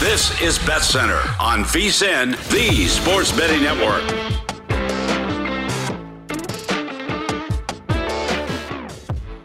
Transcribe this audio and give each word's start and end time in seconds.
This 0.00 0.40
is 0.40 0.58
Bet 0.60 0.80
Center 0.80 1.20
on 1.38 1.62
VSIN, 1.62 2.30
the 2.48 2.86
Sports 2.86 3.32
Betting 3.32 3.62
Network. 3.62 4.00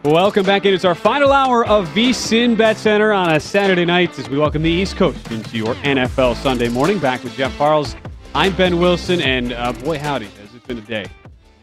Welcome 0.02 0.46
back 0.46 0.64
in. 0.64 0.72
It's 0.72 0.86
our 0.86 0.94
final 0.94 1.30
hour 1.30 1.66
of 1.66 1.86
VSIN 1.88 2.56
Bet 2.56 2.78
Center 2.78 3.12
on 3.12 3.34
a 3.34 3.38
Saturday 3.38 3.84
night 3.84 4.18
as 4.18 4.30
we 4.30 4.38
welcome 4.38 4.62
the 4.62 4.70
East 4.70 4.96
Coast 4.96 5.30
into 5.30 5.58
your 5.58 5.74
NFL 5.74 6.36
Sunday 6.36 6.70
morning. 6.70 6.98
Back 7.00 7.22
with 7.22 7.34
Jeff 7.34 7.54
Parles. 7.58 7.94
I'm 8.34 8.56
Ben 8.56 8.78
Wilson, 8.78 9.20
and 9.20 9.52
uh, 9.52 9.74
boy, 9.74 9.98
howdy, 9.98 10.24
has 10.24 10.54
it 10.54 10.66
been 10.66 10.78
a 10.78 10.80
day. 10.80 11.04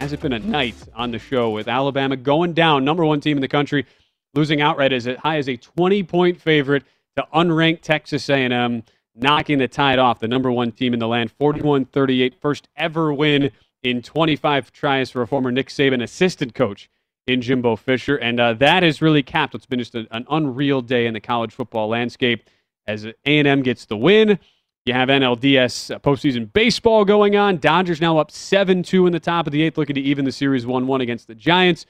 Has 0.01 0.13
it 0.13 0.21
been 0.21 0.33
a 0.33 0.39
night 0.39 0.75
on 0.93 1.09
the 1.09 1.17
show 1.17 1.49
with 1.49 1.67
Alabama 1.67 2.15
going 2.15 2.53
down, 2.53 2.85
number 2.85 3.03
one 3.03 3.21
team 3.21 3.37
in 3.37 3.41
the 3.41 3.47
country, 3.47 3.87
losing 4.35 4.61
outright 4.61 4.93
as 4.93 5.07
high 5.17 5.37
as 5.37 5.49
a 5.49 5.57
20-point 5.57 6.39
favorite 6.39 6.83
to 7.15 7.27
unranked 7.33 7.81
Texas 7.81 8.29
A&M, 8.29 8.83
knocking 9.15 9.59
the 9.59 9.67
Tide 9.67 9.99
off, 9.99 10.19
the 10.19 10.27
number 10.27 10.51
one 10.51 10.71
team 10.71 10.93
in 10.93 10.99
the 10.99 11.07
land, 11.07 11.31
41-38, 11.39 12.33
first 12.39 12.67
ever 12.75 13.13
win 13.13 13.51
in 13.83 14.01
25 14.01 14.71
tries 14.71 15.11
for 15.11 15.21
a 15.21 15.27
former 15.27 15.51
Nick 15.51 15.67
Saban 15.67 16.01
assistant 16.01 16.55
coach 16.55 16.89
in 17.27 17.41
Jimbo 17.41 17.75
Fisher, 17.75 18.17
and 18.17 18.39
uh, 18.39 18.53
that 18.53 18.83
has 18.83 19.01
really 19.01 19.23
capped 19.23 19.53
what's 19.53 19.65
been 19.65 19.79
just 19.79 19.95
a, 19.95 20.07
an 20.11 20.25
unreal 20.29 20.81
day 20.81 21.05
in 21.05 21.13
the 21.13 21.21
college 21.21 21.53
football 21.53 21.87
landscape 21.87 22.49
as 22.85 23.05
A&M 23.25 23.61
gets 23.61 23.85
the 23.85 23.95
win. 23.95 24.39
You 24.85 24.93
have 24.93 25.07
NLDS 25.07 25.95
uh, 25.95 25.99
postseason 25.99 26.51
baseball 26.51 27.05
going 27.05 27.37
on. 27.37 27.57
Dodgers 27.57 28.01
now 28.01 28.17
up 28.17 28.31
7 28.31 28.83
2 28.83 29.07
in 29.07 29.13
the 29.13 29.19
top 29.19 29.47
of 29.47 29.53
the 29.53 29.61
eighth, 29.61 29.77
looking 29.77 29.95
to 29.95 30.01
even 30.01 30.25
the 30.25 30.31
series 30.31 30.65
1 30.65 30.85
1 30.85 31.01
against 31.01 31.27
the 31.27 31.35
Giants. 31.35 31.85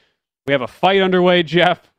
We 0.46 0.52
have 0.52 0.62
a 0.62 0.68
fight 0.68 1.00
underway, 1.00 1.42
Jeff. 1.42 1.90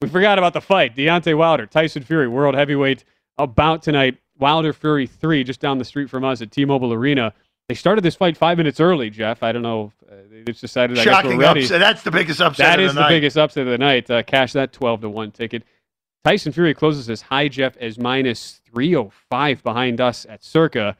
We 0.00 0.08
forgot 0.08 0.38
about 0.38 0.52
the 0.52 0.60
fight. 0.60 0.96
Deontay 0.96 1.36
Wilder, 1.36 1.66
Tyson 1.66 2.02
Fury, 2.02 2.28
world 2.28 2.54
heavyweight, 2.54 3.04
about 3.38 3.82
tonight. 3.82 4.18
Wilder 4.38 4.72
Fury 4.72 5.06
3, 5.06 5.44
just 5.44 5.60
down 5.60 5.78
the 5.78 5.84
street 5.84 6.10
from 6.10 6.24
us 6.24 6.42
at 6.42 6.50
T 6.50 6.64
Mobile 6.64 6.92
Arena. 6.92 7.32
They 7.68 7.74
started 7.74 8.02
this 8.02 8.16
fight 8.16 8.36
five 8.36 8.58
minutes 8.58 8.80
early, 8.80 9.08
Jeff. 9.08 9.42
I 9.42 9.52
don't 9.52 9.62
know. 9.62 9.92
If, 10.02 10.08
uh, 10.10 10.14
they 10.30 10.42
just 10.42 10.60
decided. 10.60 10.98
Shocking 10.98 11.10
I 11.14 11.22
guess 11.22 11.24
we're 11.38 11.40
ready. 11.40 11.62
upset. 11.62 11.80
That's 11.80 12.02
the 12.02 12.10
biggest 12.10 12.40
upset. 12.40 12.66
That 12.66 12.78
of 12.80 12.86
is 12.86 12.94
the, 12.94 13.02
the 13.02 13.08
biggest 13.08 13.38
upset 13.38 13.66
of 13.66 13.70
the 13.70 13.78
night. 13.78 14.10
Uh, 14.10 14.22
cash 14.22 14.52
that 14.52 14.72
12 14.72 15.02
to 15.02 15.08
1 15.08 15.30
ticket. 15.30 15.62
Tyson 16.24 16.52
Fury 16.52 16.74
closes 16.74 17.08
as 17.08 17.22
high, 17.22 17.48
Jeff, 17.48 17.76
as 17.78 17.98
minus 17.98 18.60
305 18.72 19.62
behind 19.62 20.00
us 20.00 20.26
at 20.28 20.42
Circa. 20.42 20.96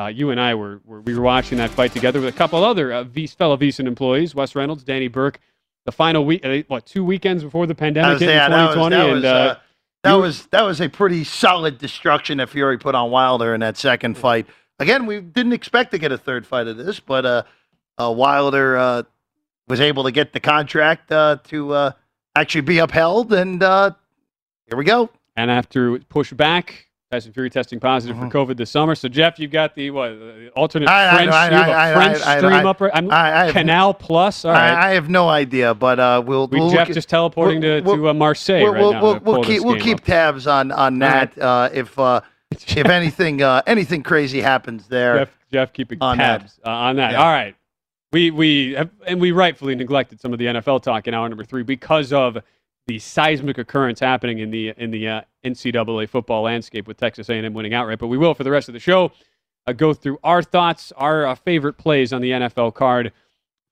Uh, 0.00 0.06
you 0.06 0.30
and 0.30 0.40
I 0.40 0.54
were, 0.54 0.80
were 0.84 1.00
we 1.00 1.14
were 1.14 1.22
watching 1.22 1.58
that 1.58 1.70
fight 1.70 1.92
together 1.92 2.20
with 2.20 2.32
a 2.32 2.36
couple 2.36 2.62
other 2.62 2.92
uh, 2.92 3.04
v- 3.04 3.26
fellow 3.26 3.56
VSiN 3.56 3.86
employees, 3.86 4.34
Wes 4.34 4.54
Reynolds, 4.54 4.84
Danny 4.84 5.08
Burke. 5.08 5.40
The 5.88 5.92
final 5.92 6.26
week, 6.26 6.44
uh, 6.44 6.58
what 6.68 6.84
two 6.84 7.02
weekends 7.02 7.42
before 7.42 7.66
the 7.66 7.74
pandemic 7.74 8.20
hit 8.20 8.28
yeah, 8.28 8.44
in 8.44 8.50
that 8.52 8.66
was, 8.66 8.74
2020, 8.74 8.94
that 8.94 9.06
and 9.06 9.14
was, 9.14 9.24
uh, 9.24 9.28
uh, 9.28 9.58
that 10.02 10.12
you- 10.12 10.20
was 10.20 10.46
that 10.48 10.62
was 10.62 10.80
a 10.82 10.88
pretty 10.90 11.24
solid 11.24 11.78
destruction 11.78 12.36
that 12.36 12.50
Fury 12.50 12.76
put 12.76 12.94
on 12.94 13.10
Wilder 13.10 13.54
in 13.54 13.60
that 13.60 13.78
second 13.78 14.18
fight. 14.18 14.46
Again, 14.78 15.06
we 15.06 15.22
didn't 15.22 15.54
expect 15.54 15.92
to 15.92 15.98
get 15.98 16.12
a 16.12 16.18
third 16.18 16.46
fight 16.46 16.66
of 16.66 16.76
this, 16.76 17.00
but 17.00 17.24
uh, 17.24 17.42
uh, 17.98 18.12
Wilder 18.14 18.76
uh, 18.76 19.02
was 19.66 19.80
able 19.80 20.04
to 20.04 20.10
get 20.10 20.34
the 20.34 20.40
contract 20.40 21.10
uh, 21.10 21.38
to 21.44 21.72
uh, 21.72 21.92
actually 22.36 22.60
be 22.60 22.80
upheld, 22.80 23.32
and 23.32 23.62
uh, 23.62 23.92
here 24.66 24.76
we 24.76 24.84
go. 24.84 25.08
and 25.36 25.50
after 25.50 25.94
it 25.94 26.06
pushed 26.10 26.36
back, 26.36 26.87
Tyson 27.10 27.32
Fury 27.32 27.48
testing 27.48 27.80
positive 27.80 28.16
Mhm. 28.16 28.30
for 28.30 28.38
COVID 28.46 28.58
this 28.58 28.70
summer. 28.70 28.94
So 28.94 29.08
Jeff, 29.08 29.38
you've 29.38 29.50
got 29.50 29.74
the 29.74 29.90
what 29.90 30.10
the 30.10 30.50
alternate 30.54 30.90
I- 30.90 31.14
French, 31.16 31.32
I- 31.32 31.46
a 31.48 31.50
I- 31.50 31.94
French 31.94 32.26
I- 32.26 32.34
I- 32.34 32.38
stream 32.38 32.52
I- 32.52 32.64
up. 32.64 32.80
right- 32.82 32.90
I'm, 32.94 33.10
I, 33.10 33.14
I 33.40 33.44
have, 33.46 33.54
Canal 33.54 33.94
Plus. 33.94 34.44
All 34.44 34.52
right. 34.52 34.70
I, 34.72 34.90
I 34.90 34.94
have 34.94 35.08
no 35.08 35.26
idea, 35.28 35.72
but 35.74 35.98
uh, 35.98 36.22
we'll, 36.24 36.48
we 36.48 36.60
we'll 36.60 36.70
Jeff 36.70 36.88
just 36.88 37.08
teleporting 37.08 37.62
we'll- 37.62 37.80
to, 37.80 37.86
we'll- 37.86 37.96
to 37.96 38.08
uh, 38.10 38.14
Marseille 38.14 38.62
we'll, 38.62 38.72
right 38.74 38.92
now. 38.92 39.02
we'll, 39.02 39.18
we'll 39.20 39.42
keep 39.44 39.62
we'll 39.64 39.80
keep 39.80 39.98
up. 39.98 40.04
tabs 40.04 40.46
on 40.46 40.70
on 40.70 41.02
All 41.02 41.08
right. 41.08 41.34
that. 41.34 41.42
Uh, 41.42 41.70
if 41.72 41.98
uh, 41.98 42.20
if 42.50 42.76
anything 42.86 43.40
uh, 43.42 43.62
anything 43.66 44.02
crazy 44.02 44.42
happens 44.42 44.86
there, 44.88 45.18
Jeff, 45.20 45.38
Jeff 45.50 45.72
keeping 45.72 45.98
on 46.02 46.18
that. 46.18 46.40
tabs 46.40 46.60
uh, 46.66 46.70
on 46.70 46.96
that. 46.96 47.12
Yeah. 47.12 47.22
All 47.22 47.32
right. 47.32 47.54
We 48.12 48.30
we 48.30 48.72
have, 48.74 48.90
and 49.06 49.18
we 49.18 49.32
rightfully 49.32 49.74
neglected 49.74 50.20
some 50.20 50.34
of 50.34 50.38
the 50.38 50.44
NFL 50.46 50.82
talk 50.82 51.08
in 51.08 51.14
hour 51.14 51.26
number 51.26 51.44
three 51.44 51.62
because 51.62 52.12
of 52.12 52.36
the 52.88 52.98
seismic 52.98 53.58
occurrence 53.58 54.00
happening 54.00 54.38
in 54.38 54.50
the 54.50 54.74
in 54.78 54.90
the 54.90 55.06
uh, 55.06 55.20
NCAA 55.44 56.08
football 56.08 56.42
landscape 56.42 56.88
with 56.88 56.96
Texas 56.96 57.28
A&M 57.28 57.52
winning 57.52 57.74
outright. 57.74 57.98
But 57.98 58.08
we 58.08 58.18
will 58.18 58.34
for 58.34 58.44
the 58.44 58.50
rest 58.50 58.68
of 58.68 58.72
the 58.72 58.80
show 58.80 59.12
uh, 59.66 59.72
go 59.72 59.92
through 59.92 60.18
our 60.24 60.42
thoughts, 60.42 60.90
our 60.96 61.26
uh, 61.26 61.34
favorite 61.34 61.74
plays 61.74 62.12
on 62.12 62.22
the 62.22 62.30
NFL 62.30 62.74
card 62.74 63.12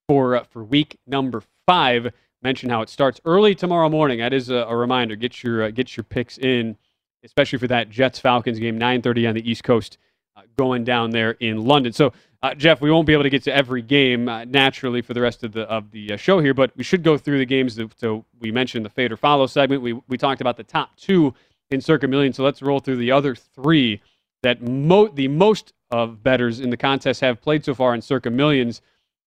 for 0.07 0.37
uh, 0.37 0.45
for 0.45 0.63
week 0.63 0.99
number 1.07 1.43
five. 1.67 2.13
Mention 2.43 2.69
how 2.69 2.83
it 2.83 2.91
starts 2.91 3.19
early 3.25 3.55
tomorrow 3.55 3.89
morning. 3.89 4.19
That 4.19 4.35
is 4.35 4.51
a, 4.51 4.57
a 4.57 4.77
reminder. 4.77 5.17
Get 5.17 5.43
your 5.43 5.65
uh, 5.65 5.71
get 5.71 5.97
your 5.97 6.05
picks 6.05 6.37
in, 6.37 6.77
especially 7.25 7.59
for 7.59 7.67
that 7.69 7.89
Jets 7.89 8.19
Falcons 8.19 8.59
game, 8.59 8.79
9:30 8.79 9.31
on 9.31 9.35
the 9.35 9.51
East 9.51 9.65
Coast, 9.65 9.97
uh, 10.37 10.43
going 10.59 10.85
down 10.85 11.11
there 11.11 11.33
in 11.33 11.65
London. 11.65 11.95
So, 11.95 12.13
uh, 12.43 12.55
Jeff, 12.55 12.81
we 12.81 12.91
won't 12.91 13.07
be 13.07 13.13
able 13.13 13.23
to 13.23 13.31
get 13.31 13.43
to 13.45 13.55
every 13.55 13.83
game 13.83 14.29
uh, 14.29 14.45
naturally 14.45 15.03
for 15.03 15.15
the 15.15 15.21
rest 15.21 15.43
of 15.43 15.53
the 15.53 15.63
of 15.63 15.91
the 15.91 16.13
uh, 16.13 16.17
show 16.17 16.41
here, 16.41 16.55
but 16.55 16.71
we 16.77 16.85
should 16.85 17.03
go 17.03 17.17
through 17.17 17.39
the 17.39 17.47
games. 17.47 17.77
That, 17.77 17.99
so 17.99 18.25
we 18.41 18.53
mentioned 18.53 18.85
the 18.85 18.91
fade 18.91 19.13
or 19.13 19.17
follow 19.17 19.47
segment. 19.47 19.83
We 19.83 19.95
we 20.09 20.19
talked 20.19 20.41
about 20.41 20.57
the 20.57 20.65
top 20.65 20.97
two 20.97 21.35
in 21.71 21.81
Circa 21.81 22.07
Million. 22.09 22.33
So 22.33 22.45
let's 22.45 22.63
roll 22.63 22.81
through 22.81 22.97
the 22.97 23.13
other 23.13 23.35
three 23.35 24.01
that 24.43 24.63
mo- 24.63 25.09
the 25.09 25.29
most 25.29 25.73
of 25.91 26.23
betters 26.23 26.61
in 26.61 26.71
the 26.71 26.77
contest 26.77 27.21
have 27.21 27.41
played 27.41 27.65
so 27.65 27.75
far 27.75 27.95
in 27.95 28.03
Circa 28.03 28.31
Millions. 28.31 28.83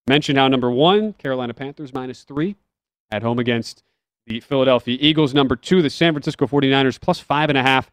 Mentioned 0.08 0.38
how 0.38 0.48
number 0.48 0.72
one, 0.72 1.14
Carolina 1.14 1.54
Panthers 1.54 1.94
minus 1.94 2.24
three 2.24 2.56
at 3.12 3.24
home 3.24 3.40
against 3.40 3.84
the 4.26 4.40
Philadelphia 4.40 4.98
Eagles. 5.00 5.34
Number 5.34 5.56
two, 5.56 5.82
the 5.82 5.90
San 5.90 6.14
Francisco 6.14 6.48
49ers, 6.48 7.00
plus 7.00 7.20
five 7.20 7.50
and 7.50 7.58
a 7.58 7.64
half 7.64 7.92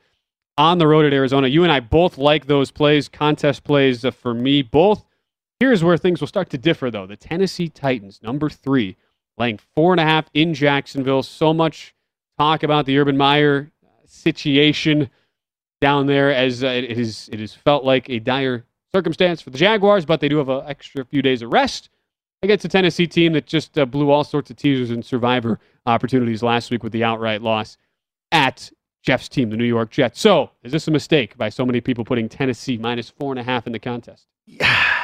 on 0.59 0.79
the 0.79 0.87
road 0.87 1.05
at 1.05 1.13
Arizona. 1.13 1.49
You 1.49 1.63
and 1.63 1.73
I 1.73 1.81
both 1.81 2.19
like 2.19 2.47
those 2.47 2.71
plays, 2.71 3.09
contest 3.09 3.65
plays 3.65 4.05
uh, 4.05 4.11
for 4.11 4.35
me. 4.35 4.63
Both. 4.63 5.05
Here's 5.61 5.83
where 5.83 5.97
things 5.97 6.21
will 6.21 6.29
start 6.29 6.51
to 6.51 6.59
differ, 6.59 6.91
though. 6.91 7.07
The 7.07 7.17
Tennessee 7.17 7.69
Titans, 7.69 8.21
number 8.23 8.51
three, 8.51 8.97
laying 9.39 9.59
four 9.75 9.93
and 9.93 10.01
a 10.01 10.05
half 10.05 10.29
in 10.35 10.55
Jacksonville. 10.55 11.23
So 11.23 11.55
much 11.55 11.95
talk 12.39 12.63
about 12.63 12.87
the 12.87 12.99
Urban 12.99 13.17
Meyer 13.17 13.71
situation 14.05 15.11
down 15.81 16.07
there, 16.07 16.33
as 16.33 16.65
uh, 16.65 16.69
it 16.69 16.99
is 16.99 17.29
it 17.33 17.41
is 17.41 17.55
felt 17.55 17.85
like 17.85 18.09
a 18.09 18.19
dire 18.19 18.65
circumstance 18.95 19.41
for 19.41 19.51
the 19.51 19.59
Jaguars, 19.59 20.07
but 20.07 20.21
they 20.21 20.29
do 20.29 20.39
have 20.39 20.49
an 20.49 20.63
extra 20.67 21.05
few 21.05 21.23
days 21.23 21.43
of 21.43 21.53
rest 21.53 21.91
against 22.43 22.65
a 22.65 22.69
Tennessee 22.69 23.07
team 23.07 23.33
that 23.33 23.47
just 23.47 23.79
uh, 23.79 23.85
blew 23.85 24.11
all 24.11 24.25
sorts 24.25 24.51
of 24.51 24.57
teasers 24.57 24.91
and 24.91 25.05
survivor 25.05 25.59
opportunities 25.87 26.43
last 26.43 26.71
week 26.71 26.83
with 26.83 26.93
the 26.93 27.05
outright 27.05 27.43
loss 27.43 27.77
at 28.33 28.71
Jeff's 29.07 29.29
team, 29.29 29.51
the 29.51 29.57
New 29.57 29.65
York 29.65 29.91
Jets. 29.91 30.21
So, 30.21 30.51
is 30.65 30.73
this 30.73 30.89
a 30.89 30.91
mistake 30.91 31.39
by 31.39 31.49
so 31.49 31.65
many 31.65 31.81
people 31.81 32.05
putting 32.05 32.29
Tennessee 32.29 32.77
minus 32.77 33.09
four 33.09 33.33
and 33.33 33.39
a 33.39 33.45
half 33.45 33.67
in 33.67 33.73
the 33.73 33.79
contest? 33.79 34.27
Yeah. 34.45 34.93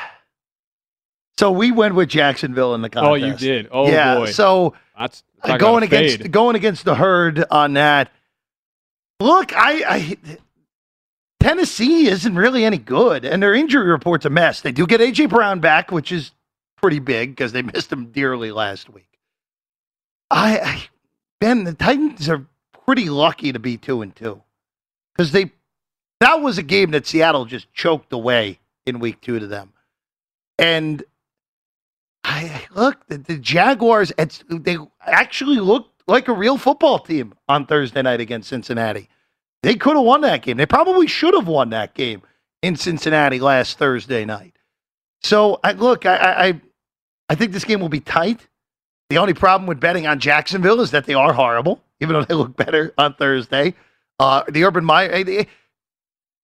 So 1.39 1.51
we 1.51 1.73
went 1.73 1.95
with 1.97 2.11
Jacksonville 2.11 2.75
in 2.75 2.83
the 2.83 2.91
contest. 2.91 3.11
Oh, 3.11 3.15
you 3.15 3.35
did. 3.35 3.67
Oh 3.73 3.91
yeah. 3.91 4.17
boy. 4.17 4.27
So 4.27 4.75
That's 4.97 5.25
going 5.59 5.83
against 5.83 6.19
fade. 6.19 6.31
going 6.31 6.55
against 6.55 6.85
the 6.85 6.95
herd 6.95 7.43
on 7.51 7.73
that. 7.73 8.13
Look, 9.19 9.53
I, 9.57 9.83
I 9.89 10.17
Tennessee 11.41 12.07
isn't 12.07 12.37
really 12.37 12.65
any 12.65 12.79
good, 12.79 13.25
and 13.25 13.43
their 13.43 13.55
injury 13.55 13.89
report's 13.89 14.27
a 14.27 14.31
mess. 14.31 14.61
They 14.61 14.73
do 14.73 14.87
get 14.87 15.01
AJ 15.01 15.31
Brown 15.31 15.59
back, 15.59 15.91
which 15.91 16.13
is 16.13 16.33
pretty 16.81 17.01
big 17.01 17.31
because 17.31 17.51
they 17.51 17.63
missed 17.75 17.91
him 17.91 18.13
dearly 18.13 18.53
last 18.53 18.91
week. 18.91 19.19
I, 20.31 20.61
I 20.61 20.83
Ben, 21.41 21.65
the 21.65 21.75
Titans 21.75 22.29
are 22.29 22.47
pretty 22.93 23.09
lucky 23.09 23.53
to 23.53 23.59
be 23.59 23.79
two 23.79 24.03
and 24.03 24.15
two 24.15 24.43
because 25.15 25.33
they 25.33 25.51
that 26.21 26.43
was 26.43 26.59
a 26.59 26.63
game 26.63 26.91
that 26.91 27.07
Seattle 27.07 27.47
just 27.47 27.73
choked 27.73 28.13
away 28.13 28.59
in 28.85 28.99
week 28.99 29.19
two 29.23 29.39
to 29.39 29.47
them, 29.47 29.73
and 30.59 31.03
I 32.23 32.67
look 32.75 33.07
the, 33.07 33.17
the 33.17 33.39
Jaguars. 33.39 34.13
They 34.51 34.77
actually 35.01 35.59
looked 35.59 36.03
like 36.07 36.29
a 36.29 36.35
real 36.35 36.59
football 36.59 36.99
team 36.99 37.33
on 37.49 37.65
Thursday 37.65 38.03
night 38.03 38.21
against 38.21 38.51
Cincinnati. 38.51 39.09
They 39.63 39.75
could 39.75 39.97
have 39.97 40.05
won 40.05 40.21
that 40.21 40.43
game. 40.43 40.59
They 40.59 40.67
probably 40.67 41.07
should 41.07 41.33
have 41.33 41.49
won 41.49 41.71
that 41.71 41.95
game 41.95 42.21
in 42.63 42.77
Cincinnati 42.77 43.41
last 43.41 43.79
Thursday 43.79 44.27
night. 44.27 44.55
So 45.23 45.61
I 45.65 45.73
look, 45.73 46.05
I, 46.05 46.17
I- 46.49 46.61
I 47.31 47.35
think 47.37 47.53
this 47.53 47.65
game 47.65 47.81
will 47.81 47.89
be 47.89 48.01
tight. 48.01 48.47
The 49.09 49.17
only 49.17 49.33
problem 49.33 49.67
with 49.67 49.81
betting 49.81 50.07
on 50.07 50.19
Jacksonville 50.21 50.83
is 50.83 50.91
that 50.91 51.07
they 51.07 51.15
are 51.15 51.33
horrible, 51.33 51.81
even 52.03 52.15
though 52.15 52.25
they 52.25 52.35
look 52.35 52.57
better 52.57 52.93
on 52.99 53.15
Thursday. 53.15 53.75
Uh, 54.21 54.43
the 54.49 54.65
Urban 54.65 54.85
Meyer. 54.85 55.11
eh, 55.11 55.45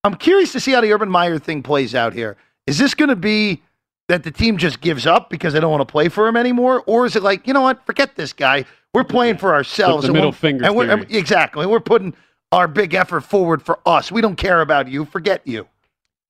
I'm 0.05 0.14
curious 0.14 0.52
to 0.52 0.60
see 0.60 0.72
how 0.72 0.81
the 0.81 0.93
Urban 0.93 1.08
Meyer 1.10 1.38
thing 1.38 1.62
plays 1.62 1.94
out 1.94 2.12
here. 2.14 2.37
Is 2.66 2.78
this 2.78 2.94
going 2.94 3.08
to 3.10 3.16
be 3.16 3.62
that 4.08 4.22
the 4.22 4.31
team 4.31 4.56
just 4.56 4.81
gives 4.81 5.06
up 5.06 5.28
because 5.28 5.52
they 5.52 5.60
don't 5.60 5.70
want 5.70 5.87
to 5.87 5.90
play 5.93 6.08
for 6.08 6.26
him 6.26 6.37
anymore, 6.37 6.82
or 6.87 7.05
is 7.05 7.14
it 7.16 7.22
like 7.22 7.46
you 7.46 7.52
know 7.52 7.60
what, 7.60 7.84
forget 7.84 8.14
this 8.16 8.32
guy, 8.32 8.64
we're 8.94 9.05
playing 9.05 9.37
for 9.37 9.52
ourselves, 9.55 10.02
the 10.02 10.08
and 10.08 10.14
middle 10.14 10.32
finger 10.32 10.64
and 10.64 10.75
we're, 10.75 10.90
and- 10.90 11.10
exactly, 11.14 11.66
we're 11.66 11.81
putting 11.81 12.14
our 12.52 12.66
big 12.66 12.94
effort 12.94 13.20
forward 13.20 13.62
for 13.62 13.78
us. 13.84 14.11
We 14.11 14.22
don't 14.22 14.37
care 14.37 14.62
about 14.62 14.88
you. 14.88 15.04
Forget 15.04 15.46
you. 15.46 15.69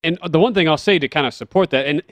and 0.03 0.19
the 0.29 0.41
one 0.41 0.55
thing 0.55 0.69
I'll 0.69 0.77
say 0.77 0.99
to 0.99 1.09
kind 1.09 1.27
of 1.27 1.35
support 1.35 1.71
that, 1.71 1.87
and 1.87 2.03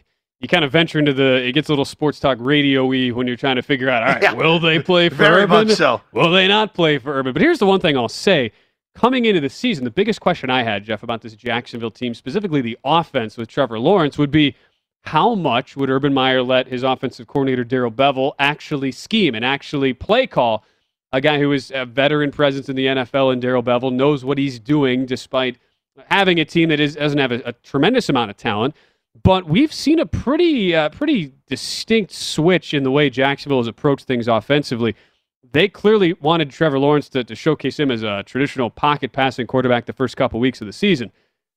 you 0.41 0.49
kind 0.49 0.65
of 0.65 0.71
venture 0.73 0.99
into 0.99 1.13
the, 1.13 1.37
it 1.47 1.53
gets 1.53 1.69
a 1.69 1.73
little 1.73 1.85
sports 1.85 2.21
talk 2.21 2.37
radio-y 2.41 3.09
when 3.11 3.27
you're 3.27 3.37
trying 3.37 3.57
to 3.57 3.63
figure 3.63 3.89
out, 3.89 4.03
all 4.03 4.09
right, 4.11 4.23
Yeah. 4.23 4.33
will 4.35 4.59
they 4.59 4.79
play 4.81 5.09
for 5.09 5.15
Very 5.17 5.43
Urban? 5.45 5.67
much 5.69 5.77
so. 5.77 6.01
Will 6.13 6.31
they 6.31 6.47
not 6.47 6.75
play 6.75 6.99
for 6.99 7.15
Urban? 7.15 7.33
But 7.33 7.41
here's 7.43 7.59
the 7.59 7.67
one 7.67 7.81
thing 7.81 7.97
I'll 7.97 8.09
say. 8.09 8.53
Coming 8.95 9.27
into 9.27 9.41
the 9.41 9.51
season, 9.51 9.85
the 9.85 9.91
biggest 9.91 10.21
question 10.21 10.49
I 10.49 10.63
had, 10.63 10.85
Jeff, 10.85 11.03
about 11.03 11.21
this 11.21 11.35
Jacksonville 11.35 11.91
team, 11.91 12.15
specifically 12.15 12.63
the 12.63 12.79
offense 12.85 13.37
with 13.37 13.49
Trevor 13.49 13.79
Lawrence, 13.79 14.17
would 14.17 14.31
be 14.31 14.55
how 15.03 15.35
much 15.35 15.77
would 15.77 15.89
Urban 15.91 16.13
Meyer 16.15 16.43
let 16.43 16.67
his 16.67 16.83
offensive 16.83 17.27
coordinator, 17.27 17.63
Darrell 17.63 17.91
Bevell, 17.91 18.33
actually 18.39 18.93
scheme 18.93 19.35
and 19.35 19.45
actually 19.45 19.93
play 19.93 20.27
call 20.27 20.65
a 21.13 21.21
guy 21.21 21.39
who 21.39 21.53
is 21.53 21.71
a 21.75 21.85
veteran 21.87 22.31
presence 22.31 22.69
in 22.69 22.77
the 22.77 22.87
NFL 22.87 23.33
and 23.33 23.41
Darrell 23.41 23.63
Bevell 23.63 23.93
knows 23.93 24.25
what 24.25 24.39
he's 24.39 24.59
doing 24.59 25.07
despite 25.07 25.57
having 26.11 26.41
a 26.41 26.45
team 26.45 26.69
that 26.71 26.81
is, 26.81 26.97
doesn't 26.97 27.19
have 27.19 27.33
a, 27.33 27.41
a 27.47 27.53
tremendous 27.53 28.09
amount 28.09 28.31
of 28.31 28.37
talent. 28.37 28.75
But 29.23 29.47
we've 29.47 29.73
seen 29.73 29.99
a 29.99 30.07
pretty, 30.07 30.75
uh, 30.75 30.91
pretty 30.91 31.33
distinct 31.47 32.13
switch 32.13 32.75
in 32.75 32.83
the 32.83 32.91
way 32.91 33.09
Jacksonville 33.09 33.59
has 33.59 33.67
approached 33.67 34.07
things 34.07 34.29
offensively. 34.29 34.97
They 35.53 35.69
clearly 35.69 36.15
wanted 36.15 36.51
Trevor 36.51 36.79
Lawrence 36.79 37.09
to, 37.11 37.25
to 37.25 37.35
showcase 37.35 37.79
him 37.79 37.91
as 37.91 38.03
a 38.03 38.23
traditional 38.25 38.69
pocket 38.69 39.13
passing 39.13 39.47
quarterback 39.47 39.87
the 39.87 39.93
first 39.93 40.17
couple 40.17 40.41
weeks 40.41 40.61
of 40.61 40.67
the 40.67 40.73
season. 40.73 41.13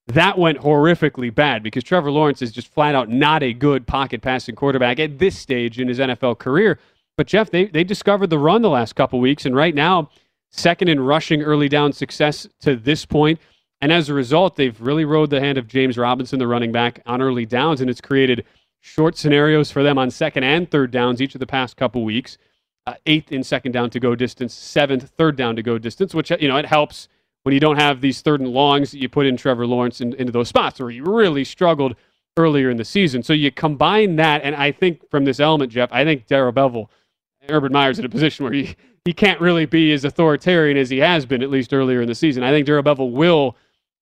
That 0.07 0.37
went 0.37 0.59
horrifically 0.59 1.33
bad 1.33 1.61
because 1.63 1.83
Trevor 1.83 2.11
Lawrence 2.11 2.41
is 2.41 2.51
just 2.51 2.71
flat 2.73 2.95
out 2.95 3.09
not 3.09 3.43
a 3.43 3.53
good 3.53 3.85
pocket 3.85 4.21
passing 4.21 4.55
quarterback 4.55 4.99
at 4.99 5.19
this 5.19 5.37
stage 5.37 5.79
in 5.79 5.87
his 5.87 5.99
NFL 5.99 6.39
career. 6.39 6.79
But 7.15 7.27
Jeff, 7.27 7.51
they 7.51 7.65
they 7.65 7.83
discovered 7.83 8.29
the 8.29 8.39
run 8.39 8.61
the 8.61 8.69
last 8.69 8.95
couple 8.95 9.19
weeks, 9.19 9.45
and 9.45 9.55
right 9.55 9.75
now, 9.75 10.09
second 10.51 10.87
in 10.87 10.99
rushing 10.99 11.41
early 11.41 11.67
down 11.67 11.91
success 11.91 12.47
to 12.61 12.75
this 12.75 13.05
point. 13.05 13.39
And 13.81 13.91
as 13.93 14.09
a 14.09 14.13
result, 14.13 14.55
they've 14.55 14.79
really 14.81 15.05
rode 15.05 15.29
the 15.29 15.39
hand 15.39 15.57
of 15.57 15.67
James 15.67 15.97
Robinson, 15.97 16.39
the 16.39 16.47
running 16.47 16.71
back, 16.71 17.01
on 17.05 17.21
early 17.21 17.45
downs, 17.45 17.81
and 17.81 17.89
it's 17.89 18.01
created 18.01 18.45
short 18.81 19.17
scenarios 19.17 19.71
for 19.71 19.83
them 19.83 19.97
on 19.97 20.09
second 20.11 20.43
and 20.43 20.69
third 20.69 20.91
downs 20.91 21.21
each 21.21 21.35
of 21.35 21.39
the 21.39 21.47
past 21.47 21.77
couple 21.77 22.03
weeks. 22.03 22.37
Uh, 22.87 22.95
eighth 23.05 23.31
in 23.31 23.43
second 23.43 23.71
down 23.71 23.89
to 23.89 23.99
go 23.99 24.15
distance, 24.15 24.53
seventh 24.53 25.09
third 25.17 25.35
down 25.35 25.55
to 25.55 25.61
go 25.61 25.77
distance, 25.77 26.13
which 26.15 26.31
you 26.39 26.47
know 26.47 26.57
it 26.57 26.65
helps 26.65 27.07
when 27.43 27.53
you 27.53 27.59
don't 27.59 27.79
have 27.79 28.01
these 28.01 28.21
third 28.21 28.41
and 28.41 28.49
longs 28.49 28.91
that 28.91 28.99
you 28.99 29.07
put 29.07 29.25
in 29.25 29.37
Trevor 29.37 29.67
Lawrence 29.67 30.01
in, 30.01 30.13
into 30.15 30.31
those 30.31 30.49
spots 30.49 30.79
where 30.79 30.89
he 30.89 31.01
really 31.01 31.43
struggled 31.43 31.95
earlier 32.37 32.69
in 32.69 32.77
the 32.77 32.85
season. 32.85 33.21
So 33.21 33.33
you 33.33 33.51
combine 33.51 34.15
that, 34.15 34.41
and 34.43 34.55
I 34.55 34.71
think 34.71 35.09
from 35.09 35.25
this 35.25 35.39
element, 35.39 35.71
Jeff, 35.71 35.89
I 35.91 36.03
think 36.03 36.25
Darrell 36.27 36.53
Bevell, 36.53 36.87
Urban 37.49 37.71
Meyer's 37.71 37.99
in 37.99 38.05
a 38.05 38.09
position 38.09 38.43
where 38.43 38.53
he, 38.53 38.75
he 39.05 39.13
can't 39.13 39.41
really 39.41 39.65
be 39.65 39.91
as 39.93 40.05
authoritarian 40.05 40.77
as 40.77 40.89
he 40.89 40.99
has 40.99 41.25
been, 41.25 41.41
at 41.43 41.49
least 41.49 41.73
earlier 41.73 42.01
in 42.01 42.07
the 42.07 42.15
season. 42.15 42.43
I 42.43 42.51
think 42.51 42.65
Darrell 42.65 42.83
Bevell 42.83 43.11
will 43.11 43.55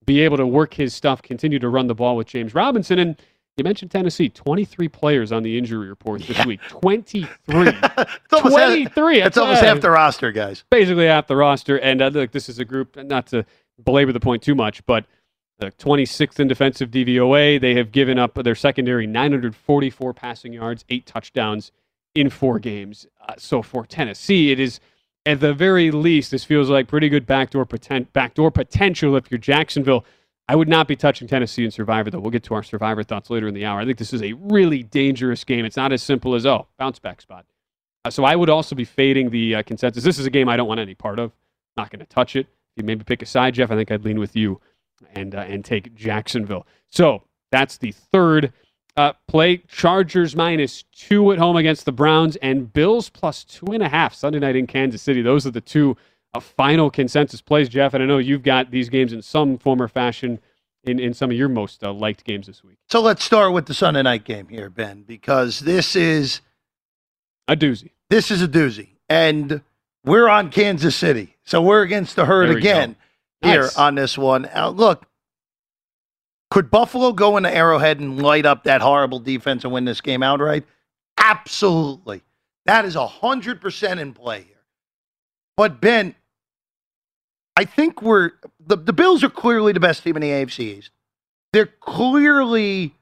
be 0.07 0.21
able 0.21 0.37
to 0.37 0.47
work 0.47 0.73
his 0.73 0.95
stuff, 0.95 1.21
continue 1.21 1.59
to 1.59 1.69
run 1.69 1.85
the 1.85 1.93
ball 1.93 2.15
with 2.15 2.25
James 2.27 2.55
Robinson. 2.55 2.97
And 2.97 3.21
you 3.57 3.63
mentioned 3.63 3.91
Tennessee, 3.91 4.29
23 4.29 4.87
players 4.87 5.31
on 5.31 5.43
the 5.43 5.57
injury 5.57 5.87
report 5.87 6.23
this 6.23 6.43
week. 6.45 6.61
23. 6.69 7.27
It's 7.49 8.33
almost 8.33 8.57
half- 8.57 8.67
23. 8.69 9.21
It's 9.21 9.37
almost 9.37 9.61
half 9.61 9.81
the 9.81 9.89
roster, 9.91 10.31
guys. 10.31 10.63
basically 10.69 11.05
half 11.05 11.27
the 11.27 11.35
roster. 11.35 11.77
And 11.77 12.01
uh, 12.01 12.07
look, 12.07 12.31
this 12.31 12.49
is 12.49 12.57
a 12.59 12.65
group, 12.65 12.95
not 12.95 13.27
to 13.27 13.45
belabor 13.83 14.11
the 14.11 14.19
point 14.19 14.41
too 14.41 14.55
much, 14.55 14.85
but 14.85 15.05
the 15.59 15.71
26th 15.71 16.39
in 16.39 16.47
defensive 16.47 16.89
DVOA. 16.91 17.59
They 17.59 17.75
have 17.75 17.91
given 17.91 18.17
up 18.17 18.35
their 18.35 18.55
secondary 18.55 19.07
944 19.07 20.13
passing 20.13 20.53
yards, 20.53 20.85
eight 20.89 21.05
touchdowns 21.05 21.71
in 22.15 22.29
four 22.29 22.59
games. 22.59 23.07
Uh, 23.27 23.33
so 23.37 23.61
for 23.61 23.85
Tennessee, 23.85 24.51
it 24.51 24.59
is 24.59 24.79
at 25.27 25.41
the 25.41 25.53
very 25.53 25.91
least, 25.91 26.31
this 26.31 26.45
feels 26.45 26.69
like 26.69 26.87
pretty 26.87 27.09
good 27.09 27.25
backdoor 27.25 27.65
poten- 27.65 28.07
backdoor 28.13 28.49
potential 28.49 29.15
if 29.17 29.29
you're 29.29 29.37
Jacksonville. 29.37 30.05
I 30.47 30.55
would 30.55 30.69
not 30.69 30.87
be 30.87 30.95
touching 30.95 31.27
Tennessee 31.27 31.65
in 31.65 31.71
Survivor, 31.71 32.09
though. 32.09 32.19
We'll 32.19 32.31
get 32.31 32.43
to 32.43 32.53
our 32.53 32.63
Survivor 32.63 33.03
thoughts 33.03 33.29
later 33.29 33.49
in 33.49 33.53
the 33.53 33.65
hour. 33.65 33.81
I 33.81 33.85
think 33.85 33.97
this 33.97 34.13
is 34.13 34.23
a 34.23 34.31
really 34.33 34.81
dangerous 34.83 35.43
game. 35.43 35.65
It's 35.65 35.75
not 35.75 35.91
as 35.91 36.01
simple 36.01 36.33
as, 36.33 36.45
oh, 36.45 36.67
bounce 36.79 36.99
back 36.99 37.19
spot. 37.19 37.45
Uh, 38.05 38.09
so 38.09 38.23
I 38.23 38.37
would 38.37 38.49
also 38.49 38.73
be 38.73 38.85
fading 38.85 39.29
the 39.29 39.55
uh, 39.55 39.63
consensus. 39.63 40.05
This 40.05 40.17
is 40.17 40.25
a 40.25 40.29
game 40.29 40.47
I 40.47 40.55
don't 40.55 40.67
want 40.67 40.79
any 40.79 40.95
part 40.95 41.19
of. 41.19 41.33
Not 41.75 41.89
going 41.89 41.99
to 41.99 42.05
touch 42.05 42.37
it. 42.37 42.47
If 42.47 42.77
you 42.77 42.83
maybe 42.83 43.03
pick 43.03 43.21
a 43.21 43.25
side, 43.25 43.55
Jeff, 43.55 43.69
I 43.69 43.75
think 43.75 43.91
I'd 43.91 44.05
lean 44.05 44.19
with 44.19 44.35
you 44.37 44.61
and 45.13 45.35
uh, 45.35 45.39
and 45.39 45.65
take 45.65 45.93
Jacksonville. 45.93 46.65
So 46.87 47.23
that's 47.51 47.77
the 47.77 47.91
third 47.91 48.53
uh, 48.97 49.13
play. 49.27 49.57
Chargers 49.67 50.35
minus 50.35 50.83
two 50.91 51.31
at 51.31 51.37
home 51.39 51.55
against 51.55 51.85
the 51.85 51.91
Browns 51.91 52.35
and 52.37 52.71
Bills 52.73 53.09
plus 53.09 53.43
two 53.43 53.67
and 53.67 53.81
a 53.83 53.89
half 53.89 54.13
Sunday 54.13 54.39
night 54.39 54.55
in 54.55 54.67
Kansas 54.67 55.01
City. 55.01 55.21
Those 55.21 55.45
are 55.47 55.51
the 55.51 55.61
two 55.61 55.95
uh, 56.33 56.39
final 56.39 56.89
consensus 56.89 57.39
plays, 57.41 57.69
Jeff. 57.69 57.93
And 57.93 58.03
I 58.03 58.05
know 58.07 58.17
you've 58.17 58.43
got 58.43 58.71
these 58.71 58.89
games 58.89 59.13
in 59.13 59.21
some 59.21 59.57
form 59.57 59.81
or 59.81 59.87
fashion 59.87 60.39
in, 60.83 60.99
in 60.99 61.13
some 61.13 61.29
of 61.31 61.37
your 61.37 61.49
most 61.49 61.83
uh, 61.83 61.93
liked 61.93 62.23
games 62.25 62.47
this 62.47 62.63
week. 62.63 62.77
So 62.89 63.01
let's 63.01 63.23
start 63.23 63.53
with 63.53 63.65
the 63.67 63.73
Sunday 63.73 64.01
night 64.01 64.23
game 64.25 64.47
here, 64.47 64.69
Ben, 64.69 65.03
because 65.03 65.59
this 65.61 65.95
is 65.95 66.41
A 67.47 67.55
doozy. 67.55 67.91
this 68.09 68.31
is 68.31 68.41
a 68.41 68.47
doozy, 68.47 68.89
and 69.09 69.61
we're 70.05 70.29
on 70.29 70.49
Kansas 70.49 70.95
City, 70.95 71.35
so 71.43 71.61
we're 71.61 71.81
against 71.81 72.15
the 72.15 72.25
herd 72.25 72.49
again 72.49 72.95
go. 73.43 73.49
here 73.49 73.61
Nice. 73.63 73.77
on 73.77 73.95
this 73.95 74.17
one. 74.17 74.49
Uh, 74.55 74.69
look, 74.69 75.05
could 76.49 76.71
Buffalo 76.71 77.11
go 77.11 77.37
into 77.37 77.53
Arrowhead 77.53 77.99
and 77.99 78.21
light 78.21 78.45
up 78.45 78.63
that 78.63 78.81
horrible 78.81 79.19
defense 79.19 79.63
and 79.63 79.73
win 79.73 79.85
this 79.85 80.01
game 80.01 80.23
outright? 80.23 80.65
Absolutely, 81.17 82.21
that 82.65 82.85
is 82.85 82.95
hundred 82.95 83.61
percent 83.61 83.99
in 83.99 84.13
play 84.13 84.43
here. 84.43 84.63
But 85.55 85.81
Ben, 85.81 86.15
I 87.55 87.65
think 87.65 88.01
we're 88.01 88.31
the 88.59 88.77
the 88.77 88.93
Bills 88.93 89.23
are 89.23 89.29
clearly 89.29 89.73
the 89.73 89.79
best 89.79 90.03
team 90.03 90.15
in 90.15 90.21
the 90.21 90.29
AFC 90.29 90.59
East. 90.59 90.91
They're 91.53 91.69
clearly 91.79 92.93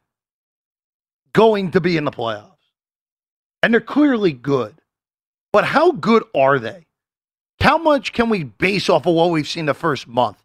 going 1.34 1.72
to 1.72 1.82
be 1.82 1.98
in 1.98 2.06
the 2.06 2.12
playoffs. 2.12 2.52
And 3.62 3.74
they're 3.74 3.82
clearly 3.82 4.32
good. 4.32 4.76
But 5.52 5.66
how 5.66 5.92
good 5.92 6.24
are 6.36 6.60
they? 6.60 6.86
how 7.66 7.80
much 7.80 8.14
can 8.14 8.30
we 8.30 8.44
base 8.44 8.90
off 8.90 9.08
of 9.08 9.16
what 9.16 9.32
we've 9.32 9.48
seen 9.48 9.66
the 9.66 9.74
first 9.74 10.08
month? 10.08 10.44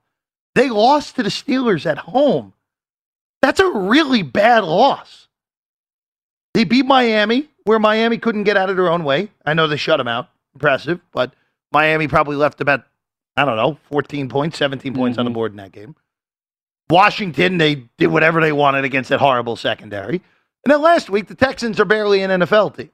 They 0.54 0.70
lost 0.70 1.16
to 1.16 1.22
the 1.22 1.28
Steelers 1.28 1.84
at 1.84 1.98
home. 1.98 2.54
That's 3.42 3.60
a 3.60 3.70
really 3.70 4.22
bad 4.22 4.64
loss. 4.64 5.28
They 6.54 6.64
beat 6.64 6.84
Miami, 6.84 7.48
where 7.64 7.78
Miami 7.78 8.18
couldn't 8.18 8.44
get 8.44 8.56
out 8.56 8.70
of 8.70 8.76
their 8.76 8.90
own 8.90 9.04
way. 9.04 9.30
I 9.44 9.54
know 9.54 9.66
they 9.66 9.76
shut 9.76 9.98
them 9.98 10.08
out. 10.08 10.28
Impressive. 10.54 11.00
But 11.12 11.32
Miami 11.72 12.08
probably 12.08 12.36
left 12.36 12.60
about, 12.60 12.84
I 13.36 13.44
don't 13.44 13.56
know, 13.56 13.78
14 13.84 14.28
points, 14.28 14.58
17 14.58 14.94
points 14.94 15.14
mm-hmm. 15.14 15.20
on 15.20 15.24
the 15.24 15.30
board 15.30 15.52
in 15.52 15.58
that 15.58 15.72
game. 15.72 15.94
Washington, 16.90 17.58
they 17.58 17.86
did 17.98 18.08
whatever 18.08 18.40
they 18.40 18.52
wanted 18.52 18.84
against 18.84 19.10
that 19.10 19.20
horrible 19.20 19.54
secondary. 19.56 20.16
And 20.64 20.72
then 20.72 20.82
last 20.82 21.08
week, 21.08 21.28
the 21.28 21.36
Texans 21.36 21.78
are 21.78 21.84
barely 21.84 22.22
an 22.22 22.40
NFL 22.40 22.76
team. 22.76 22.90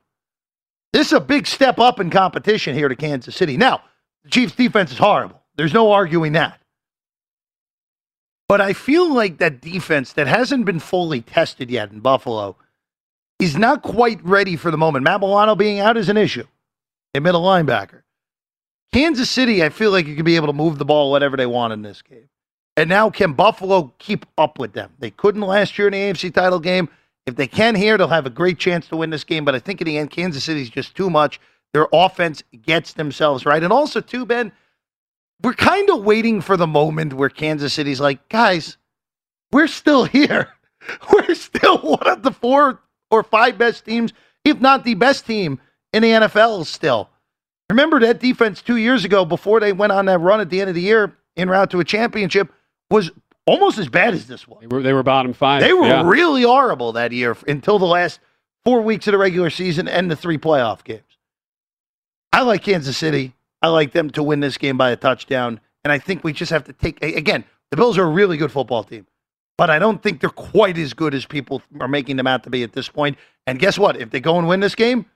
This 0.92 1.08
is 1.08 1.12
a 1.14 1.20
big 1.20 1.46
step 1.46 1.78
up 1.78 1.98
in 1.98 2.10
competition 2.10 2.74
here 2.74 2.88
to 2.88 2.96
Kansas 2.96 3.34
City. 3.34 3.56
Now, 3.56 3.82
the 4.22 4.30
Chiefs' 4.30 4.54
defense 4.54 4.92
is 4.92 4.98
horrible. 4.98 5.42
There's 5.56 5.74
no 5.74 5.92
arguing 5.92 6.32
that. 6.32 6.60
But 8.48 8.60
I 8.60 8.72
feel 8.72 9.12
like 9.12 9.38
that 9.38 9.60
defense 9.60 10.12
that 10.12 10.26
hasn't 10.26 10.64
been 10.64 10.78
fully 10.78 11.20
tested 11.20 11.70
yet 11.70 11.90
in 11.90 12.00
Buffalo 12.00 12.56
is 13.38 13.56
not 13.56 13.82
quite 13.82 14.24
ready 14.24 14.56
for 14.56 14.70
the 14.70 14.78
moment. 14.78 15.04
Matt 15.04 15.20
Milano 15.20 15.54
being 15.54 15.80
out 15.80 15.96
is 15.96 16.08
an 16.08 16.16
issue. 16.16 16.46
A 17.14 17.20
middle 17.20 17.42
linebacker. 17.42 18.02
Kansas 18.92 19.28
City, 19.28 19.62
I 19.64 19.68
feel 19.68 19.90
like 19.90 20.06
you 20.06 20.14
can 20.14 20.24
be 20.24 20.36
able 20.36 20.46
to 20.46 20.52
move 20.52 20.78
the 20.78 20.84
ball 20.84 21.10
whatever 21.10 21.36
they 21.36 21.46
want 21.46 21.72
in 21.72 21.82
this 21.82 22.02
game. 22.02 22.28
And 22.76 22.88
now, 22.88 23.10
can 23.10 23.32
Buffalo 23.32 23.94
keep 23.98 24.26
up 24.36 24.58
with 24.58 24.74
them? 24.74 24.92
They 24.98 25.10
couldn't 25.10 25.40
last 25.40 25.78
year 25.78 25.88
in 25.88 25.92
the 25.92 25.98
AFC 25.98 26.32
title 26.32 26.60
game. 26.60 26.88
If 27.24 27.36
they 27.36 27.46
can 27.46 27.74
here, 27.74 27.96
they'll 27.96 28.08
have 28.08 28.26
a 28.26 28.30
great 28.30 28.58
chance 28.58 28.86
to 28.88 28.96
win 28.96 29.10
this 29.10 29.24
game. 29.24 29.44
But 29.44 29.54
I 29.54 29.58
think 29.58 29.80
in 29.80 29.86
the 29.86 29.98
end, 29.98 30.10
Kansas 30.10 30.44
City's 30.44 30.70
just 30.70 30.94
too 30.94 31.10
much. 31.10 31.40
Their 31.72 31.88
offense 31.92 32.42
gets 32.62 32.92
themselves 32.92 33.44
right. 33.46 33.62
And 33.62 33.72
also, 33.72 34.00
too, 34.00 34.26
Ben, 34.26 34.52
we're 35.42 35.54
kind 35.54 35.90
of 35.90 36.02
waiting 36.04 36.40
for 36.40 36.56
the 36.56 36.66
moment 36.66 37.14
where 37.14 37.28
Kansas 37.28 37.74
City's 37.74 38.00
like, 38.00 38.28
guys, 38.28 38.76
we're 39.52 39.66
still 39.66 40.04
here. 40.04 40.48
We're 41.12 41.34
still 41.34 41.78
one 41.78 42.06
of 42.06 42.22
the 42.22 42.30
four 42.30 42.80
or 43.10 43.24
five 43.24 43.58
best 43.58 43.84
teams, 43.84 44.12
if 44.44 44.60
not 44.60 44.84
the 44.84 44.94
best 44.94 45.26
team 45.26 45.58
in 45.92 46.02
the 46.02 46.10
NFL 46.10 46.64
still. 46.66 47.10
Remember 47.68 47.98
that 48.00 48.20
defense 48.20 48.62
two 48.62 48.76
years 48.76 49.04
ago 49.04 49.24
before 49.24 49.58
they 49.58 49.72
went 49.72 49.90
on 49.90 50.06
that 50.06 50.18
run 50.18 50.40
at 50.40 50.48
the 50.48 50.60
end 50.60 50.68
of 50.68 50.76
the 50.76 50.82
year 50.82 51.16
in 51.34 51.50
route 51.50 51.70
to 51.72 51.80
a 51.80 51.84
championship 51.84 52.52
was 52.88 53.10
almost 53.46 53.78
as 53.78 53.88
bad 53.88 54.14
as 54.14 54.26
this 54.26 54.46
one. 54.46 54.60
They 54.60 54.66
were, 54.66 54.82
they 54.82 54.92
were 54.92 55.02
bottom 55.02 55.32
five. 55.32 55.62
They 55.62 55.72
were 55.72 55.86
yeah. 55.86 56.02
really 56.06 56.42
horrible 56.42 56.92
that 56.92 57.12
year 57.12 57.36
until 57.48 57.78
the 57.78 57.86
last 57.86 58.20
four 58.64 58.82
weeks 58.82 59.06
of 59.08 59.12
the 59.12 59.18
regular 59.18 59.50
season 59.50 59.88
and 59.88 60.10
the 60.10 60.16
three 60.16 60.38
playoff 60.38 60.84
games. 60.84 61.02
I 62.32 62.42
like 62.42 62.62
Kansas 62.62 62.96
City. 62.96 63.34
I 63.62 63.68
like 63.68 63.92
them 63.92 64.10
to 64.10 64.22
win 64.22 64.40
this 64.40 64.58
game 64.58 64.76
by 64.76 64.90
a 64.90 64.96
touchdown. 64.96 65.60
And 65.84 65.92
I 65.92 65.98
think 65.98 66.24
we 66.24 66.32
just 66.32 66.50
have 66.50 66.64
to 66.64 66.72
take, 66.72 67.02
again, 67.02 67.44
the 67.70 67.76
Bills 67.76 67.98
are 67.98 68.04
a 68.04 68.10
really 68.10 68.36
good 68.36 68.52
football 68.52 68.84
team, 68.84 69.06
but 69.56 69.70
I 69.70 69.78
don't 69.78 70.02
think 70.02 70.20
they're 70.20 70.30
quite 70.30 70.78
as 70.78 70.94
good 70.94 71.14
as 71.14 71.26
people 71.26 71.62
are 71.80 71.88
making 71.88 72.16
them 72.16 72.26
out 72.26 72.42
to 72.44 72.50
be 72.50 72.62
at 72.62 72.72
this 72.72 72.88
point. 72.88 73.18
And 73.46 73.58
guess 73.58 73.78
what? 73.78 73.96
If 73.96 74.10
they 74.10 74.20
go 74.20 74.38
and 74.38 74.48
win 74.48 74.60
this 74.60 74.74
game, 74.74 75.06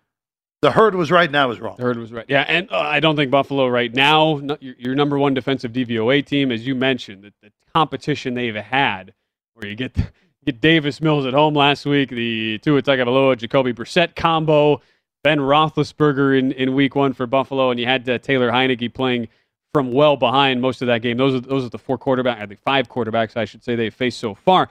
the 0.62 0.70
herd 0.70 0.94
was 0.94 1.10
right 1.10 1.34
I 1.34 1.46
was 1.46 1.58
wrong. 1.58 1.76
The 1.76 1.82
herd 1.82 1.98
was 1.98 2.12
right. 2.12 2.26
Yeah, 2.28 2.44
and 2.46 2.70
uh, 2.70 2.78
I 2.78 3.00
don't 3.00 3.16
think 3.16 3.30
Buffalo 3.30 3.66
right 3.66 3.92
now, 3.94 4.40
your, 4.60 4.74
your, 4.78 4.94
number 4.94 5.18
one 5.18 5.32
defensive 5.32 5.72
DVOA 5.72 6.24
team, 6.24 6.52
as 6.52 6.66
you 6.66 6.74
mentioned, 6.74 7.24
the, 7.24 7.32
the 7.42 7.50
competition 7.74 8.34
they've 8.34 8.54
had, 8.54 9.14
where 9.54 9.66
you 9.66 9.74
get 9.74 9.96
get 10.44 10.60
Davis 10.60 11.00
Mills 11.00 11.26
at 11.26 11.32
home 11.32 11.54
last 11.54 11.86
week, 11.86 12.10
the 12.10 12.58
Tua 12.58 12.82
Tagovailoa, 12.82 13.38
Jacoby 13.38 13.72
Brissett 13.72 14.14
combo, 14.16 14.80
Ben 15.22 15.38
Roethlisberger 15.38 16.38
in, 16.38 16.52
in 16.52 16.74
week 16.74 16.94
one 16.94 17.12
for 17.12 17.26
Buffalo, 17.26 17.70
and 17.70 17.78
you 17.78 17.86
had 17.86 18.08
uh, 18.08 18.18
Taylor 18.18 18.50
Heinicke 18.50 18.92
playing 18.92 19.28
from 19.72 19.92
well 19.92 20.16
behind 20.16 20.60
most 20.60 20.82
of 20.82 20.86
that 20.88 21.02
game. 21.02 21.16
Those 21.16 21.34
are 21.34 21.40
those 21.40 21.64
are 21.64 21.68
the 21.68 21.78
four 21.78 21.98
quarterbacks, 21.98 22.40
I 22.40 22.46
think 22.46 22.60
five 22.60 22.88
quarterbacks, 22.88 23.36
I 23.36 23.44
should 23.44 23.62
say, 23.62 23.76
they've 23.76 23.94
faced 23.94 24.18
so 24.18 24.34
far. 24.34 24.68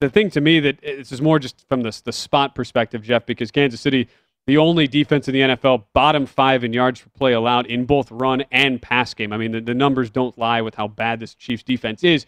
The 0.00 0.08
thing 0.08 0.30
to 0.30 0.40
me 0.40 0.60
that 0.60 0.78
uh, 0.78 0.96
this 0.96 1.12
is 1.12 1.20
more 1.20 1.38
just 1.38 1.66
from 1.68 1.82
the, 1.82 2.00
the 2.04 2.12
spot 2.12 2.54
perspective, 2.54 3.02
Jeff, 3.02 3.26
because 3.26 3.50
Kansas 3.50 3.80
City, 3.80 4.08
the 4.46 4.56
only 4.56 4.86
defense 4.88 5.28
in 5.28 5.34
the 5.34 5.40
NFL, 5.40 5.84
bottom 5.92 6.24
five 6.24 6.64
in 6.64 6.72
yards 6.72 7.02
per 7.02 7.10
play 7.10 7.34
allowed 7.34 7.66
in 7.66 7.84
both 7.84 8.10
run 8.10 8.42
and 8.50 8.80
pass 8.80 9.12
game. 9.12 9.32
I 9.32 9.36
mean, 9.36 9.52
the, 9.52 9.60
the 9.60 9.74
numbers 9.74 10.10
don't 10.10 10.36
lie 10.38 10.62
with 10.62 10.74
how 10.74 10.88
bad 10.88 11.20
this 11.20 11.34
Chiefs 11.34 11.62
defense 11.62 12.02
is. 12.02 12.24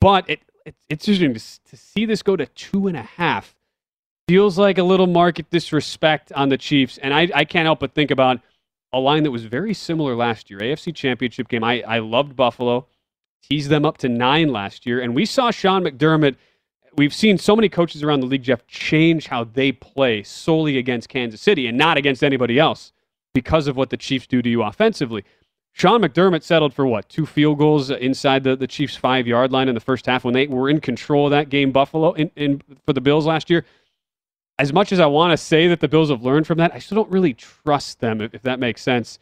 But 0.00 0.28
it, 0.28 0.40
it 0.66 0.74
it's 0.90 1.08
interesting 1.08 1.32
to, 1.32 1.70
to 1.70 1.76
see 1.76 2.04
this 2.04 2.22
go 2.22 2.36
to 2.36 2.46
two 2.46 2.86
and 2.86 2.96
a 2.96 3.02
half. 3.02 3.56
Feels 4.28 4.58
like 4.58 4.78
a 4.78 4.82
little 4.82 5.06
market 5.06 5.48
disrespect 5.50 6.32
on 6.32 6.48
the 6.48 6.58
Chiefs. 6.58 6.98
And 6.98 7.14
I, 7.14 7.28
I 7.32 7.44
can't 7.44 7.64
help 7.64 7.78
but 7.78 7.94
think 7.94 8.10
about 8.10 8.40
a 8.92 8.98
line 8.98 9.22
that 9.22 9.30
was 9.30 9.44
very 9.44 9.72
similar 9.72 10.16
last 10.16 10.50
year. 10.50 10.58
AFC 10.58 10.92
Championship 10.92 11.46
game. 11.46 11.62
I, 11.62 11.80
I 11.82 12.00
loved 12.00 12.34
Buffalo, 12.34 12.88
teased 13.40 13.70
them 13.70 13.84
up 13.84 13.98
to 13.98 14.08
nine 14.08 14.48
last 14.48 14.84
year. 14.84 15.00
And 15.00 15.14
we 15.14 15.26
saw 15.26 15.52
Sean 15.52 15.84
McDermott. 15.84 16.34
We've 16.96 17.14
seen 17.14 17.38
so 17.38 17.54
many 17.54 17.68
coaches 17.68 18.02
around 18.02 18.18
the 18.18 18.26
league, 18.26 18.42
Jeff, 18.42 18.66
change 18.66 19.28
how 19.28 19.44
they 19.44 19.70
play 19.70 20.24
solely 20.24 20.76
against 20.76 21.08
Kansas 21.08 21.40
City 21.40 21.68
and 21.68 21.78
not 21.78 21.96
against 21.96 22.24
anybody 22.24 22.58
else 22.58 22.92
because 23.32 23.68
of 23.68 23.76
what 23.76 23.90
the 23.90 23.96
Chiefs 23.96 24.26
do 24.26 24.42
to 24.42 24.48
you 24.48 24.64
offensively. 24.64 25.24
Sean 25.70 26.02
McDermott 26.02 26.42
settled 26.42 26.74
for 26.74 26.84
what 26.84 27.08
two 27.08 27.26
field 27.26 27.58
goals 27.58 27.90
inside 27.90 28.42
the, 28.42 28.56
the 28.56 28.66
Chiefs' 28.66 28.96
five 28.96 29.28
yard 29.28 29.52
line 29.52 29.68
in 29.68 29.74
the 29.76 29.80
first 29.80 30.06
half 30.06 30.24
when 30.24 30.34
they 30.34 30.48
were 30.48 30.68
in 30.68 30.80
control 30.80 31.26
of 31.26 31.30
that 31.30 31.48
game. 31.48 31.70
Buffalo 31.70 32.12
in, 32.14 32.30
in 32.34 32.62
for 32.84 32.92
the 32.92 33.00
Bills 33.00 33.24
last 33.24 33.50
year. 33.50 33.64
As 34.58 34.72
much 34.72 34.90
as 34.92 35.00
I 35.00 35.06
want 35.06 35.32
to 35.32 35.36
say 35.36 35.68
that 35.68 35.80
the 35.80 35.88
Bills 35.88 36.10
have 36.10 36.22
learned 36.22 36.46
from 36.46 36.58
that, 36.58 36.72
I 36.74 36.78
still 36.78 36.96
don't 36.96 37.10
really 37.10 37.34
trust 37.34 38.00
them 38.00 38.20
if, 38.20 38.34
if 38.34 38.42
that 38.42 38.58
makes 38.58 38.82
sense 38.82 39.18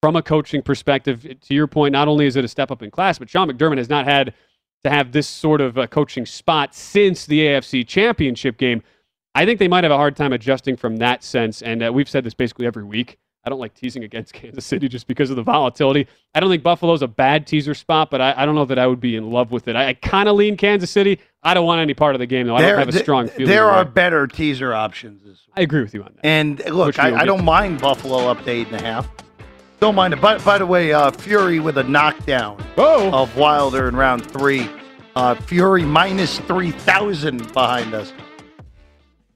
from 0.00 0.14
a 0.16 0.22
coaching 0.22 0.62
perspective. 0.62 1.22
To 1.40 1.54
your 1.54 1.66
point, 1.66 1.92
not 1.92 2.08
only 2.08 2.26
is 2.26 2.36
it 2.36 2.44
a 2.44 2.48
step 2.48 2.70
up 2.70 2.82
in 2.82 2.90
class, 2.90 3.18
but 3.18 3.28
Sean 3.28 3.50
McDermott 3.50 3.78
has 3.78 3.88
not 3.88 4.04
had 4.04 4.34
to 4.84 4.90
have 4.90 5.10
this 5.10 5.26
sort 5.26 5.60
of 5.60 5.76
a 5.76 5.88
coaching 5.88 6.24
spot 6.24 6.74
since 6.74 7.26
the 7.26 7.40
AFC 7.40 7.86
Championship 7.86 8.56
game. 8.58 8.82
I 9.34 9.44
think 9.44 9.58
they 9.58 9.68
might 9.68 9.84
have 9.84 9.90
a 9.90 9.96
hard 9.96 10.14
time 10.16 10.32
adjusting 10.32 10.76
from 10.76 10.98
that 10.98 11.24
sense, 11.24 11.62
and 11.62 11.82
uh, 11.82 11.92
we've 11.92 12.08
said 12.08 12.24
this 12.24 12.34
basically 12.34 12.66
every 12.66 12.84
week 12.84 13.18
I 13.46 13.48
don't 13.48 13.60
like 13.60 13.74
teasing 13.74 14.02
against 14.02 14.32
Kansas 14.34 14.66
City 14.66 14.88
just 14.88 15.06
because 15.06 15.30
of 15.30 15.36
the 15.36 15.42
volatility. 15.42 16.08
I 16.34 16.40
don't 16.40 16.50
think 16.50 16.64
Buffalo's 16.64 17.02
a 17.02 17.08
bad 17.08 17.46
teaser 17.46 17.74
spot, 17.74 18.10
but 18.10 18.20
I, 18.20 18.34
I 18.36 18.44
don't 18.44 18.56
know 18.56 18.64
that 18.64 18.78
I 18.78 18.86
would 18.88 19.00
be 19.00 19.14
in 19.14 19.30
love 19.30 19.52
with 19.52 19.68
it. 19.68 19.76
I, 19.76 19.88
I 19.88 19.94
kind 19.94 20.28
of 20.28 20.34
lean 20.34 20.56
Kansas 20.56 20.90
City. 20.90 21.20
I 21.44 21.54
don't 21.54 21.64
want 21.64 21.80
any 21.80 21.94
part 21.94 22.16
of 22.16 22.18
the 22.18 22.26
game, 22.26 22.48
though. 22.48 22.56
I 22.56 22.62
there, 22.62 22.76
don't 22.76 22.86
have 22.86 22.94
a 22.94 22.98
strong 22.98 23.28
feeling. 23.28 23.46
There 23.46 23.70
are 23.70 23.84
better 23.84 24.26
teaser 24.26 24.74
options. 24.74 25.46
I 25.56 25.60
agree 25.60 25.80
with 25.80 25.94
you 25.94 26.02
on 26.02 26.12
that. 26.16 26.26
And 26.26 26.58
look, 26.70 26.98
I, 26.98 27.20
I 27.20 27.24
don't 27.24 27.44
mind 27.44 27.80
Buffalo 27.80 28.28
up 28.28 28.42
to 28.44 28.50
eight 28.50 28.66
and 28.66 28.76
a 28.76 28.82
half. 28.82 29.08
Don't 29.78 29.94
mind 29.94 30.12
it. 30.14 30.20
By, 30.20 30.38
by 30.38 30.58
the 30.58 30.66
way, 30.66 30.92
uh, 30.92 31.12
Fury 31.12 31.60
with 31.60 31.78
a 31.78 31.84
knockdown 31.84 32.62
oh. 32.76 33.10
of 33.12 33.36
Wilder 33.36 33.88
in 33.88 33.94
round 33.94 34.28
three. 34.28 34.68
Uh, 35.14 35.34
Fury 35.34 35.82
minus 35.82 36.40
3,000 36.40 37.52
behind 37.52 37.94
us. 37.94 38.12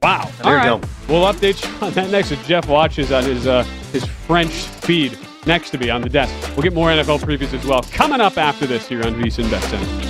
Wow. 0.02 0.30
There 0.42 0.46
All 0.46 0.54
right. 0.54 0.80
Go. 0.82 0.88
We'll 1.08 1.32
update 1.32 1.64
you 1.64 1.86
on 1.86 1.92
that 1.92 2.10
next 2.10 2.32
as 2.32 2.46
Jeff 2.46 2.68
watches 2.68 3.12
on 3.12 3.24
his 3.24 3.46
uh, 3.46 3.64
his 3.92 4.04
French 4.04 4.52
feed 4.52 5.18
next 5.46 5.70
to 5.70 5.78
me 5.78 5.90
on 5.90 6.02
the 6.02 6.08
desk. 6.08 6.34
We'll 6.56 6.62
get 6.62 6.74
more 6.74 6.88
NFL 6.90 7.20
previews 7.20 7.52
as 7.54 7.64
well 7.64 7.82
coming 7.82 8.20
up 8.20 8.38
after 8.38 8.66
this 8.66 8.88
here 8.88 9.04
on 9.04 9.14
VSIN 9.14 9.50
Bet 9.50 9.62
Center. 9.64 10.09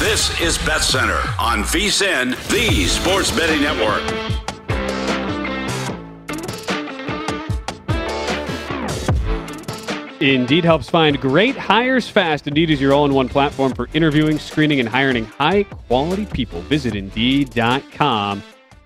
This 0.00 0.40
is 0.40 0.56
Bet 0.56 0.82
Center 0.82 1.20
on 1.38 1.62
VSIN, 1.62 2.30
the 2.48 2.86
Sports 2.86 3.30
Betting 3.36 3.60
Network. 3.60 4.00
Indeed 10.22 10.64
helps 10.64 10.88
find 10.88 11.20
great 11.20 11.54
hires 11.54 12.08
fast. 12.08 12.46
Indeed 12.46 12.70
is 12.70 12.80
your 12.80 12.94
all-in-one 12.94 13.28
platform 13.28 13.74
for 13.74 13.90
interviewing, 13.92 14.38
screening, 14.38 14.80
and 14.80 14.88
hiring 14.88 15.26
high-quality 15.26 16.24
people. 16.32 16.62
Visit 16.62 16.94
Indeed.com 16.94 18.42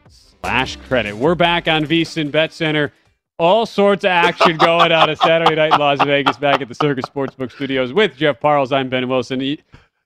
slash 0.08 0.74
credit. 0.88 1.16
We're 1.16 1.36
back 1.36 1.68
on 1.68 1.84
VSIN 1.84 2.32
Bet 2.32 2.52
Center. 2.52 2.92
All 3.38 3.66
sorts 3.66 4.04
of 4.04 4.08
action 4.10 4.56
going 4.56 4.90
on 4.90 5.10
a 5.10 5.14
Saturday 5.14 5.54
night 5.54 5.74
in 5.74 5.78
Las 5.78 6.02
Vegas 6.02 6.38
back 6.38 6.60
at 6.60 6.66
the 6.66 6.74
Circa 6.74 7.02
Sportsbook 7.02 7.52
Studios 7.52 7.92
with 7.92 8.16
Jeff 8.16 8.40
Parles. 8.40 8.72
I'm 8.72 8.88
Ben 8.88 9.08
Wilson. 9.08 9.58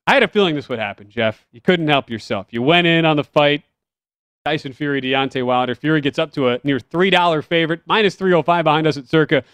I 0.09 0.15
had 0.15 0.23
a 0.23 0.29
feeling 0.29 0.55
this 0.55 0.69
would 0.71 0.79
happen, 0.79 1.09
Jeff. 1.11 1.47
You 1.53 1.61
couldn't 1.61 1.87
help 1.89 2.09
yourself. 2.11 2.47
You 2.51 2.63
went 2.63 2.87
in 2.87 3.05
on 3.05 3.17
the 3.17 3.25
fight. 3.25 3.63
Tyson 4.47 4.73
Fury, 4.73 5.03
Deontay 5.03 5.45
Wilder. 5.45 5.75
Fury 5.75 6.01
gets 6.01 6.19
up 6.19 6.33
to 6.33 6.49
a 6.49 6.59
near 6.65 6.79
$3 6.79 7.45
favorite, 7.45 7.83
minus 7.87 8.15
305 8.15 8.65
behind 8.65 8.87
us 8.87 8.97
at 8.97 9.07
Circa. 9.07 9.45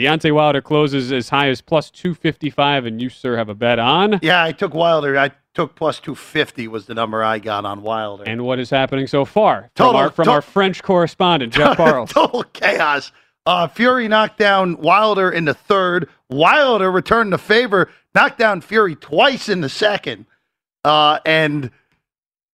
Deontay 0.00 0.32
Wilder 0.32 0.62
closes 0.62 1.12
as 1.12 1.28
high 1.28 1.48
as 1.50 1.60
plus 1.60 1.90
255, 1.90 2.86
and 2.86 3.02
you, 3.02 3.10
sir, 3.10 3.36
have 3.36 3.48
a 3.50 3.54
bet 3.54 3.78
on. 3.78 4.18
Yeah, 4.22 4.42
I 4.42 4.52
took 4.52 4.72
Wilder. 4.72 5.18
I 5.18 5.32
took 5.54 5.74
plus 5.74 5.98
250 6.00 6.68
was 6.68 6.86
the 6.86 6.94
number 6.94 7.22
I 7.22 7.38
got 7.40 7.64
on 7.66 7.82
Wilder. 7.82 8.24
And 8.26 8.42
what 8.46 8.58
is 8.60 8.70
happening 8.70 9.06
so 9.08 9.24
far 9.26 9.70
from, 9.76 9.94
our, 9.96 10.10
from 10.10 10.26
to- 10.26 10.30
our 10.30 10.40
French 10.42 10.82
correspondent, 10.82 11.52
Jeff 11.52 11.76
Parles? 11.76 12.10
Total 12.10 12.44
chaos. 12.44 13.12
Uh, 13.48 13.66
Fury 13.66 14.08
knocked 14.08 14.36
down 14.36 14.76
Wilder 14.76 15.30
in 15.30 15.46
the 15.46 15.54
third. 15.54 16.10
Wilder 16.28 16.92
returned 16.92 17.32
the 17.32 17.38
favor, 17.38 17.88
knocked 18.14 18.38
down 18.38 18.60
Fury 18.60 18.94
twice 18.94 19.48
in 19.48 19.62
the 19.62 19.70
second. 19.70 20.26
Uh, 20.84 21.18
and 21.24 21.70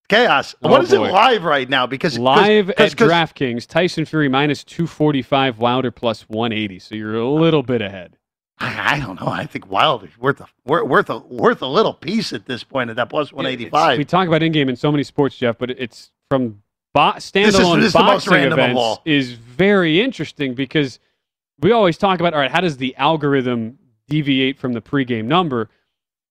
chaos. 0.09 0.55
Oh, 0.63 0.71
what 0.71 0.85
is 0.85 0.91
boy. 0.91 1.09
it 1.09 1.11
live 1.13 1.43
right 1.43 1.69
now? 1.69 1.89
Because 1.89 2.17
Live 2.17 2.67
cause, 2.77 2.93
at 2.93 2.97
cause, 2.97 3.11
DraftKings, 3.11 3.67
Tyson 3.67 4.05
Fury 4.05 4.29
minus 4.29 4.63
245, 4.63 5.59
Wilder 5.59 5.91
plus 5.91 6.29
180. 6.29 6.79
So 6.79 6.95
you're 6.95 7.17
a 7.17 7.29
little 7.29 7.65
bit 7.65 7.83
ahead. 7.83 8.17
I, 8.59 8.95
I 8.95 9.01
don't 9.01 9.21
know. 9.21 9.27
I 9.27 9.47
think 9.47 9.69
Wilder's 9.69 10.17
worth 10.17 10.41
a 10.41 10.47
wor- 10.65 10.85
worth 10.85 11.11
a 11.11 11.19
worth 11.19 11.61
a 11.61 11.67
little 11.67 11.93
piece 11.93 12.33
at 12.33 12.47
this 12.47 12.63
point 12.63 12.89
at 12.89 12.95
that 12.95 13.11
plus 13.11 13.33
one 13.33 13.47
eighty 13.47 13.65
We 13.65 14.05
talk 14.05 14.29
about 14.29 14.45
in-game 14.45 14.69
in 14.69 14.77
so 14.77 14.93
many 14.93 15.03
sports, 15.03 15.37
Jeff, 15.37 15.59
but 15.59 15.73
it's 15.73 16.13
from 16.31 16.63
bo- 16.95 17.19
standalone 17.19 17.81
this 17.81 17.89
is 17.89 17.95
most 17.95 18.27
boxing 18.27 18.45
events 18.45 19.01
is 19.05 19.33
very 19.33 20.01
interesting 20.01 20.55
because 20.55 20.99
we 21.61 21.73
always 21.73 21.99
talk 21.99 22.21
about 22.21 22.33
all 22.33 22.41
right, 22.41 22.51
how 22.51 22.61
does 22.61 22.79
the 22.79 22.97
algorithm 22.97 23.79
deviate 24.09 24.59
from 24.59 24.73
the 24.73 24.81
pregame 24.81 25.27
number? 25.27 25.69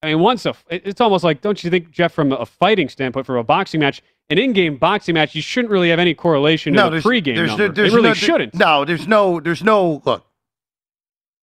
I 0.01 0.07
mean, 0.07 0.19
once 0.19 0.45
a 0.45 0.55
it's 0.69 0.99
almost 0.99 1.23
like 1.23 1.41
don't 1.41 1.63
you 1.63 1.69
think, 1.69 1.91
Jeff, 1.91 2.13
from 2.13 2.31
a 2.31 2.45
fighting 2.45 2.89
standpoint, 2.89 3.25
from 3.25 3.37
a 3.37 3.43
boxing 3.43 3.79
match, 3.79 4.01
an 4.29 4.37
in-game 4.37 4.77
boxing 4.77 5.13
match, 5.13 5.35
you 5.35 5.41
shouldn't 5.41 5.71
really 5.71 5.89
have 5.89 5.99
any 5.99 6.13
correlation 6.13 6.73
to 6.73 6.89
the 6.89 6.97
pregame 6.97 7.45
number. 7.45 7.69
there's 7.69 7.93
really 7.93 8.09
no, 8.09 8.13
shouldn't. 8.13 8.53
No, 8.53 8.85
there's 8.85 9.07
no, 9.07 9.39
there's 9.39 9.63
no. 9.63 10.01
Look, 10.03 10.25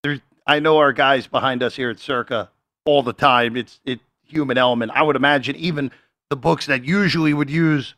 there's. 0.02 0.20
I 0.46 0.58
know 0.58 0.78
our 0.78 0.92
guys 0.92 1.26
behind 1.26 1.62
us 1.62 1.76
here 1.76 1.90
at 1.90 1.98
Circa 1.98 2.50
all 2.84 3.02
the 3.02 3.12
time. 3.12 3.56
It's 3.56 3.80
it 3.84 4.00
human 4.24 4.58
element. 4.58 4.92
I 4.94 5.02
would 5.02 5.16
imagine 5.16 5.56
even 5.56 5.90
the 6.28 6.36
books 6.36 6.66
that 6.66 6.84
usually 6.84 7.32
would 7.32 7.50
use 7.50 7.94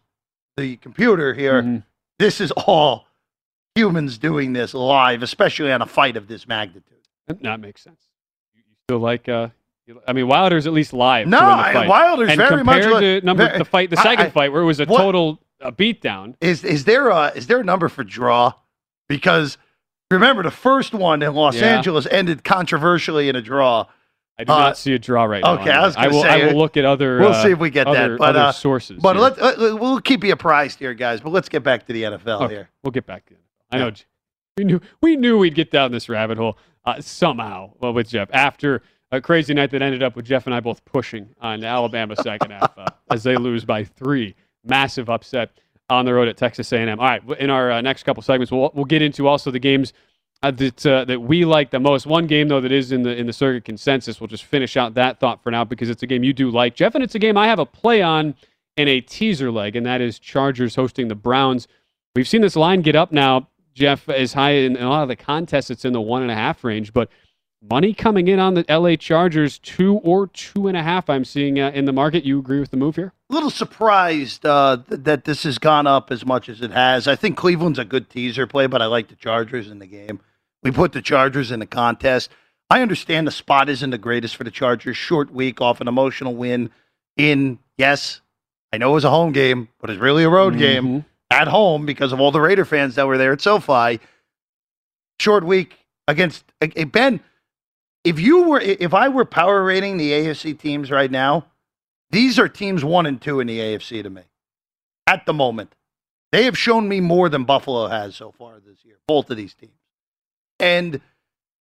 the 0.57 0.77
computer 0.77 1.35
here. 1.35 1.63
Mhm. 1.63 1.83
This 2.19 2.41
is 2.41 2.51
all 2.53 3.07
humans 3.75 4.19
doing 4.19 4.53
this 4.53 4.75
live, 4.75 5.23
especially 5.23 5.73
on 5.73 5.83
a 5.83 5.87
fight 5.87 6.17
of 6.17 6.29
this 6.29 6.47
magnitude. 6.47 6.85
That 7.27 7.61
makes 7.61 7.83
sense. 7.83 8.01
You 8.55 8.63
still 8.89 8.99
like? 8.99 9.29
Uh, 9.29 9.49
I 10.07 10.13
mean, 10.13 10.29
Wilder's 10.29 10.67
at 10.67 10.73
least 10.73 10.93
live. 10.93 11.27
No, 11.27 11.39
I-. 11.41 11.87
Wilder's 11.89 12.31
and 12.31 12.39
very 12.39 12.63
much 12.63 12.83
compared 12.83 13.03
li- 13.03 13.21
to 13.21 13.27
number 13.27 13.47
very- 13.47 13.59
the 13.59 13.65
fight, 13.65 13.91
the 13.91 13.97
second 13.97 14.27
I- 14.27 14.31
fight 14.31 14.53
where 14.53 14.63
it 14.63 14.67
was 14.67 14.81
a 14.81 14.85
what- 14.85 14.99
total 14.99 15.41
uh, 15.61 15.71
beatdown. 15.71 16.35
Is 16.41 16.65
is 16.65 16.85
there 16.85 17.09
a 17.09 17.29
is 17.35 17.47
there 17.47 17.61
a 17.61 17.65
number 17.65 17.89
for 17.89 18.05
draw? 18.05 18.53
Because 19.09 19.59
remember 20.11 20.43
the 20.43 20.51
first 20.51 20.93
one 20.95 21.23
in 21.23 21.35
Los 21.35 21.57
Yeah. 21.57 21.77
Angeles 21.77 22.07
ended 22.11 22.45
controversially 22.45 23.29
in 23.29 23.37
a 23.37 23.43
draw. 23.43 23.87
I 24.39 24.45
do 24.45 24.53
Uh, 24.53 24.59
not 24.59 24.79
see 24.79 24.95
a 24.95 24.99
draw 24.99 25.25
right 25.25 25.43
now. 25.43 25.61
okay, 25.61 25.71
I 25.71 25.85
was 25.87 25.95
gonna 25.95 26.09
will. 26.11 26.23
say, 26.23 26.29
I 26.29 26.47
will 26.47 26.59
look 26.59 26.77
at 26.77 26.85
other. 26.85 27.19
We'll 27.21 27.29
uh, 27.33 27.43
see 27.43 27.51
if 27.51 27.59
we 27.59 27.71
get 27.71 27.87
other, 27.87 28.11
that. 28.13 28.19
But 28.19 28.31
other 28.31 28.39
uh, 28.41 28.53
sources. 28.53 28.99
but 29.01 29.17
let, 29.17 29.41
let- 29.41 29.59
we'll 29.79 30.01
keep 30.01 30.25
you 30.25 30.33
apprised 30.33 30.79
here, 30.79 30.95
guys. 30.95 31.21
But 31.21 31.31
let's 31.31 31.49
get 31.49 31.63
back 31.63 31.87
to 31.87 31.93
the 31.93 32.03
NFL 32.05 32.43
Okay, 32.43 32.55
here. 32.55 32.71
We'll 32.83 32.93
get 32.93 33.07
back 33.07 33.27
to 33.27 33.35
it. 33.35 33.41
I 33.71 33.79
know. 33.79 33.93
We 34.59 34.65
knew 34.65 34.81
we 35.01 35.17
knew 35.17 35.39
we'd 35.39 35.55
get 35.55 35.71
down 35.71 35.93
this 35.93 36.09
rabbit 36.09 36.37
hole 36.39 36.59
uh, 36.85 37.01
somehow. 37.01 37.73
Well, 37.81 37.93
with 37.95 38.09
Jeff 38.09 38.29
after 38.33 38.83
a 39.11 39.21
crazy 39.21 39.55
night 39.55 39.71
that 39.71 39.81
ended 39.83 40.03
up 40.03 40.17
with 40.17 40.25
Jeff 40.27 40.47
and 40.47 40.55
I 40.55 40.61
both 40.61 40.85
pushing 40.85 41.29
on 41.41 41.63
Alabama 41.65 42.17
second 42.17 42.51
half 42.51 42.77
uh, 42.79 42.87
as 43.11 43.23
they 43.23 43.37
lose 43.37 43.65
by 43.65 43.85
three, 43.85 44.35
massive 44.65 45.09
upset 45.11 45.51
on 45.91 46.05
the 46.07 46.13
road 46.15 46.29
at 46.29 46.37
Texas 46.37 46.73
A&M. 46.73 46.99
All 47.01 47.07
right, 47.07 47.23
in 47.39 47.51
our 47.51 47.71
uh, 47.71 47.81
next 47.81 48.03
couple 48.05 48.23
segments, 48.23 48.51
we'll 48.53 48.71
we'll 48.75 48.85
get 48.87 49.01
into 49.03 49.27
also 49.27 49.51
the 49.51 49.59
games 49.59 49.93
uh, 49.93 49.95
that 50.51 50.85
uh, 50.85 51.05
that 51.05 51.23
we 51.23 51.45
like 51.45 51.71
the 51.71 51.81
most. 51.81 52.07
One 52.07 52.27
game 52.27 52.49
though 52.49 52.61
that 52.61 52.73
is 52.73 52.93
in 52.93 53.03
the 53.03 53.17
in 53.17 53.27
the 53.27 53.33
Circa 53.33 53.61
consensus. 53.61 54.21
We'll 54.21 54.29
just 54.29 54.45
finish 54.45 54.77
out 54.77 54.95
that 54.95 55.21
thought 55.21 55.43
for 55.43 55.51
now 55.51 55.65
because 55.65 55.89
it's 55.89 56.03
a 56.03 56.07
game 56.07 56.25
you 56.25 56.33
do 56.33 56.51
like, 56.51 56.75
Jeff, 56.75 56.95
and 56.95 57.05
it's 57.05 57.15
a 57.15 57.19
game 57.19 57.37
I 57.37 57.47
have 57.47 57.59
a 57.59 57.67
play 57.67 58.03
on 58.03 58.35
in 58.77 58.89
a 58.89 59.01
teaser 59.01 59.51
leg, 59.51 59.77
and 59.77 59.87
that 59.87 60.01
is 60.01 60.19
Chargers 60.19 60.75
hosting 60.75 61.09
the 61.09 61.15
Browns. 61.15 61.69
We've 62.17 62.29
seen 62.29 62.43
this 62.43 62.57
line 62.57 62.83
get 62.83 62.97
up 62.97 63.13
now, 63.13 63.49
Jeff, 63.75 64.09
as 64.09 64.33
high 64.33 64.53
in, 64.53 64.77
in 64.77 64.83
a 64.83 64.89
lot 64.89 65.03
of 65.03 65.09
the 65.09 65.17
contests. 65.17 65.71
It's 65.71 65.85
in 65.85 65.93
the 65.93 66.01
one 66.01 66.23
and 66.23 66.31
a 66.31 66.35
half 66.35 66.65
range, 66.65 66.93
but 66.93 67.09
money 67.63 67.95
coming 67.95 68.29
in 68.29 68.39
on 68.39 68.55
the 68.55 68.65
LA 68.69 68.97
Chargers, 68.97 69.59
two 69.59 69.95
or 69.99 70.27
two 70.27 70.67
and 70.67 70.77
a 70.77 70.83
half. 70.83 71.09
I'm 71.09 71.25
seeing 71.25 71.61
uh, 71.61 71.71
in 71.71 71.85
the 71.85 71.93
market. 71.93 72.25
You 72.25 72.39
agree 72.39 72.61
with 72.61 72.71
the 72.71 72.77
move 72.77 72.97
here? 72.97 73.13
A 73.31 73.35
little 73.35 73.51
surprised 73.51 74.45
uh, 74.45 74.79
th- 74.89 75.03
that 75.05 75.25
this 75.25 75.45
has 75.45 75.59
gone 75.59 75.87
up 75.87 76.11
as 76.11 76.27
much 76.27 76.49
as 76.49 76.61
it 76.61 76.71
has. 76.71 77.07
I 77.07 77.17
think 77.17 77.37
Cleveland's 77.37 77.79
a 77.79 77.85
good 77.85 78.11
teaser 78.11 78.47
play, 78.47 78.67
but 78.67 78.83
I 78.83 78.87
like 78.87 79.09
the 79.09 79.17
Chargers 79.17 79.71
in 79.71 79.79
the 79.79 79.87
game. 79.87 80.21
We 80.63 80.71
put 80.71 80.93
the 80.93 81.03
Chargers 81.03 81.51
in 81.51 81.61
the 81.61 81.67
contest. 81.67 82.31
I 82.71 82.81
understand 82.83 83.27
the 83.27 83.31
spot 83.33 83.69
isn't 83.69 83.91
the 83.91 83.99
greatest 83.99 84.37
for 84.37 84.45
the 84.45 84.51
Chargers. 84.51 84.97
Short 84.97 85.31
week 85.33 85.61
off 85.61 85.81
an 85.81 85.89
emotional 85.89 86.35
win 86.35 86.71
in, 87.17 87.59
yes, 87.77 88.21
I 88.73 88.79
know 88.79 88.91
it 88.91 88.95
was 88.95 89.05
a 89.05 89.11
home 89.11 89.33
game, 89.33 89.69
but 89.81 89.91
it's 89.91 90.01
really 90.01 90.25
a 90.25 90.31
road 90.31 90.57
game 90.57 90.85
Mhm. 90.87 91.05
at 91.31 91.49
home 91.49 91.85
because 91.85 92.13
of 92.13 92.21
all 92.21 92.31
the 92.31 92.41
Raider 92.41 92.65
fans 92.65 92.95
that 92.95 93.07
were 93.07 93.19
there 93.19 93.33
at 93.33 93.41
SoFi. 93.41 94.01
Short 95.21 95.45
week 95.45 95.77
against 96.09 96.45
Ben. 96.93 97.21
If 98.05 98.19
you 98.19 98.45
were, 98.45 98.61
if 98.61 98.95
I 98.95 99.09
were 99.09 99.25
power 99.25 99.63
rating 99.63 99.97
the 99.97 100.13
AFC 100.13 100.55
teams 100.55 100.91
right 100.91 101.11
now, 101.11 101.47
these 102.11 102.39
are 102.39 102.49
teams 102.49 102.85
one 102.85 103.07
and 103.07 103.21
two 103.21 103.39
in 103.41 103.47
the 103.47 103.61
AFC 103.61 104.03
to 104.03 104.11
me 104.11 104.23
at 105.07 105.27
the 105.27 105.33
moment. 105.33 105.75
They 106.33 106.45
have 106.45 106.57
shown 106.57 106.89
me 106.89 107.01
more 107.01 107.29
than 107.29 107.45
Buffalo 107.45 107.89
has 107.89 108.17
so 108.17 108.33
far 108.33 108.59
this 108.59 108.85
year, 108.85 108.97
both 109.07 109.31
of 109.31 109.37
these 109.37 109.55
teams. 109.55 109.73
And 110.63 111.01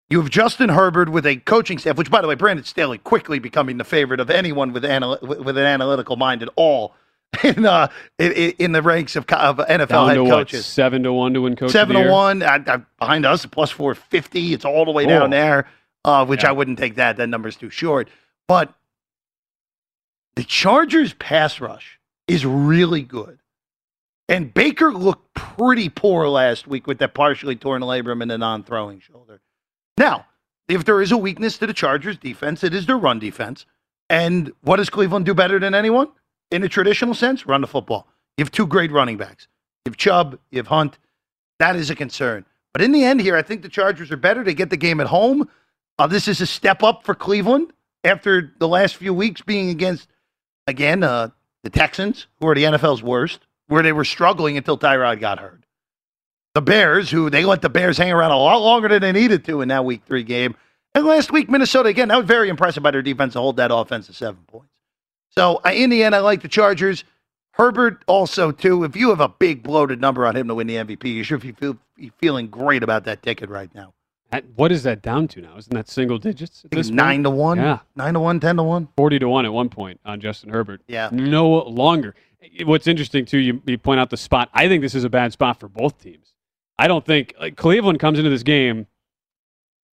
you 0.09 0.19
have 0.21 0.29
Justin 0.29 0.69
Herbert 0.69 1.09
with 1.09 1.25
a 1.25 1.37
coaching 1.37 1.77
staff, 1.79 1.97
which, 1.97 2.11
by 2.11 2.21
the 2.21 2.27
way, 2.27 2.35
Brandon 2.35 2.65
Staley 2.65 2.97
quickly 2.97 3.39
becoming 3.39 3.77
the 3.77 3.83
favorite 3.85 4.19
of 4.19 4.29
anyone 4.29 4.73
with, 4.73 4.83
anal- 4.83 5.17
with 5.21 5.57
an 5.57 5.65
analytical 5.65 6.17
mind 6.17 6.43
at 6.43 6.49
all 6.57 6.93
in 7.43 7.65
uh, 7.65 7.87
in, 8.19 8.31
in 8.33 8.71
the 8.73 8.81
ranks 8.81 9.15
of, 9.15 9.23
of 9.29 9.57
NFL 9.57 9.87
Down 9.87 10.07
head 10.09 10.15
to 10.15 10.23
what? 10.25 10.29
coaches. 10.31 10.65
Seven 10.65 11.01
to 11.03 11.13
one 11.13 11.33
to 11.33 11.41
win 11.41 11.55
coach. 11.55 11.71
Seven 11.71 11.95
to 11.95 12.11
one 12.11 12.43
I, 12.43 12.57
I, 12.67 12.81
behind 12.99 13.25
us, 13.25 13.45
plus 13.47 13.71
four 13.71 13.95
fifty. 13.95 14.53
It's 14.53 14.65
all 14.65 14.85
the 14.85 14.91
way 14.91 15.05
down 15.07 15.23
Oh. 15.33 15.35
there, 15.35 15.67
uh, 16.05 16.25
which 16.25 16.43
Yeah. 16.43 16.49
I 16.49 16.51
wouldn't 16.51 16.77
take 16.77 16.95
that. 16.95 17.17
That 17.17 17.27
number's 17.29 17.55
too 17.55 17.69
short. 17.71 18.09
But 18.47 18.71
the 20.35 20.43
Chargers' 20.43 21.13
pass 21.13 21.59
rush 21.59 21.99
is 22.27 22.45
really 22.45 23.01
good, 23.01 23.39
and 24.29 24.53
Baker 24.53 24.93
looked 24.93 25.33
pretty 25.33 25.89
poor 25.89 26.27
last 26.27 26.67
week 26.67 26.87
with 26.87 26.99
that 26.99 27.13
partially 27.13 27.55
torn 27.55 27.81
labrum 27.81 28.21
and 28.21 28.31
the 28.31 28.37
non-throwing 28.37 28.99
shoulder. 28.99 29.41
Now, 29.97 30.25
if 30.67 30.85
there 30.85 31.01
is 31.01 31.11
a 31.11 31.17
weakness 31.17 31.57
to 31.57 31.67
the 31.67 31.73
Chargers' 31.73 32.17
defense, 32.17 32.63
it 32.63 32.73
is 32.73 32.85
their 32.85 32.97
run 32.97 33.19
defense. 33.19 33.65
And 34.09 34.51
what 34.61 34.77
does 34.77 34.89
Cleveland 34.89 35.25
do 35.25 35.33
better 35.33 35.59
than 35.59 35.75
anyone 35.75 36.09
in 36.51 36.63
a 36.63 36.69
traditional 36.69 37.13
sense? 37.13 37.45
Run 37.45 37.61
the 37.61 37.67
football. 37.67 38.07
You 38.37 38.43
have 38.43 38.51
two 38.51 38.67
great 38.67 38.91
running 38.91 39.17
backs. 39.17 39.47
You 39.85 39.91
have 39.91 39.97
Chubb, 39.97 40.39
you 40.51 40.57
have 40.57 40.67
Hunt. 40.67 40.97
That 41.59 41.75
is 41.75 41.89
a 41.89 41.95
concern. 41.95 42.45
But 42.73 42.81
in 42.81 42.91
the 42.91 43.03
end, 43.03 43.21
here, 43.21 43.35
I 43.35 43.41
think 43.41 43.61
the 43.61 43.69
Chargers 43.69 44.11
are 44.11 44.17
better. 44.17 44.43
They 44.43 44.53
get 44.53 44.69
the 44.69 44.77
game 44.77 44.99
at 44.99 45.07
home. 45.07 45.49
Uh, 45.99 46.07
this 46.07 46.27
is 46.27 46.41
a 46.41 46.47
step 46.47 46.81
up 46.81 47.05
for 47.05 47.13
Cleveland 47.13 47.71
after 48.03 48.53
the 48.57 48.67
last 48.67 48.95
few 48.95 49.13
weeks 49.13 49.41
being 49.41 49.69
against, 49.69 50.07
again, 50.67 51.03
uh, 51.03 51.29
the 51.63 51.69
Texans, 51.69 52.27
who 52.39 52.47
are 52.47 52.55
the 52.55 52.63
NFL's 52.63 53.03
worst, 53.03 53.45
where 53.73 53.81
they 53.81 53.91
were 53.91 54.05
struggling 54.05 54.55
until 54.55 54.77
Tyrod 54.77 55.19
got 55.19 55.39
hurt. 55.39 55.63
The 56.53 56.61
Bears, 56.61 57.09
who 57.09 57.31
they 57.31 57.43
let 57.43 57.63
the 57.63 57.69
Bears 57.69 57.97
hang 57.97 58.11
around 58.11 58.29
a 58.29 58.37
lot 58.37 58.57
longer 58.57 58.87
than 58.87 59.01
they 59.01 59.11
needed 59.11 59.43
to 59.45 59.61
in 59.61 59.69
that 59.69 59.83
week 59.83 60.03
three 60.05 60.21
game. 60.21 60.55
And 60.93 61.05
last 61.05 61.31
week, 61.31 61.49
Minnesota, 61.49 61.89
again, 61.89 62.09
that 62.09 62.17
was 62.17 62.27
very 62.27 62.49
impressive 62.49 62.83
by 62.83 62.91
their 62.91 63.01
defense 63.01 63.33
to 63.33 63.39
hold 63.39 63.57
that 63.57 63.73
offense 63.73 64.05
to 64.05 64.13
seven 64.13 64.43
points. 64.45 64.69
So 65.31 65.57
in 65.65 65.89
the 65.89 66.03
end, 66.03 66.13
I 66.13 66.19
like 66.19 66.43
the 66.43 66.47
Chargers. 66.47 67.03
Herbert 67.53 68.03
also 68.05 68.51
too. 68.51 68.83
If 68.83 68.95
you 68.95 69.09
have 69.09 69.19
a 69.19 69.27
big 69.29 69.63
bloated 69.63 69.99
number 69.99 70.27
on 70.27 70.35
him 70.35 70.47
to 70.49 70.53
win 70.53 70.67
the 70.67 70.75
MVP, 70.75 71.05
you 71.05 71.23
should 71.23 71.41
be, 71.41 71.53
feel, 71.53 71.75
feeling 72.19 72.49
great 72.49 72.83
about 72.83 73.05
that 73.05 73.23
ticket 73.23 73.49
right 73.49 73.73
now. 73.73 73.95
That- 74.29 74.45
what 74.55 74.71
is 74.71 74.83
that 74.83 75.01
down 75.01 75.27
to 75.29 75.41
now? 75.41 75.57
Isn't 75.57 75.73
that 75.73 75.89
single 75.89 76.19
digits? 76.19 76.63
At 76.71 76.77
it's 76.77 76.89
point? 76.89 76.95
nine 76.95 77.23
to 77.23 77.31
one. 77.31 77.57
Yeah. 77.57 77.79
nine 77.95 78.13
to 78.13 78.19
one, 78.19 78.39
ten 78.39 78.57
to 78.57 78.63
one. 78.63 78.89
40 78.95 79.17
to 79.17 79.29
1 79.29 79.45
at 79.45 79.53
one 79.53 79.69
point 79.69 79.99
on 80.05 80.19
Justin 80.19 80.51
Herbert. 80.51 80.81
Yeah. 80.87 81.09
No 81.11 81.49
longer. 81.63 82.13
What's 82.65 82.87
interesting, 82.87 83.25
too, 83.25 83.37
you, 83.37 83.61
you 83.65 83.77
point 83.77 83.99
out 83.99 84.09
the 84.09 84.17
spot. 84.17 84.49
I 84.53 84.67
think 84.67 84.81
this 84.81 84.95
is 84.95 85.03
a 85.03 85.09
bad 85.09 85.31
spot 85.33 85.59
for 85.59 85.67
both 85.67 85.99
teams. 85.99 86.33
I 86.77 86.87
don't 86.87 87.05
think 87.05 87.33
like, 87.39 87.55
Cleveland 87.55 87.99
comes 87.99 88.17
into 88.17 88.29
this 88.29 88.43
game 88.43 88.87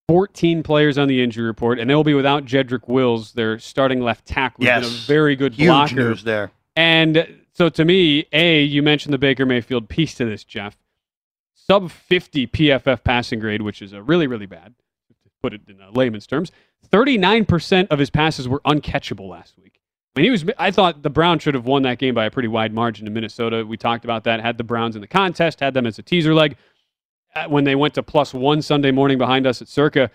14 0.08 0.62
players 0.62 0.98
on 0.98 1.08
the 1.08 1.22
injury 1.22 1.44
report, 1.44 1.78
and 1.78 1.88
they 1.88 1.94
will 1.94 2.04
be 2.04 2.14
without 2.14 2.44
Jedrick 2.44 2.88
Wills, 2.88 3.32
their 3.32 3.58
starting 3.58 4.00
left 4.00 4.26
tackle. 4.26 4.64
Yes. 4.64 4.84
a 4.86 5.06
very 5.06 5.36
good 5.36 5.54
Huge 5.54 5.68
blocker. 5.68 5.94
news 5.94 6.24
there. 6.24 6.50
And 6.74 7.44
so 7.52 7.68
to 7.68 7.84
me, 7.84 8.26
A, 8.32 8.62
you 8.62 8.82
mentioned 8.82 9.12
the 9.12 9.18
Baker 9.18 9.46
Mayfield 9.46 9.88
piece 9.88 10.14
to 10.14 10.24
this, 10.24 10.42
Jeff. 10.44 10.76
Sub 11.54 11.90
50 11.90 12.48
PFF 12.48 13.04
passing 13.04 13.38
grade, 13.38 13.62
which 13.62 13.82
is 13.82 13.92
a 13.92 14.02
really, 14.02 14.26
really 14.26 14.46
bad, 14.46 14.74
to 15.08 15.14
put 15.42 15.52
it 15.52 15.60
in 15.68 15.80
uh, 15.80 15.90
layman's 15.92 16.26
terms. 16.26 16.50
39% 16.90 17.86
of 17.88 17.98
his 18.00 18.10
passes 18.10 18.48
were 18.48 18.60
uncatchable 18.60 19.28
last 19.28 19.56
week. 19.62 19.79
I 20.14 20.20
mean, 20.20 20.24
he 20.24 20.30
was. 20.30 20.44
I 20.58 20.70
thought 20.70 21.02
the 21.02 21.10
Browns 21.10 21.42
should 21.42 21.54
have 21.54 21.66
won 21.66 21.82
that 21.82 21.98
game 21.98 22.14
by 22.14 22.24
a 22.24 22.30
pretty 22.30 22.48
wide 22.48 22.72
margin 22.72 23.06
in 23.06 23.12
Minnesota. 23.12 23.64
We 23.64 23.76
talked 23.76 24.04
about 24.04 24.24
that. 24.24 24.40
Had 24.40 24.58
the 24.58 24.64
Browns 24.64 24.96
in 24.96 25.00
the 25.00 25.06
contest, 25.06 25.60
had 25.60 25.72
them 25.74 25.86
as 25.86 25.98
a 25.98 26.02
teaser 26.02 26.34
leg 26.34 26.56
uh, 27.34 27.46
when 27.46 27.64
they 27.64 27.76
went 27.76 27.94
to 27.94 28.02
plus 28.02 28.34
one 28.34 28.60
Sunday 28.60 28.90
morning 28.90 29.18
behind 29.18 29.46
us 29.46 29.62
at 29.62 29.68
Circa. 29.68 30.10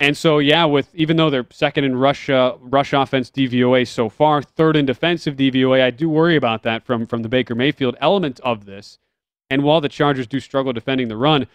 And 0.00 0.16
so, 0.16 0.38
yeah, 0.40 0.64
with 0.64 0.94
even 0.94 1.16
though 1.16 1.30
they're 1.30 1.46
second 1.50 1.84
in 1.84 1.96
rush 1.96 2.28
uh, 2.28 2.56
rush 2.60 2.92
offense 2.92 3.30
DVOA 3.30 3.86
so 3.88 4.08
far, 4.10 4.42
third 4.42 4.76
in 4.76 4.84
defensive 4.84 5.36
DVOA, 5.36 5.82
I 5.82 5.90
do 5.90 6.10
worry 6.10 6.36
about 6.36 6.62
that 6.64 6.84
from 6.84 7.06
from 7.06 7.22
the 7.22 7.28
Baker 7.28 7.54
Mayfield 7.54 7.96
element 8.00 8.40
of 8.40 8.66
this. 8.66 8.98
And 9.48 9.62
while 9.62 9.80
the 9.80 9.88
Chargers 9.88 10.26
do 10.26 10.40
struggle 10.40 10.72
defending 10.72 11.08
the 11.08 11.16
run, 11.16 11.46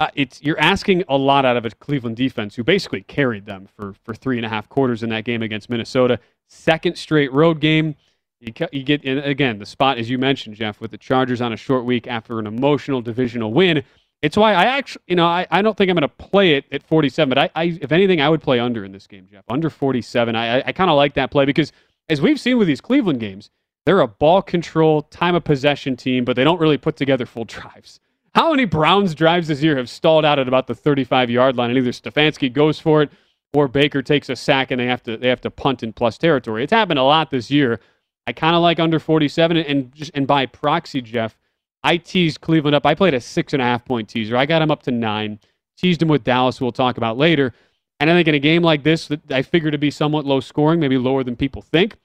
uh, 0.00 0.08
it's 0.14 0.40
you're 0.42 0.58
asking 0.60 1.02
a 1.08 1.16
lot 1.16 1.44
out 1.44 1.56
of 1.56 1.64
a 1.64 1.70
Cleveland 1.70 2.16
defense 2.16 2.54
who 2.54 2.62
basically 2.62 3.02
carried 3.02 3.46
them 3.46 3.66
for 3.76 3.94
for 4.04 4.14
three 4.14 4.36
and 4.36 4.46
a 4.46 4.48
half 4.48 4.68
quarters 4.68 5.02
in 5.02 5.10
that 5.10 5.24
game 5.24 5.42
against 5.42 5.68
Minnesota. 5.68 6.20
Second 6.48 6.96
straight 6.96 7.32
road 7.32 7.60
game. 7.60 7.96
You, 8.40 8.52
you 8.70 8.84
get 8.84 9.02
in 9.02 9.18
again 9.18 9.58
the 9.58 9.66
spot 9.66 9.98
as 9.98 10.08
you 10.08 10.16
mentioned, 10.16 10.54
Jeff, 10.54 10.80
with 10.80 10.92
the 10.92 10.98
Chargers 10.98 11.40
on 11.40 11.52
a 11.52 11.56
short 11.56 11.84
week 11.84 12.06
after 12.06 12.38
an 12.38 12.46
emotional 12.46 13.02
divisional 13.02 13.52
win. 13.52 13.82
It's 14.22 14.36
why 14.36 14.52
I 14.52 14.64
actually, 14.64 15.02
you 15.08 15.16
know, 15.16 15.26
I, 15.26 15.46
I 15.50 15.62
don't 15.62 15.76
think 15.76 15.90
I'm 15.90 15.96
going 15.96 16.02
to 16.02 16.08
play 16.08 16.54
it 16.54 16.64
at 16.72 16.82
47, 16.82 17.28
but 17.28 17.38
I, 17.38 17.50
I, 17.54 17.78
if 17.80 17.92
anything, 17.92 18.20
I 18.20 18.28
would 18.28 18.42
play 18.42 18.58
under 18.58 18.84
in 18.84 18.90
this 18.90 19.06
game, 19.06 19.28
Jeff. 19.30 19.44
Under 19.48 19.70
47. 19.70 20.34
I, 20.34 20.58
I, 20.58 20.62
I 20.66 20.72
kind 20.72 20.90
of 20.90 20.96
like 20.96 21.14
that 21.14 21.30
play 21.30 21.44
because 21.44 21.72
as 22.08 22.20
we've 22.20 22.40
seen 22.40 22.58
with 22.58 22.66
these 22.66 22.80
Cleveland 22.80 23.20
games, 23.20 23.50
they're 23.86 24.00
a 24.00 24.08
ball 24.08 24.42
control, 24.42 25.02
time 25.02 25.36
of 25.36 25.44
possession 25.44 25.96
team, 25.96 26.24
but 26.24 26.34
they 26.34 26.42
don't 26.42 26.60
really 26.60 26.78
put 26.78 26.96
together 26.96 27.26
full 27.26 27.44
drives. 27.46 28.00
How 28.34 28.50
many 28.50 28.64
Browns 28.64 29.14
drives 29.14 29.48
this 29.48 29.62
year 29.62 29.76
have 29.76 29.88
stalled 29.88 30.24
out 30.24 30.38
at 30.38 30.48
about 30.48 30.66
the 30.66 30.74
35 30.74 31.30
yard 31.30 31.56
line, 31.56 31.70
and 31.70 31.78
either 31.78 31.90
Stefanski 31.90 32.52
goes 32.52 32.78
for 32.78 33.02
it 33.02 33.10
or 33.54 33.68
Baker 33.68 34.02
takes 34.02 34.28
a 34.28 34.36
sack 34.36 34.70
and 34.70 34.80
they 34.80 34.86
have 34.86 35.02
to 35.04 35.16
they 35.16 35.28
have 35.28 35.40
to 35.42 35.50
punt 35.50 35.82
in 35.82 35.92
plus 35.92 36.18
territory. 36.18 36.64
It's 36.64 36.72
happened 36.72 36.98
a 36.98 37.04
lot 37.04 37.30
this 37.30 37.50
year. 37.50 37.80
I 38.26 38.32
kind 38.32 38.54
of 38.54 38.62
like 38.62 38.78
under 38.78 38.98
47, 38.98 39.56
and 39.56 39.94
just 39.94 40.10
and 40.14 40.26
by 40.26 40.46
proxy, 40.46 41.00
Jeff, 41.00 41.36
I 41.82 41.96
teased 41.96 42.40
Cleveland 42.40 42.74
up. 42.74 42.84
I 42.84 42.94
played 42.94 43.14
a 43.14 43.20
six 43.20 43.52
and 43.52 43.62
a 43.62 43.64
half 43.64 43.84
point 43.84 44.08
teaser. 44.08 44.36
I 44.36 44.46
got 44.46 44.62
him 44.62 44.70
up 44.70 44.82
to 44.84 44.90
nine. 44.90 45.38
Teased 45.78 46.02
him 46.02 46.08
with 46.08 46.24
Dallas, 46.24 46.60
we'll 46.60 46.72
talk 46.72 46.96
about 46.96 47.16
later. 47.16 47.54
And 48.00 48.10
I 48.10 48.14
think 48.14 48.28
in 48.28 48.34
a 48.34 48.40
game 48.40 48.62
like 48.62 48.82
this, 48.82 49.08
that 49.08 49.30
I 49.30 49.42
figure 49.42 49.70
to 49.70 49.78
be 49.78 49.90
somewhat 49.90 50.24
low 50.24 50.40
scoring, 50.40 50.80
maybe 50.80 50.98
lower 50.98 51.24
than 51.24 51.36
people 51.36 51.62
think. 51.62 51.96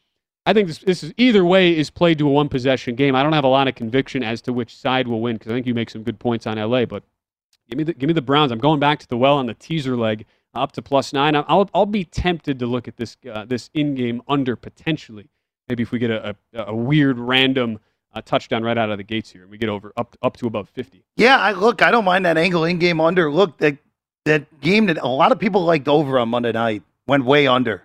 I 0.45 0.53
think 0.53 0.67
this, 0.67 0.79
this 0.79 1.03
is 1.03 1.13
either 1.17 1.45
way 1.45 1.75
is 1.75 1.89
played 1.89 2.17
to 2.17 2.27
a 2.27 2.32
one 2.32 2.49
possession 2.49 2.95
game. 2.95 3.15
I 3.15 3.23
don't 3.23 3.34
have 3.34 3.45
a 3.45 3.49
lot 3.49 3.67
of 3.67 3.75
conviction 3.75 4.23
as 4.23 4.41
to 4.41 4.53
which 4.53 4.75
side 4.75 5.08
will 5.08 5.21
win 5.21 5.36
because 5.38 5.51
I 5.51 5.56
think 5.56 5.65
you 5.65 5.73
make 5.73 5.89
some 5.89 6.03
good 6.03 6.19
points 6.19 6.45
on 6.45 6.58
LA. 6.58 6.86
But 6.86 7.03
give 7.69 7.77
me 7.77 7.84
the 7.84 7.93
give 7.93 8.08
me 8.08 8.13
the 8.13 8.21
Browns. 8.21 8.51
I'm 8.51 8.60
going 8.60 8.79
back 8.79 8.99
to 8.99 9.08
the 9.08 9.17
well 9.17 9.38
on 9.38 9.45
the 9.45 9.53
teaser 9.53 9.95
leg 9.95 10.25
up 10.53 10.73
to 10.73 10.82
plus 10.82 11.13
nine. 11.13 11.36
I'll 11.36 11.69
I'll 11.73 11.86
be 11.86 12.03
tempted 12.03 12.60
to 12.60 12.65
look 12.65 12.88
at 12.88 12.97
this 12.97 13.15
uh, 13.32 13.45
this 13.45 13.69
in 13.73 13.95
game 13.95 14.21
under 14.27 14.56
potentially. 14.56 15.29
Maybe 15.69 15.84
if 15.84 15.91
we 15.91 15.99
get 15.99 16.12
a, 16.12 16.36
a, 16.53 16.63
a 16.65 16.75
weird 16.75 17.17
random 17.17 17.79
uh, 18.13 18.21
touchdown 18.21 18.63
right 18.63 18.77
out 18.77 18.89
of 18.89 18.97
the 18.97 19.03
gates 19.03 19.32
here 19.32 19.43
and 19.43 19.51
we 19.51 19.58
get 19.58 19.69
over 19.69 19.93
up 19.95 20.15
up 20.21 20.36
to 20.38 20.47
above 20.47 20.69
50. 20.69 21.03
Yeah, 21.15 21.38
I 21.38 21.53
look. 21.53 21.82
I 21.82 21.89
don't 21.89 22.06
mind 22.06 22.25
that 22.25 22.38
angle 22.38 22.65
in 22.65 22.79
game 22.79 22.99
under. 22.99 23.32
Look, 23.32 23.60
that 23.60 23.77
that 24.25 24.60
game 24.60 24.88
that 24.88 24.97
a 24.97 25.08
lot 25.08 25.32
of 25.32 25.39
people 25.39 25.63
liked 25.63 25.88
over 25.88 26.19
on 26.19 26.29
Monday 26.29 26.51
night 26.51 26.84
went 27.08 27.23
way 27.23 27.47
under. 27.47 27.84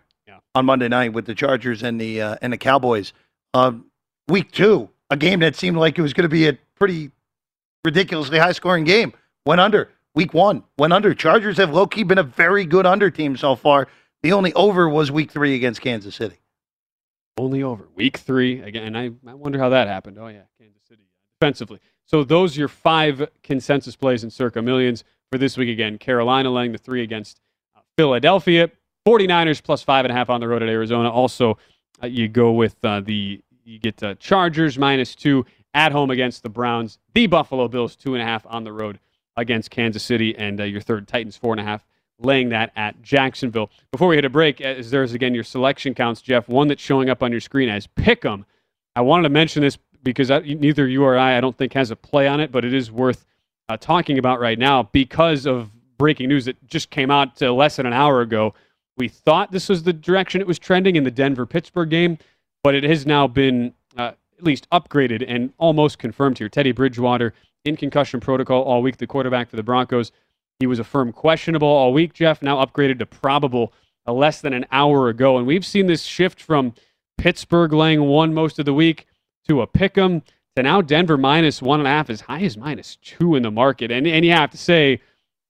On 0.55 0.65
Monday 0.65 0.89
night 0.89 1.13
with 1.13 1.27
the 1.27 1.35
Chargers 1.35 1.83
and 1.83 2.01
the 2.01 2.21
uh, 2.21 2.37
and 2.43 2.53
the 2.53 2.59
Cowboys. 2.59 3.13
Um, 3.55 3.87
week 4.29 4.51
two, 4.51 4.89
a 5.11 5.17
game 5.17 5.41
that 5.41 5.55
seemed 5.55 5.77
like 5.77 5.99
it 5.99 6.03
was 6.03 6.13
going 6.13 6.25
to 6.25 6.29
be 6.29 6.49
a 6.49 6.59
pretty 6.75 7.11
ridiculously 7.85 8.39
high 8.39 8.53
scoring 8.53 8.85
game 8.85 9.13
went 9.47 9.61
under. 9.61 9.91
Week 10.15 10.35
one 10.35 10.65
went 10.79 10.93
under. 10.93 11.15
Chargers 11.15 11.59
have 11.59 11.71
low 11.71 11.87
key 11.87 12.03
been 12.03 12.19
a 12.19 12.23
very 12.23 12.65
good 12.65 12.87
under 12.87 13.11
team 13.11 13.37
so 13.37 13.55
far. 13.55 13.89
The 14.23 14.33
only 14.33 14.53
over 14.55 14.89
was 14.89 15.13
week 15.13 15.31
three 15.31 15.55
against 15.55 15.81
Kansas 15.81 16.17
City. 16.17 16.41
Only 17.37 17.63
over 17.63 17.87
week 17.95 18.17
three 18.17 18.61
again. 18.61 18.97
I, 18.97 19.13
I 19.27 19.35
wonder 19.35 19.59
how 19.59 19.69
that 19.69 19.87
happened. 19.87 20.19
Oh 20.19 20.27
yeah, 20.27 20.43
Kansas 20.61 20.83
City 20.89 21.03
defensively. 21.41 21.79
So 22.05 22.25
those 22.25 22.57
are 22.57 22.61
your 22.61 22.69
five 22.69 23.29
consensus 23.43 23.95
plays 23.95 24.25
in 24.25 24.31
circa 24.31 24.61
millions 24.61 25.05
for 25.31 25.39
this 25.39 25.57
week 25.57 25.69
again. 25.69 25.99
Carolina 25.99 26.51
laying 26.51 26.73
the 26.73 26.79
three 26.79 27.03
against 27.03 27.41
uh, 27.77 27.81
Philadelphia. 27.97 28.71
49ers 29.07 29.63
plus 29.63 29.83
five 29.83 30.05
and 30.05 30.13
a 30.13 30.15
half 30.15 30.31
on 30.31 30.41
the 30.41 30.49
road 30.49 30.63
at 30.63 30.69
Arizona. 30.69 31.11
Also, 31.11 31.59
uh, 32.03 32.07
you 32.07 32.29
go 32.29 32.53
with 32.53 32.77
uh, 32.85 33.01
the 33.01 33.41
you 33.65 33.79
get 33.79 34.03
uh, 34.03 34.15
Chargers 34.15 34.79
minus 34.79 35.15
two 35.15 35.45
at 35.75 35.93
home 35.93 36.11
against 36.11 36.43
the 36.43 36.49
Browns. 36.49 36.99
The 37.15 37.27
Buffalo 37.27 37.69
Bills 37.69 37.97
two 37.97 38.15
and 38.15 38.23
a 38.23 38.27
half 38.27 38.47
on 38.47 38.65
the 38.65 38.73
road 38.73 38.99
against 39.37 39.71
Kansas 39.71 40.03
City, 40.03 40.37
and 40.37 40.61
uh, 40.61 40.65
your 40.65 40.81
third 40.81 41.07
Titans 41.07 41.37
four 41.37 41.53
and 41.53 41.61
a 41.61 41.65
half 41.65 41.85
laying 42.21 42.49
that 42.49 42.73
at 42.77 43.01
Jacksonville. 43.03 43.71
Before 43.93 44.09
we 44.09 44.17
hit 44.17 44.25
a 44.25 44.31
break, 44.31 44.61
as 44.61 44.91
there's 44.91 45.15
again 45.15 45.35
your 45.35 45.45
selection 45.45 45.95
counts, 45.95 46.21
Jeff. 46.21 46.49
One 46.49 46.69
that's 46.69 46.83
showing 46.83 47.09
up 47.09 47.23
on 47.23 47.31
your 47.31 47.41
screen 47.41 47.69
as 47.69 47.87
Pick'em. 47.87 48.45
I 48.97 49.01
wanted 49.01 49.25
to 49.25 49.29
mention 49.29 49.63
this 49.63 49.79
because 50.03 50.31
I, 50.31 50.41
neither 50.41 50.87
you 50.87 51.05
or 51.05 51.17
I, 51.17 51.39
I 51.39 51.41
don't 51.41 51.57
think, 51.57 51.73
has 51.75 51.91
a 51.91 51.97
play 51.97 52.27
on 52.27 52.41
it, 52.41 52.51
but 52.51 52.65
it 52.65 52.75
is 52.75 52.91
worth 52.91 53.25
uh, 53.69 53.77
talking 53.77 54.19
about 54.19 54.41
right 54.41 54.59
now 54.59 54.85
because 54.85 55.47
of 55.47 55.71
breaking 55.99 56.29
news 56.29 56.47
that 56.47 56.67
just 56.67 56.91
came 56.91 57.11
out 57.11 57.41
uh, 57.43 57.53
less 57.53 57.77
than 57.77 57.87
an 57.87 57.93
hour 57.93 58.21
ago. 58.21 58.55
We 58.99 59.09
thought 59.09 59.53
this 59.53 59.69
was 59.69 59.85
the 59.85 59.93
direction 59.93 60.41
it 60.41 60.47
was 60.47 60.59
trending 60.59 60.97
in 60.97 61.05
the 61.05 61.11
Denver 61.11 61.47
Pittsburgh 61.47 61.89
game, 61.89 62.19
but 62.65 62.75
it 62.75 62.83
has 62.85 63.07
now 63.07 63.29
been 63.29 63.73
uh, 63.97 64.13
at 64.37 64.43
least 64.45 64.69
upgraded 64.71 65.25
and 65.27 65.53
almost 65.57 65.99
confirmed 65.99 66.39
here. 66.39 66.49
Teddy 66.49 66.73
Bridgewater 66.73 67.33
in 67.65 67.77
concussion 67.77 68.19
protocol 68.19 68.63
all 68.63 68.83
week, 68.83 68.97
the 68.97 69.07
quarterback 69.07 69.49
for 69.49 69.57
the 69.57 69.63
Broncos. 69.63 70.11
He 70.59 70.67
was 70.67 70.81
a 70.81 70.85
firm 70.85 71.13
questionable 71.13 71.69
all 71.69 71.93
week, 71.93 72.13
Jeff, 72.13 72.43
now 72.43 72.65
upgraded 72.65 72.99
to 72.99 73.07
probable 73.07 73.73
uh, 74.07 74.13
less 74.13 74.41
than 74.41 74.53
an 74.53 74.67
hour 74.73 75.09
ago. 75.09 75.39
And 75.39 75.47
we've 75.47 75.67
seen 75.67 75.87
this 75.87 76.03
shift 76.03 76.41
from 76.41 76.75
Pittsburgh 77.17 77.73
laying 77.73 78.03
one 78.03 78.35
most 78.35 78.59
of 78.59 78.65
the 78.65 78.75
week 78.75 79.07
to 79.47 79.63
a 79.63 79.67
pick 79.67 79.97
'em 79.97 80.23
to 80.57 80.63
now 80.65 80.81
Denver 80.81 81.17
minus 81.17 81.63
one 81.63 81.79
and 81.79 81.87
a 81.87 81.91
half, 81.91 82.11
as 82.11 82.23
high 82.23 82.41
as 82.41 82.57
minus 82.57 82.97
two 82.97 83.37
in 83.37 83.45
the 83.45 83.51
market. 83.51 83.93
And, 83.93 84.07
and 84.07 84.25
you 84.25 84.33
have 84.33 84.51
to 84.51 84.59
say 84.59 85.01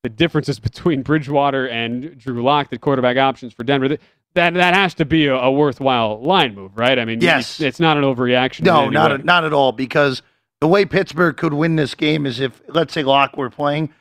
the 0.03 0.09
differences 0.09 0.59
between 0.61 1.03
Bridgewater 1.03 1.67
and 1.69 2.17
Drew 2.19 2.43
Lock, 2.43 2.71
the 2.71 2.79
quarterback 2.79 3.17
options 3.17 3.53
for 3.53 3.65
Denver. 3.65 3.89
That, 3.89 4.01
that, 4.35 4.55
that 4.55 4.75
has 4.75 4.95
to 4.95 5.05
be 5.05 5.27
a, 5.27 5.35
a 5.35 5.51
worthwhile 5.51 6.21
line 6.23 6.55
move, 6.55 6.77
right? 6.77 6.99
I 6.99 7.05
mean, 7.05 7.21
Yes. 7.21 7.51
it's, 7.53 7.61
it's 7.61 7.81
not 7.81 7.97
an 7.97 8.05
overreaction. 8.05 8.63
No, 8.63 8.89
not 8.89 9.11
at, 9.13 9.25
not 9.25 9.45
at 9.45 9.53
all. 9.53 9.73
Because 9.73 10.23
the 10.61 10.69
way 10.69 10.85
Pittsburgh 10.85 11.37
could 11.37 11.53
win 11.55 11.77
this 11.77 11.95
game 11.95 12.27
is 12.27 12.39
if, 12.41 12.61
let's 12.69 12.93
say, 12.95 13.03
Lock 13.03 13.37
were 13.37 13.51
playing, 13.51 13.93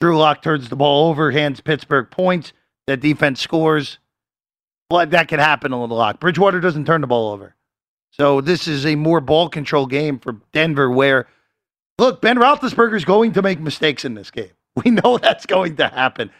Drew 0.00 0.16
Lock 0.18 0.42
turns 0.42 0.68
the 0.68 0.76
ball 0.76 1.08
over, 1.10 1.30
hands 1.30 1.60
Pittsburgh 1.60 2.10
points, 2.10 2.52
that 2.86 3.00
defense 3.00 3.40
scores. 3.40 3.98
Well, 4.90 5.06
that 5.06 5.28
could 5.28 5.38
happen 5.40 5.72
a 5.72 5.80
little 5.80 5.96
Lock. 5.98 6.18
Bridgewater 6.18 6.60
doesn't 6.60 6.86
turn 6.86 7.00
the 7.02 7.06
ball 7.06 7.30
over, 7.32 7.54
so 8.10 8.40
this 8.40 8.66
is 8.66 8.86
a 8.86 8.94
more 8.96 9.20
ball 9.20 9.48
control 9.50 9.86
game 9.86 10.18
for 10.18 10.36
Denver. 10.52 10.90
Where, 10.90 11.26
look, 11.98 12.22
Ben 12.22 12.38
Roethlisberger 12.38 12.96
is 12.96 13.04
going 13.04 13.32
to 13.32 13.42
make 13.42 13.60
mistakes 13.60 14.04
in 14.06 14.14
this 14.14 14.30
game. 14.30 14.50
We 14.84 14.90
know 14.90 15.18
that's 15.18 15.46
going 15.46 15.76
to 15.76 15.88
happen. 15.88 16.30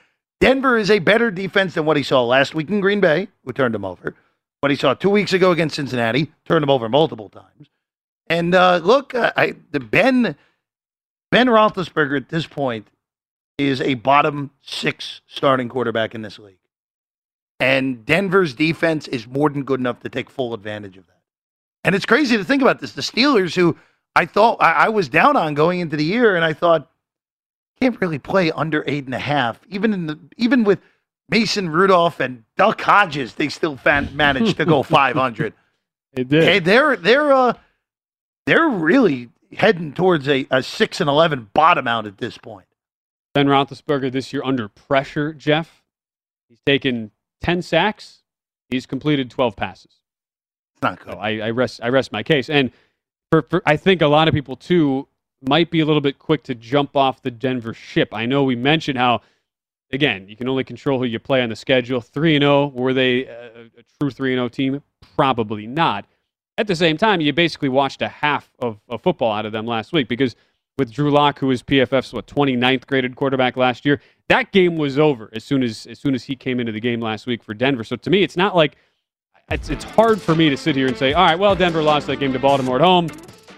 Denver 0.41 0.79
is 0.79 0.91
a 0.91 0.99
better 1.01 1.31
defense 1.31 1.75
than 1.75 1.85
what 1.85 1.97
he 1.97 2.03
saw 2.03 2.25
last 2.25 2.55
week 2.55 2.69
in 2.69 2.81
Green 2.81 3.01
Bay, 3.01 3.29
who 3.45 3.53
turned 3.53 3.75
him 3.75 3.85
over. 3.85 4.15
What 4.61 4.71
he 4.71 4.77
saw 4.77 4.95
two 4.95 5.11
weeks 5.11 5.33
ago 5.33 5.51
against 5.51 5.77
Cincinnati, 5.77 6.33
turned 6.45 6.63
him 6.63 6.71
over 6.71 6.89
multiple 6.89 7.29
times. 7.29 7.69
And 8.29 8.55
uh, 8.55 8.81
look, 8.83 9.15
I, 9.15 9.33
I 9.37 9.53
Ben 9.79 10.37
Ben 11.31 11.47
Roethlisberger 11.47 12.17
at 12.17 12.29
this 12.29 12.47
point 12.47 12.89
is 13.57 13.81
a 13.81 13.95
bottom 13.95 14.51
six 14.61 15.21
starting 15.27 15.69
quarterback 15.69 16.15
in 16.15 16.23
this 16.23 16.39
league, 16.39 16.59
and 17.59 18.05
Denver's 18.05 18.55
defense 18.55 19.09
is 19.09 19.27
more 19.27 19.49
than 19.49 19.65
good 19.65 19.81
enough 19.81 20.01
to 20.01 20.09
take 20.09 20.31
full 20.31 20.55
advantage 20.55 20.97
of 20.97 21.07
that. 21.07 21.21
And 21.85 21.95
it's 21.95 22.07
crazy 22.07 22.37
to 22.37 22.45
think 22.45 22.63
about 22.63 22.81
this. 22.81 22.93
The 22.93 23.03
Steelers, 23.03 23.55
who 23.55 23.77
I 24.15 24.27
thought 24.27 24.59
I, 24.61 24.73
I 24.73 24.89
was 24.89 25.09
down 25.09 25.37
on 25.37 25.55
going 25.55 25.81
into 25.81 25.97
the 25.97 26.05
year, 26.05 26.37
and 26.37 26.45
I 26.45 26.53
thought 26.53 26.91
can't 27.81 28.01
really 28.01 28.19
play 28.19 28.51
under 28.51 28.85
eight 28.87 29.05
and 29.05 29.15
a 29.15 29.19
half, 29.19 29.61
even 29.69 29.93
in 29.93 30.07
the 30.07 30.19
even 30.37 30.65
with 30.65 30.81
Mason 31.29 31.69
Rudolph 31.69 32.21
and 32.21 32.45
Duck 32.57 32.81
Hodges, 32.81 33.35
they 33.35 33.49
still 33.49 33.77
fan, 33.77 34.11
managed 34.15 34.57
to 34.57 34.65
go 34.65 34.83
five 34.85 35.17
hundred. 35.17 35.55
It 36.13 36.29
did. 36.29 36.45
Hey, 36.45 36.59
they're 36.59 36.97
they're 36.97 37.33
uh 37.33 37.55
they're 38.47 38.69
really 38.69 39.31
heading 39.57 39.93
towards 39.93 40.29
a, 40.29 40.47
a 40.51 40.63
six 40.63 41.01
and 41.01 41.09
eleven 41.09 41.51
bottom 41.53 41.87
out 41.87 42.07
at 42.07 42.19
this 42.19 42.39
point. 42.39 42.67
Ben 43.35 43.47
Roethlisberger 43.47 44.11
this 44.11 44.33
year 44.33 44.43
under 44.45 44.69
pressure, 44.69 45.33
Jeff. 45.33 45.83
He's 46.49 46.61
taken 46.65 47.11
10 47.43 47.63
sacks. 47.63 48.23
He's 48.69 48.87
completed 48.87 49.31
12 49.31 49.55
passes. 49.55 49.93
It's 50.75 50.83
not 50.83 50.99
good. 50.99 51.13
So 51.13 51.19
I, 51.19 51.39
I 51.39 51.51
rest 51.51 51.81
I 51.83 51.89
rest 51.89 52.13
my 52.13 52.23
case. 52.23 52.49
And 52.51 52.73
for, 53.31 53.43
for 53.43 53.63
I 53.67 53.77
think 53.77 54.03
a 54.03 54.07
lot 54.07 54.29
of 54.29 54.35
people 54.35 54.57
too 54.57 55.09
might 55.41 55.71
be 55.71 55.81
a 55.81 55.87
little 55.87 56.01
bit 56.01 56.19
quick 56.19 56.43
to 56.45 56.55
jump 56.55 56.97
off 56.97 57.23
the 57.23 57.31
Denver 57.31 57.75
ship. 57.75 58.09
I 58.13 58.27
know 58.27 58.45
we 58.45 58.57
mentioned 58.57 58.99
how 58.99 59.21
again, 59.93 60.29
you 60.29 60.37
can 60.37 60.49
only 60.49 60.65
control 60.65 60.99
who 60.99 61.05
you 61.05 61.19
play 61.19 61.43
on 61.43 61.49
the 61.49 61.57
schedule. 61.57 62.01
3 62.01 62.37
and 62.37 62.43
0, 62.43 62.67
were 62.69 62.93
they 62.93 63.27
a, 63.27 63.67
a 63.79 63.83
true 64.01 64.11
3 64.11 64.33
and 64.33 64.39
0 64.39 64.49
team? 64.49 64.83
Probably 65.17 65.67
not. 65.67 66.07
At 66.57 66.67
the 66.67 66.77
same 66.77 66.97
time, 66.97 67.21
you 67.21 67.33
basically 67.33 67.69
watched 67.69 68.03
a 68.03 68.09
half 68.09 68.51
of, 68.59 68.81
of 68.89 69.01
football 69.03 69.33
out 69.33 69.47
of 69.47 69.53
them 69.53 69.67
last 69.67 69.93
week 69.93 70.09
because 70.09 70.35
with 70.77 70.93
Drew 70.93 71.11
Lock, 71.11 71.39
who 71.39 71.49
was 71.49 71.63
PFF's 71.63 72.13
what 72.13 72.27
29th 72.27 72.87
graded 72.87 73.17
quarterback 73.17 73.57
last 73.57 73.85
year, 73.85 74.01
that 74.29 74.53
game 74.53 74.77
was 74.77 74.99
over 74.99 75.31
as 75.33 75.45
soon 75.45 75.63
as 75.63 75.87
as 75.87 75.99
soon 75.99 76.15
as 76.15 76.25
he 76.25 76.37
came 76.37 76.61
into 76.61 76.73
the 76.73 76.81
game 76.81 77.01
last 77.01 77.27
week 77.27 77.43
for 77.43 77.55
Denver. 77.55 77.85
So 77.85 77.97
to 77.97 78.11
me, 78.11 78.23
it's 78.23 78.37
not 78.37 78.55
like 78.55 78.77
it's 79.51 79.71
it's 79.71 79.85
hard 79.85 80.21
for 80.21 80.35
me 80.35 80.51
to 80.51 80.57
sit 80.57 80.77
here 80.77 80.87
and 80.87 80.97
say, 80.97 81.13
all 81.15 81.25
right, 81.25 81.39
well, 81.39 81.55
Denver 81.55 81.83
lost 81.83 82.07
that 82.09 82.17
game 82.17 82.33
to 82.33 82.39
Baltimore 82.39 82.77
at 82.77 82.83
home. 82.83 83.09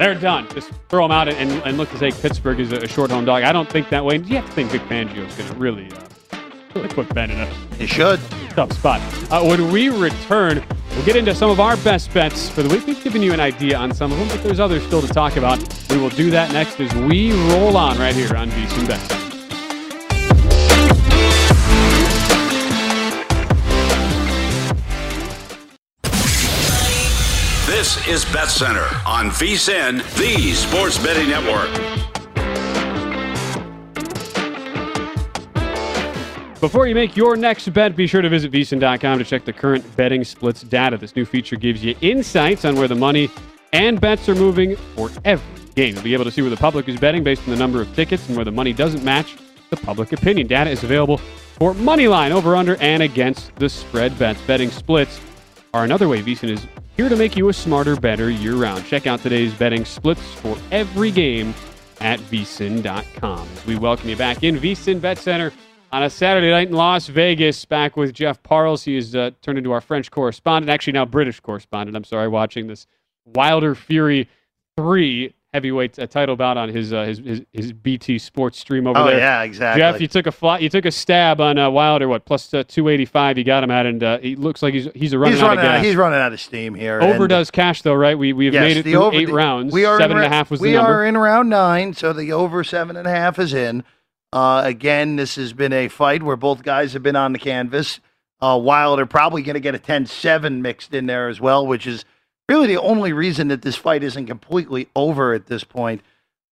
They're 0.00 0.14
done. 0.14 0.48
Just 0.54 0.70
throw 0.88 1.04
them 1.04 1.12
out 1.12 1.28
and, 1.28 1.50
and 1.62 1.76
look 1.76 1.90
to 1.90 1.98
take 1.98 2.18
Pittsburgh 2.18 2.58
as 2.58 2.72
a, 2.72 2.88
short 2.88 3.10
home 3.10 3.26
dog. 3.26 3.42
I 3.42 3.52
don't 3.52 3.68
think 3.68 3.90
that 3.90 4.02
way. 4.02 4.16
You 4.16 4.36
have 4.36 4.46
to 4.46 4.52
think 4.52 4.70
Vic 4.70 4.80
Fangio 4.82 5.28
is 5.28 5.34
going 5.36 5.50
to 5.50 5.54
really, 5.56 5.92
uh, 6.32 6.38
really 6.74 6.88
put 6.88 7.12
Ben 7.12 7.30
in 7.30 7.38
a 7.38 7.52
You 7.78 7.86
should. 7.86 8.18
tough 8.48 8.72
spot. 8.72 9.02
Uh, 9.30 9.44
when 9.44 9.70
we 9.70 9.90
return, 9.90 10.64
we'll 10.92 11.04
get 11.04 11.16
into 11.16 11.34
some 11.34 11.50
of 11.50 11.60
our 11.60 11.76
best 11.76 12.14
bets 12.14 12.48
for 12.48 12.62
the 12.62 12.70
week. 12.74 12.86
We've 12.86 13.04
given 13.04 13.20
you 13.20 13.34
an 13.34 13.40
idea 13.40 13.76
on 13.76 13.92
some 13.92 14.10
of 14.10 14.18
them, 14.18 14.28
but 14.28 14.42
there's 14.42 14.58
others 14.58 14.82
still 14.86 15.02
to 15.02 15.08
talk 15.08 15.36
about. 15.36 15.58
We 15.90 15.98
will 15.98 16.08
do 16.08 16.30
that 16.30 16.50
next 16.50 16.80
as 16.80 16.90
we 16.94 17.32
roll 17.52 17.76
on 17.76 17.98
right 17.98 18.14
here 18.14 18.34
on 18.34 18.50
VC 18.52 18.88
Bet. 18.88 19.19
This 27.90 28.06
is 28.06 28.24
Bet 28.32 28.48
Center 28.48 28.86
on 29.04 29.30
VSIN, 29.30 29.96
the 30.16 30.52
sports 30.52 30.96
betting 30.98 31.28
network. 31.28 31.68
Before 36.60 36.86
you 36.86 36.94
make 36.94 37.16
your 37.16 37.34
next 37.34 37.68
bet, 37.70 37.96
be 37.96 38.06
sure 38.06 38.22
to 38.22 38.28
visit 38.28 38.52
VSIN.com 38.52 39.18
to 39.18 39.24
check 39.24 39.44
the 39.44 39.52
current 39.52 39.96
betting 39.96 40.22
splits 40.22 40.62
data. 40.62 40.98
This 40.98 41.16
new 41.16 41.24
feature 41.24 41.56
gives 41.56 41.82
you 41.82 41.96
insights 42.00 42.64
on 42.64 42.76
where 42.76 42.86
the 42.86 42.94
money 42.94 43.28
and 43.72 44.00
bets 44.00 44.28
are 44.28 44.36
moving 44.36 44.76
for 44.94 45.10
every 45.24 45.44
game. 45.74 45.94
You'll 45.94 46.04
be 46.04 46.14
able 46.14 46.26
to 46.26 46.30
see 46.30 46.42
where 46.42 46.50
the 46.50 46.56
public 46.56 46.88
is 46.88 47.00
betting 47.00 47.24
based 47.24 47.42
on 47.42 47.50
the 47.50 47.58
number 47.58 47.82
of 47.82 47.92
tickets 47.96 48.28
and 48.28 48.36
where 48.36 48.44
the 48.44 48.52
money 48.52 48.72
doesn't 48.72 49.02
match 49.02 49.36
the 49.70 49.76
public 49.76 50.12
opinion. 50.12 50.46
Data 50.46 50.70
is 50.70 50.84
available 50.84 51.18
for 51.18 51.74
money 51.74 52.06
line, 52.06 52.30
over 52.30 52.54
under, 52.54 52.76
and 52.76 53.02
against 53.02 53.52
the 53.56 53.68
spread 53.68 54.16
bets. 54.16 54.40
Betting 54.42 54.70
splits 54.70 55.20
are 55.74 55.82
another 55.82 56.06
way 56.06 56.22
VSIN 56.22 56.50
is 56.50 56.66
here 56.96 57.08
to 57.08 57.16
make 57.16 57.36
you 57.36 57.48
a 57.48 57.52
smarter, 57.52 57.96
better 57.96 58.30
year 58.30 58.54
round. 58.54 58.84
Check 58.86 59.06
out 59.06 59.20
today's 59.20 59.54
betting 59.54 59.84
splits 59.84 60.34
for 60.34 60.56
every 60.70 61.10
game 61.10 61.54
at 62.00 62.20
vsin.com. 62.20 63.48
We 63.66 63.76
welcome 63.76 64.08
you 64.08 64.16
back 64.16 64.42
in 64.42 64.58
VSIN 64.58 65.00
Bet 65.00 65.18
Center 65.18 65.52
on 65.92 66.02
a 66.02 66.10
Saturday 66.10 66.50
night 66.50 66.68
in 66.68 66.74
Las 66.74 67.08
Vegas, 67.08 67.64
back 67.64 67.96
with 67.96 68.14
Jeff 68.14 68.42
Parles. 68.42 68.84
He 68.84 68.94
has 68.94 69.14
uh, 69.14 69.30
turned 69.42 69.58
into 69.58 69.72
our 69.72 69.80
French 69.80 70.10
correspondent, 70.10 70.70
actually 70.70 70.92
now 70.92 71.04
British 71.04 71.40
correspondent. 71.40 71.96
I'm 71.96 72.04
sorry, 72.04 72.28
watching 72.28 72.66
this 72.66 72.86
Wilder 73.24 73.74
Fury 73.74 74.28
3 74.76 75.34
heavyweight 75.52 75.98
uh, 75.98 76.06
title 76.06 76.36
bout 76.36 76.56
on 76.56 76.68
his, 76.68 76.92
uh, 76.92 77.04
his 77.04 77.18
his 77.18 77.42
his 77.52 77.72
BT 77.72 78.18
Sports 78.18 78.58
stream 78.58 78.86
over 78.86 78.98
Oh 78.98 79.06
there. 79.06 79.18
yeah, 79.18 79.42
exactly. 79.42 79.80
Jeff, 79.80 80.00
you 80.00 80.06
took 80.06 80.26
a 80.26 80.32
fly, 80.32 80.58
you 80.58 80.68
took 80.68 80.84
a 80.84 80.90
stab 80.90 81.40
on 81.40 81.58
uh, 81.58 81.68
Wilder. 81.70 82.08
What 82.08 82.24
plus 82.24 82.52
uh, 82.54 82.62
two 82.66 82.88
eighty 82.88 83.04
five? 83.04 83.36
You 83.38 83.44
got 83.44 83.62
him 83.64 83.70
at, 83.70 83.86
and 83.86 84.02
uh, 84.02 84.18
he 84.18 84.36
looks 84.36 84.62
like 84.62 84.74
he's 84.74 84.88
he's 84.94 85.12
a 85.12 85.18
running 85.18 85.34
he's 85.34 85.42
out 85.42 85.48
running 85.48 85.64
of 85.64 85.70
out, 85.72 85.84
he's 85.84 85.96
running 85.96 86.18
out 86.20 86.32
of 86.32 86.40
steam 86.40 86.74
here. 86.74 87.00
over 87.00 87.24
and- 87.24 87.28
does 87.28 87.50
cash 87.50 87.82
though, 87.82 87.94
right? 87.94 88.16
We 88.18 88.32
we 88.32 88.44
have 88.46 88.54
Yes, 88.54 88.62
made 88.62 88.76
it 88.76 88.82
through 88.84 88.94
over- 89.02 89.16
eight 89.16 89.26
the- 89.26 89.32
rounds. 89.34 89.72
We 89.72 89.84
are 89.84 89.98
Seven 89.98 90.16
in 90.18 90.22
and 90.24 90.32
a 90.32 90.36
half 90.36 90.50
was 90.50 90.60
we 90.60 90.70
the 90.70 90.76
number. 90.78 90.92
are 91.00 91.06
in 91.06 91.16
round 91.16 91.50
nine, 91.50 91.94
so 91.94 92.12
the 92.12 92.32
over 92.32 92.62
seven 92.64 92.96
and 92.96 93.06
a 93.06 93.10
half 93.10 93.38
is 93.38 93.52
in. 93.52 93.82
Uh, 94.32 94.62
again, 94.64 95.16
this 95.16 95.34
has 95.34 95.52
been 95.52 95.72
a 95.72 95.88
fight 95.88 96.22
where 96.22 96.36
both 96.36 96.62
guys 96.62 96.92
have 96.92 97.02
been 97.02 97.16
on 97.16 97.32
the 97.32 97.38
canvas. 97.40 97.98
Uh, 98.40 98.58
Wilder 98.62 99.04
probably 99.04 99.42
going 99.42 99.54
to 99.54 99.60
get 99.60 99.74
a 99.74 99.78
10-7 99.78 100.60
mixed 100.62 100.94
in 100.94 101.06
there 101.06 101.28
as 101.28 101.40
well, 101.42 101.66
which 101.66 101.86
is 101.86 102.04
really 102.50 102.66
the 102.66 102.80
only 102.80 103.12
reason 103.12 103.48
that 103.48 103.62
this 103.62 103.76
fight 103.76 104.02
isn't 104.02 104.26
completely 104.26 104.88
over 104.96 105.32
at 105.32 105.46
this 105.46 105.64
point. 105.64 106.02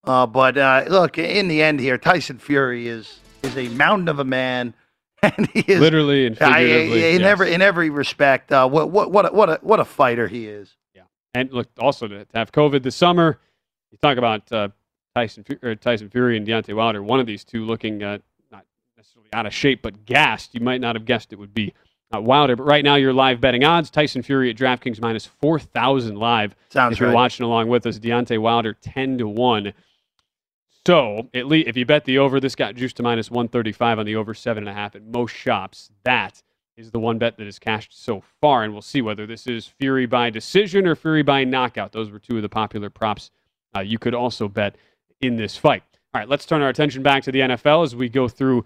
Uh, 0.05 0.27
but 0.27 0.57
uh, 0.57 0.85
look, 0.89 1.19
in 1.19 1.49
the 1.49 1.63
end 1.63 1.81
here, 1.81 1.99
Tyson 1.99 2.39
Fury 2.39 2.89
is 2.89 3.19
is 3.43 3.57
a 3.57 3.69
mountain 3.69 4.09
of 4.09 4.19
a 4.19 4.25
man, 4.25 4.75
and 5.23 5.49
he 5.49 5.61
is 5.61 5.81
Literally 5.81 6.27
and 6.27 6.41
I- 6.41 6.63
figuratively. 6.63 7.15
in 7.15 7.21
yes. 7.21 7.29
every 7.29 7.53
in 7.53 7.63
every 7.63 7.91
respect. 7.91 8.53
Uh, 8.53 8.69
what 8.69 8.91
what 8.91 9.11
what 9.11 9.27
a, 9.27 9.35
what 9.35 9.51
a 9.51 9.59
what 9.63 9.81
a 9.81 9.85
fighter 9.85 10.29
he 10.29 10.47
is. 10.47 10.77
Yeah, 10.95 11.03
and 11.35 11.53
look, 11.53 11.69
also 11.79 12.07
to, 12.09 12.27
have 12.33 12.53
COVID 12.53 12.83
this 12.83 12.97
summer, 12.97 13.39
you 13.91 13.99
talk 14.01 14.19
about 14.19 14.51
uh, 14.53 14.69
Tyson 15.15 15.45
Tyson 15.81 16.09
Fury 16.11 16.37
and 16.37 16.47
Deontay 16.47 16.75
Wilder. 16.75 17.03
One 17.03 17.21
of 17.21 17.27
these 17.27 17.45
two 17.45 17.65
looking 17.65 18.03
uh, 18.03 18.19
not 18.53 18.65
necessarily 18.97 19.31
out 19.33 19.47
of 19.47 19.53
shape, 19.53 19.83
but 19.83 20.07
gassed. 20.07 20.55
You 20.55 20.61
might 20.61 20.81
not 20.81 20.95
have 20.95 21.05
guessed 21.05 21.33
it 21.33 21.39
would 21.41 21.53
be 21.53 21.75
uh, 22.15 22.21
Wilder. 22.21 22.57
But 22.57 22.65
right 22.65 22.85
now, 22.85 22.95
your 22.97 23.13
live 23.13 23.41
betting 23.41 23.65
odds: 23.65 23.91
Tyson 23.91 24.23
Fury 24.23 24.51
at 24.51 24.57
DraftKings 24.57 25.01
minus 25.01 25.27
four 25.27 25.59
thousand 25.59 26.17
live. 26.17 26.55
Sounds 26.71 26.93
if 26.93 27.01
you're 27.01 27.09
right. 27.09 27.15
watching 27.15 27.45
along 27.45 27.69
with 27.69 27.87
us, 27.87 27.99
Deontay 27.99 28.39
Wilder 28.39 28.75
ten 28.75 29.19
to 29.19 29.29
one. 29.29 29.73
So 30.87 31.29
at 31.35 31.47
least 31.47 31.69
if 31.69 31.77
you 31.77 31.85
bet 31.85 32.07
the 32.07 32.19
over, 32.19 32.41
this 32.41 32.55
got 32.55 32.75
juiced 32.75 32.97
to 32.97 33.03
minus 33.03 33.31
one 33.31 33.49
thirty 33.49 33.73
five 33.73 33.99
on 33.99 34.07
the 34.07 34.17
over 34.17 34.35
seven 34.35 34.63
and 34.63 34.71
a 34.71 34.75
half 34.75 34.97
at 34.97 35.05
most 35.05 35.35
shops. 35.35 35.91
That 36.05 36.43
is 36.77 36.93
the 36.93 36.99
one 36.99 37.19
bet 37.19 37.37
that 37.37 37.47
is 37.47 37.59
cashed 37.59 38.03
so 38.03 38.23
far, 38.41 38.63
and 38.63 38.73
we'll 38.73 38.83
see 38.83 39.03
whether 39.03 39.27
this 39.27 39.47
is 39.47 39.67
Fury 39.67 40.07
by 40.07 40.31
decision 40.31 40.87
or 40.87 40.95
Fury 40.95 41.23
by 41.23 41.45
knockout. 41.45 41.93
Those 41.93 42.11
were 42.11 42.21
two 42.21 42.37
of 42.37 42.43
the 42.43 42.49
popular 42.49 42.89
props 42.89 43.31
uh, 43.77 43.81
you 43.81 43.99
could 43.99 44.15
also 44.15 44.49
bet 44.49 44.77
in 45.21 45.37
this 45.37 45.57
fight. 45.57 45.83
All 46.15 46.21
right, 46.21 46.29
let's 46.29 46.47
turn 46.47 46.63
our 46.63 46.69
attention 46.69 47.03
back 47.03 47.23
to 47.25 47.33
the 47.33 47.41
NFL 47.41 47.85
as 47.85 47.95
we 47.95 48.09
go 48.09 48.29
through 48.29 48.65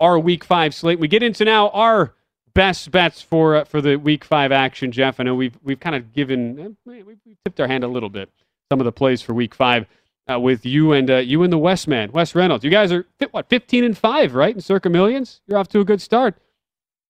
our 0.00 0.18
Week 0.18 0.42
Five 0.42 0.74
slate. 0.74 0.98
We 0.98 1.08
get 1.08 1.22
into 1.22 1.44
now 1.44 1.68
our 1.68 2.14
best 2.54 2.90
bets 2.90 3.22
for 3.22 3.56
uh, 3.56 3.64
for 3.64 3.80
the 3.80 3.96
Week 3.96 4.24
Five 4.24 4.52
action. 4.52 4.92
Jeff, 4.92 5.20
I 5.20 5.24
know 5.24 5.34
we've 5.34 5.58
we've 5.62 5.80
kind 5.80 5.96
of 5.96 6.12
given 6.12 6.58
eh, 6.58 7.02
we've, 7.04 7.18
tipped 7.44 7.60
our 7.60 7.66
hand 7.66 7.84
a 7.84 7.88
little 7.88 8.10
bit 8.10 8.30
some 8.70 8.80
of 8.80 8.84
the 8.84 8.92
plays 8.92 9.22
for 9.22 9.34
Week 9.34 9.54
Five 9.54 9.86
uh, 10.30 10.38
with 10.38 10.64
you 10.64 10.92
and 10.92 11.10
uh, 11.10 11.16
you 11.16 11.42
and 11.42 11.52
the 11.52 11.58
West 11.58 11.88
man, 11.88 12.12
Wes 12.12 12.34
Reynolds. 12.34 12.64
You 12.64 12.70
guys 12.70 12.92
are 12.92 13.06
what 13.30 13.48
fifteen 13.48 13.84
and 13.84 13.96
five, 13.96 14.34
right? 14.34 14.54
In 14.54 14.60
Circa 14.60 14.88
Millions, 14.88 15.40
you're 15.46 15.58
off 15.58 15.68
to 15.68 15.80
a 15.80 15.84
good 15.84 16.00
start. 16.00 16.36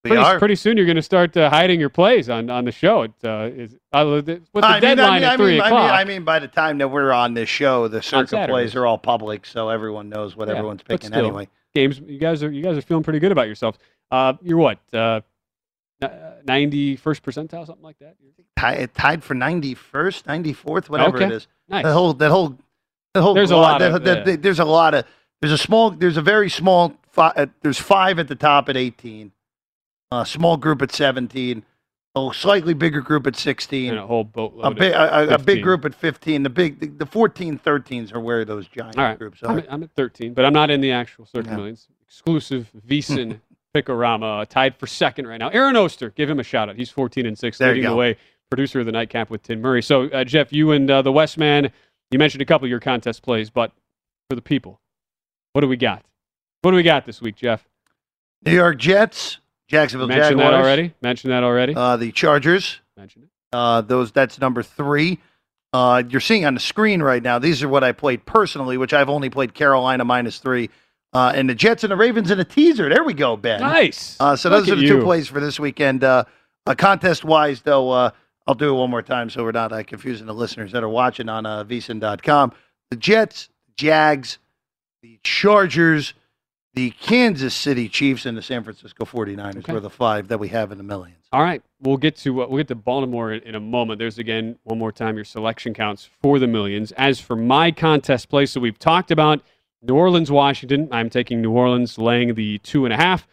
Pretty, 0.04 0.16
are. 0.16 0.36
pretty 0.40 0.56
soon 0.56 0.76
you're 0.76 0.86
going 0.86 0.96
to 0.96 1.02
start 1.02 1.36
uh, 1.36 1.48
hiding 1.48 1.78
your 1.78 1.88
plays 1.88 2.28
on, 2.28 2.50
on 2.50 2.64
the 2.64 2.72
show. 2.72 3.02
It 3.02 3.12
uh, 3.22 3.50
is 3.54 3.76
uh, 3.92 4.04
with 4.04 4.26
the 4.26 4.40
I 4.56 4.72
mean, 4.72 4.80
deadline 4.80 5.08
I 5.08 5.14
mean, 5.14 5.22
at 5.22 5.32
I 5.32 5.36
three 5.36 5.52
mean, 5.52 5.60
I 5.60 5.66
o'clock. 5.68 5.82
mean, 5.82 5.90
I 5.92 6.04
mean, 6.04 6.24
by 6.24 6.38
the 6.40 6.48
time 6.48 6.78
that 6.78 6.88
we're 6.88 7.12
on 7.12 7.34
this 7.34 7.48
show, 7.48 7.86
the 7.86 8.02
Circa 8.02 8.48
plays 8.48 8.74
are 8.74 8.84
all 8.84 8.98
public, 8.98 9.46
so 9.46 9.68
everyone 9.68 10.08
knows 10.08 10.34
what 10.34 10.48
Yeah, 10.48 10.54
everyone's 10.54 10.82
picking 10.82 11.10
still. 11.10 11.26
anyway. 11.26 11.48
games. 11.72 12.00
You 12.04 12.18
guys 12.18 12.42
are 12.42 12.50
you 12.50 12.64
guys 12.64 12.76
are 12.76 12.82
feeling 12.82 13.04
pretty 13.04 13.20
good 13.20 13.30
about 13.30 13.46
yourselves. 13.46 13.78
Uh, 14.10 14.32
you're 14.42 14.58
what 14.58 14.80
uh, 16.02 16.34
ninety 16.46 16.96
first 16.96 17.22
percentile, 17.22 17.66
something 17.66 17.82
like 17.84 17.98
that. 17.98 18.16
Tied, 18.56 18.94
tied 18.94 19.24
for 19.24 19.34
ninety 19.34 19.74
first, 19.74 20.26
ninety 20.26 20.52
fourth, 20.52 20.90
whatever 20.90 21.16
Okay. 21.16 21.26
it 21.26 21.32
is. 21.32 21.46
Nice. 21.68 21.84
That 21.84 21.92
whole 21.92 22.12
that 22.14 22.30
whole 22.30 22.58
that 23.14 23.22
whole 23.22 23.34
There's 23.34 23.50
a 23.50 23.56
lot 23.56 23.78
that- 23.80 23.92
of, 23.94 24.04
that- 24.04 24.26
yeah. 24.26 24.36
there's 24.36 24.58
a 24.58 24.64
lot 24.64 24.94
of 24.94 25.04
there's 25.40 25.52
a 25.52 25.58
small 25.58 25.90
there's 25.90 26.16
a 26.16 26.22
very 26.22 26.48
small 26.50 26.94
fi- 27.10 27.32
uh, 27.36 27.46
there's 27.62 27.78
five 27.78 28.18
at 28.18 28.28
the 28.28 28.34
top 28.34 28.68
at 28.68 28.76
18 28.76 29.32
a 30.12 30.26
small 30.26 30.56
group 30.56 30.82
at 30.82 30.92
17 30.92 31.64
a 32.14 32.30
slightly 32.34 32.74
bigger 32.74 33.00
group 33.00 33.26
at 33.26 33.34
16 33.34 33.88
and 33.90 33.98
a 33.98 34.06
whole 34.06 34.24
boatload. 34.24 34.66
a 34.72 34.74
big 34.74 34.92
a, 34.92 35.34
a- 35.34 35.38
big 35.38 35.62
group 35.62 35.84
at 35.86 35.94
15 35.94 36.42
the 36.42 36.50
big 36.50 36.78
the, 36.80 36.86
the 36.88 37.06
14 37.06 37.58
13s 37.58 38.14
are 38.14 38.20
where 38.20 38.44
those 38.44 38.68
giant 38.68 38.96
right, 38.96 39.18
groups 39.18 39.40
I'm 39.42 39.56
are 39.56 39.58
at, 39.60 39.72
I'm 39.72 39.82
at 39.82 39.90
13, 39.92 40.34
but 40.34 40.44
I'm 40.44 40.52
not 40.52 40.70
in 40.70 40.80
the 40.82 40.92
actual 40.92 41.24
Circa 41.26 41.48
Yeah. 41.50 41.56
Millions. 41.56 41.88
Exclusive 42.06 42.68
VSIN 42.86 43.40
Picorama, 43.74 44.42
uh, 44.42 44.44
tied 44.44 44.76
for 44.76 44.86
second 44.86 45.26
right 45.26 45.38
now. 45.38 45.48
Aaron 45.48 45.76
Oster, 45.76 46.10
give 46.10 46.28
him 46.28 46.38
a 46.40 46.42
shout 46.42 46.68
out. 46.68 46.76
He's 46.76 46.90
14 46.90 47.26
and 47.26 47.38
six, 47.38 47.58
There 47.58 47.74
leading 47.74 47.88
the 47.90 47.96
way. 47.96 48.16
Producer 48.50 48.80
of 48.80 48.86
the 48.86 48.92
nightcap 48.92 49.30
with 49.30 49.42
Tim 49.42 49.60
Murray. 49.62 49.82
So, 49.82 50.04
uh, 50.08 50.24
Jeff, 50.24 50.52
you 50.52 50.72
and 50.72 50.90
uh, 50.90 51.00
the 51.02 51.10
Westman, 51.12 51.70
you 52.10 52.18
mentioned 52.18 52.42
a 52.42 52.44
couple 52.44 52.66
of 52.66 52.70
your 52.70 52.80
contest 52.80 53.22
plays, 53.22 53.48
but 53.48 53.72
for 54.28 54.36
the 54.36 54.42
people, 54.42 54.78
what 55.54 55.62
do 55.62 55.68
we 55.68 55.76
got? 55.78 56.04
What 56.60 56.72
do 56.72 56.76
we 56.76 56.82
got 56.82 57.06
this 57.06 57.22
week, 57.22 57.36
Jeff? 57.36 57.66
New 58.44 58.52
York 58.54 58.78
Jets 58.78 59.38
Jacksonville 59.68 60.08
Mentioned 60.08 60.38
Jaguars 60.38 60.52
that 60.52 60.60
already. 60.60 60.94
Mentioned 61.00 61.32
that 61.32 61.42
already. 61.44 61.74
uh, 61.74 61.96
the 61.96 62.12
Chargers 62.12 62.80
Mentioned 62.96 63.24
it. 63.24 63.30
Uh, 63.54 63.80
those 63.80 64.12
that's 64.12 64.38
number 64.40 64.62
three. 64.62 65.18
Uh, 65.72 66.02
you're 66.08 66.20
seeing 66.20 66.44
on 66.44 66.52
the 66.52 66.60
screen 66.60 67.02
right 67.02 67.22
now. 67.22 67.38
These 67.38 67.62
are 67.62 67.68
what 67.68 67.82
I 67.82 67.92
played 67.92 68.26
personally, 68.26 68.76
which 68.76 68.92
I've 68.92 69.08
only 69.08 69.30
played 69.30 69.54
Carolina 69.54 70.04
minus 70.04 70.38
three, 70.38 70.68
uh, 71.12 71.32
and 71.34 71.48
the 71.48 71.54
Jets 71.54 71.84
and 71.84 71.90
the 71.90 71.96
Ravens 71.96 72.30
in 72.30 72.40
a 72.40 72.44
teaser. 72.44 72.88
There 72.88 73.04
we 73.04 73.14
go, 73.14 73.36
Ben. 73.36 73.60
Nice. 73.60 74.16
Uh, 74.20 74.36
so 74.36 74.48
Look 74.50 74.60
those 74.66 74.72
are 74.72 74.76
the 74.76 74.82
you. 74.82 74.88
two 74.88 75.02
plays 75.02 75.28
for 75.28 75.40
this 75.40 75.58
weekend. 75.60 76.04
Uh, 76.04 76.24
uh, 76.66 76.74
contest 76.74 77.24
wise, 77.24 77.62
though, 77.62 77.90
uh, 77.90 78.10
I'll 78.46 78.54
do 78.54 78.70
it 78.74 78.78
one 78.78 78.90
more 78.90 79.02
time 79.02 79.30
so 79.30 79.42
we're 79.44 79.52
not 79.52 79.72
uh, 79.72 79.82
confusing 79.82 80.26
the 80.26 80.34
listeners 80.34 80.72
that 80.72 80.82
are 80.82 80.88
watching 80.88 81.28
on 81.28 81.44
uh, 81.46 81.64
vsin.com. 81.64 82.52
The 82.90 82.96
Jets, 82.96 83.48
Jags, 83.76 84.38
the 85.02 85.18
Chargers, 85.22 86.14
the 86.74 86.90
Kansas 86.92 87.54
City 87.54 87.88
Chiefs, 87.88 88.24
and 88.26 88.36
the 88.36 88.42
San 88.42 88.64
Francisco 88.64 89.04
49ers 89.04 89.58
Okay. 89.58 89.72
were 89.72 89.80
the 89.80 89.90
five 89.90 90.28
that 90.28 90.38
we 90.40 90.48
have 90.48 90.72
in 90.72 90.78
the 90.78 90.84
millions. 90.84 91.18
All 91.32 91.42
right, 91.42 91.62
we'll 91.80 91.96
get 91.96 92.16
to 92.18 92.42
uh, 92.42 92.46
we'll 92.46 92.58
get 92.58 92.68
to 92.68 92.74
Baltimore 92.74 93.32
in, 93.32 93.42
in 93.42 93.54
a 93.54 93.60
moment. 93.60 93.98
There's 93.98 94.18
again 94.18 94.58
one 94.64 94.78
more 94.78 94.92
time 94.92 95.16
your 95.16 95.24
selection 95.24 95.72
counts 95.74 96.08
for 96.22 96.38
the 96.38 96.46
millions. 96.46 96.92
As 96.92 97.20
for 97.20 97.36
my 97.36 97.70
contest 97.70 98.28
play, 98.28 98.44
so 98.46 98.60
we've 98.60 98.78
talked 98.78 99.10
about 99.10 99.42
New 99.82 99.94
Orleans, 99.94 100.30
Washington. 100.30 100.88
I'm 100.92 101.10
taking 101.10 101.42
New 101.42 101.50
Orleans, 101.50 101.98
laying 101.98 102.34
the 102.34 102.58
two 102.58 102.84
and 102.84 102.94
a 102.94 102.96
half. 102.96 103.26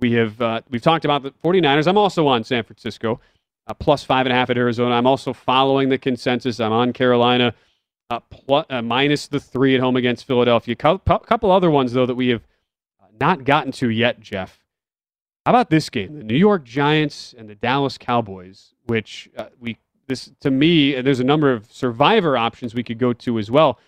We 0.00 0.12
have 0.12 0.40
uh, 0.40 0.60
we've 0.70 0.82
talked 0.82 1.04
about 1.04 1.22
the 1.22 1.30
49ers. 1.44 1.86
I'm 1.86 1.96
also 1.96 2.26
on 2.26 2.42
San 2.42 2.64
Francisco, 2.64 3.20
uh, 3.68 3.74
plus 3.74 4.02
five 4.02 4.26
and 4.26 4.32
a 4.32 4.36
half 4.36 4.50
at 4.50 4.58
Arizona. 4.58 4.94
I'm 4.94 5.06
also 5.06 5.32
following 5.32 5.88
the 5.88 5.98
consensus. 5.98 6.58
I'm 6.58 6.72
on 6.72 6.92
Carolina, 6.92 7.54
uh, 8.10 8.20
plus, 8.20 8.66
uh, 8.70 8.82
minus 8.82 9.28
the 9.28 9.38
three 9.38 9.74
at 9.76 9.80
home 9.80 9.94
against 9.94 10.26
Philadelphia. 10.26 10.74
A 10.78 10.98
couple 10.98 11.50
other 11.52 11.70
ones 11.70 11.92
though 11.92 12.06
that 12.06 12.16
we 12.16 12.28
have 12.28 12.42
uh, 13.00 13.06
not 13.20 13.44
gotten 13.44 13.70
to 13.72 13.88
yet, 13.88 14.18
Jeff. 14.18 14.58
How 15.46 15.52
about 15.52 15.70
this 15.70 15.88
game? 15.90 16.18
The 16.18 16.24
New 16.24 16.36
York 16.36 16.64
Giants 16.64 17.34
and 17.38 17.48
the 17.48 17.54
Dallas 17.54 17.98
Cowboys, 17.98 18.74
which 18.86 19.28
uh, 19.36 19.46
we 19.60 19.78
this 20.08 20.32
to 20.40 20.50
me, 20.50 21.00
there's 21.00 21.20
a 21.20 21.24
number 21.24 21.52
of 21.52 21.70
survivor 21.72 22.36
options 22.36 22.74
we 22.74 22.82
could 22.82 22.98
go 22.98 23.12
to 23.12 23.38
as 23.38 23.50
well. 23.50 23.78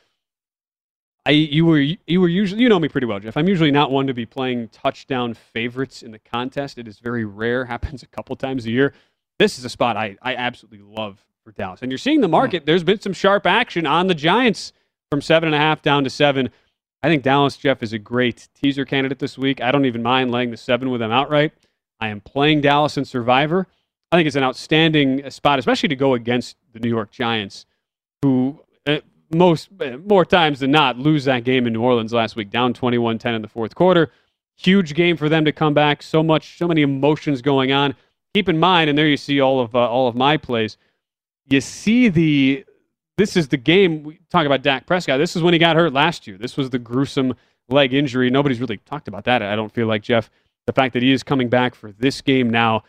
I 1.27 1.31
you 1.31 1.67
were 1.67 1.81
you 1.81 2.21
were 2.21 2.29
usually 2.29 2.62
you 2.62 2.69
know 2.69 2.79
me 2.79 2.89
pretty 2.89 3.07
well, 3.07 3.19
Jeff. 3.19 3.37
I'm 3.37 3.49
usually 3.49 3.73
not 3.73 3.91
one 3.91 4.07
to 4.07 4.15
be 4.15 4.25
playing 4.25 4.69
touchdown 4.69 5.35
favorites 5.35 6.03
in 6.03 6.12
the 6.12 6.21
contest. 6.21 6.79
It 6.79 6.87
is 6.87 7.01
very 7.01 7.25
rare, 7.25 7.65
happens 7.67 8.03
a 8.03 8.07
couple 8.07 8.37
times 8.37 8.65
a 8.67 8.71
year. 8.71 8.95
This 9.39 9.59
is 9.59 9.65
a 9.65 9.69
spot 9.69 9.97
I 9.97 10.17
I 10.23 10.37
absolutely 10.37 10.87
love 10.87 11.25
for 11.45 11.51
Dallas, 11.53 11.83
and 11.83 11.91
you're 11.91 11.99
seeing 11.99 12.21
the 12.21 12.29
market. 12.29 12.65
There's 12.65 12.85
been 12.85 13.01
some 13.01 13.12
sharp 13.12 13.45
action 13.45 13.87
on 13.87 14.07
the 14.07 14.15
Giants 14.15 14.73
from 15.11 15.21
seven 15.21 15.49
and 15.49 15.55
a 15.55 15.59
half 15.59 15.83
down 15.83 16.05
to 16.05 16.11
seven. 16.11 16.51
I 17.03 17.09
think 17.09 17.23
Dallas 17.23 17.57
Jeff 17.57 17.83
is 17.83 17.93
a 17.93 17.99
great 17.99 18.49
teaser 18.55 18.85
candidate 18.85 19.19
this 19.19 19.37
week. 19.37 19.61
I 19.61 19.71
don't 19.71 19.85
even 19.85 20.03
mind 20.03 20.31
laying 20.31 20.51
the 20.51 20.57
seven 20.57 20.91
with 20.91 21.01
them 21.01 21.12
outright. 21.12 21.53
I 22.01 22.09
am 22.09 22.21
playing 22.21 22.61
Dallas 22.62 22.97
in 22.97 23.05
Survivor. 23.05 23.67
I 24.12 24.17
think 24.17 24.27
it's 24.27 24.37
an 24.37 24.45
outstanding 24.45 25.29
spot, 25.31 25.59
especially 25.59 25.89
to 25.89 25.97
go 25.97 26.15
against 26.15 26.57
the 26.73 26.79
New 26.79 26.89
York 26.89 27.11
Giants, 27.11 27.67
who 28.23 28.61
uh, 28.61 28.65
most 29.35 29.69
uh, 29.81 29.97
more 29.99 30.25
times 30.25 30.61
than 30.61 30.71
not 30.71 30.99
lose 30.99 31.25
that 31.25 31.45
game 31.45 31.67
in 31.67 31.73
New 31.73 31.83
Orleans 31.83 32.12
last 32.12 32.37
week, 32.37 32.51
down 32.51 32.75
21-10 32.75 33.37
in 33.37 33.43
the 33.43 33.49
fourth 33.49 33.75
quarter. 33.75 34.11
Huge 34.57 34.95
game 34.95 35.17
for 35.17 35.29
them 35.29 35.45
to 35.45 35.53
come 35.53 35.75
back. 35.75 36.03
So 36.03 36.23
much, 36.23 36.57
so 36.59 36.67
many 36.67 36.83
emotions 36.83 37.43
going 37.43 37.73
on. 37.73 37.95
Keep 38.35 38.49
in 38.49 38.59
mind, 38.59 38.89
and 38.91 38.99
there 38.99 39.07
you 39.07 39.17
see 39.17 39.41
all 39.41 39.61
of 39.61 39.75
uh, 39.75 39.89
all 39.89 40.09
of 40.09 40.15
my 40.15 40.37
plays. 40.37 40.77
You 41.49 41.61
see 41.61 42.09
the 42.09 42.65
this 43.17 43.37
is 43.37 43.49
the 43.49 43.57
game 43.57 44.03
we 44.03 44.19
talk 44.31 44.47
about 44.47 44.62
Dak 44.62 44.87
Prescott. 44.87 45.19
This 45.19 45.37
is 45.37 45.43
when 45.43 45.55
he 45.55 45.59
got 45.59 45.77
hurt 45.77 45.93
last 45.93 46.27
year. 46.27 46.37
This 46.37 46.57
was 46.57 46.71
the 46.71 46.79
gruesome 46.79 47.35
leg 47.69 47.95
injury. 47.95 48.31
Nobody's 48.31 48.61
really 48.61 48.77
talked 48.79 49.09
about 49.09 49.25
that. 49.25 49.43
I 49.43 49.57
don't 49.57 49.73
feel 49.73 49.87
like 49.87 50.03
Jeff. 50.03 50.31
The 50.67 50.73
fact 50.73 50.95
that 50.95 51.03
he 51.03 51.12
is 51.12 51.23
coming 51.23 51.49
back 51.49 51.75
for 51.75 51.93
this 51.93 52.21
game 52.21 52.51
now, 52.51 52.83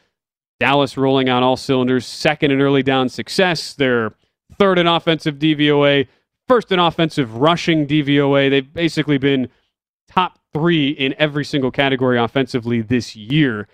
Dallas 0.59 0.97
rolling 0.97 1.29
on 1.29 1.43
all 1.43 1.55
cylinders, 1.55 2.05
second 2.05 2.51
and 2.51 2.61
early 2.61 2.83
down 2.83 3.07
success. 3.09 3.73
They're 3.73 4.13
third 4.57 4.79
in 4.79 4.87
offensive 4.87 5.35
DVOA, 5.35 6.07
first 6.47 6.71
in 6.71 6.79
offensive 6.79 7.35
rushing 7.37 7.87
DVOA. 7.87 8.49
They've 8.49 8.73
basically 8.73 9.17
been 9.17 9.49
top 10.07 10.39
three 10.53 10.89
in 10.89 11.13
every 11.17 11.45
single 11.45 11.71
category 11.71 12.17
offensively 12.17 12.81
this 12.81 13.15
year. 13.15 13.67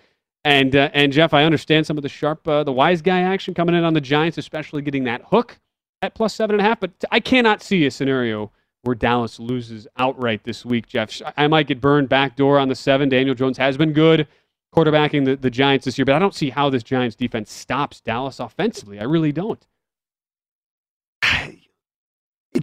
And 0.44 0.76
uh, 0.76 0.90
and 0.92 1.12
Jeff, 1.12 1.32
I 1.32 1.44
understand 1.44 1.86
some 1.86 1.96
of 1.96 2.02
the 2.02 2.08
sharp, 2.08 2.46
uh, 2.46 2.64
the 2.64 2.72
wise 2.72 3.00
guy 3.00 3.20
action 3.20 3.54
coming 3.54 3.74
in 3.74 3.84
on 3.84 3.94
the 3.94 4.00
Giants, 4.00 4.36
especially 4.36 4.82
getting 4.82 5.04
that 5.04 5.22
hook 5.26 5.58
at 6.02 6.14
plus 6.14 6.34
seven 6.34 6.54
and 6.54 6.60
a 6.60 6.64
half. 6.64 6.80
But 6.80 6.90
I 7.10 7.20
cannot 7.20 7.62
see 7.62 7.86
a 7.86 7.90
scenario 7.90 8.52
where 8.82 8.94
Dallas 8.94 9.40
loses 9.40 9.86
outright 9.96 10.44
this 10.44 10.64
week, 10.64 10.86
Jeff. 10.86 11.22
I 11.36 11.46
might 11.48 11.66
get 11.66 11.80
burned 11.80 12.10
backdoor 12.10 12.58
on 12.58 12.68
the 12.68 12.74
seven. 12.74 13.08
Daniel 13.08 13.34
Jones 13.34 13.56
has 13.56 13.78
been 13.78 13.92
good 13.92 14.28
quarterbacking 14.74 15.24
the, 15.24 15.36
the 15.36 15.50
Giants 15.50 15.84
this 15.84 15.96
year, 15.96 16.04
but 16.04 16.14
I 16.14 16.18
don't 16.18 16.34
see 16.34 16.50
how 16.50 16.68
this 16.68 16.82
Giants 16.82 17.16
defense 17.16 17.50
stops 17.52 18.00
Dallas 18.00 18.40
offensively. 18.40 18.98
I 18.98 19.04
really 19.04 19.32
don't. 19.32 19.64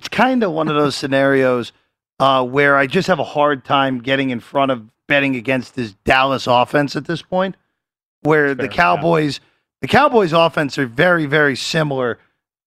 It's 0.02 0.08
kind 0.08 0.42
of 0.42 0.52
one 0.52 0.68
of 0.68 0.74
those 0.74 0.96
scenarios 0.96 1.74
uh, 2.20 2.44
where 2.44 2.76
I 2.76 2.88
just 2.88 3.08
have 3.08 3.20
a 3.20 3.24
hard 3.24 3.64
time 3.64 4.00
getting 4.02 4.32
in 4.32 4.40
front 4.40 4.72
of 4.72 4.90
betting 5.08 5.36
against 5.36 5.76
this 5.76 5.94
Dallas 6.06 6.48
offense 6.48 6.96
at 6.96 7.06
this 7.06 7.22
point, 7.22 7.56
where 8.22 8.56
the 8.56 8.64
Fair, 8.64 8.66
yeah. 8.66 8.76
Cowboys, 8.78 9.40
the 9.80 9.88
Cowboys 9.88 10.34
offense 10.34 10.80
are 10.80 10.88
very, 10.88 11.28
very 11.28 11.56
similar 11.56 12.18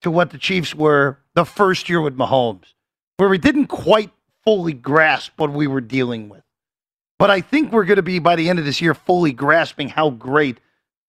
to 0.02 0.12
what 0.12 0.30
the 0.30 0.38
Chiefs 0.38 0.76
were 0.76 1.18
the 1.34 1.44
first 1.44 1.88
year 1.88 2.00
with 2.00 2.16
Mahomes, 2.16 2.72
where 3.16 3.28
we 3.28 3.38
didn't 3.38 3.66
quite 3.66 4.12
fully 4.44 4.72
grasp 4.72 5.32
what 5.36 5.52
we 5.52 5.66
were 5.66 5.80
dealing 5.80 6.28
with. 6.28 6.44
But 7.18 7.32
I 7.32 7.40
think 7.40 7.72
we're 7.72 7.84
going 7.84 7.96
to 7.96 8.02
be 8.02 8.20
by 8.20 8.36
the 8.36 8.48
end 8.48 8.60
of 8.60 8.64
this 8.64 8.80
year 8.80 8.94
fully 8.94 9.32
grasping 9.32 9.88
how 9.88 10.10
great 10.10 10.60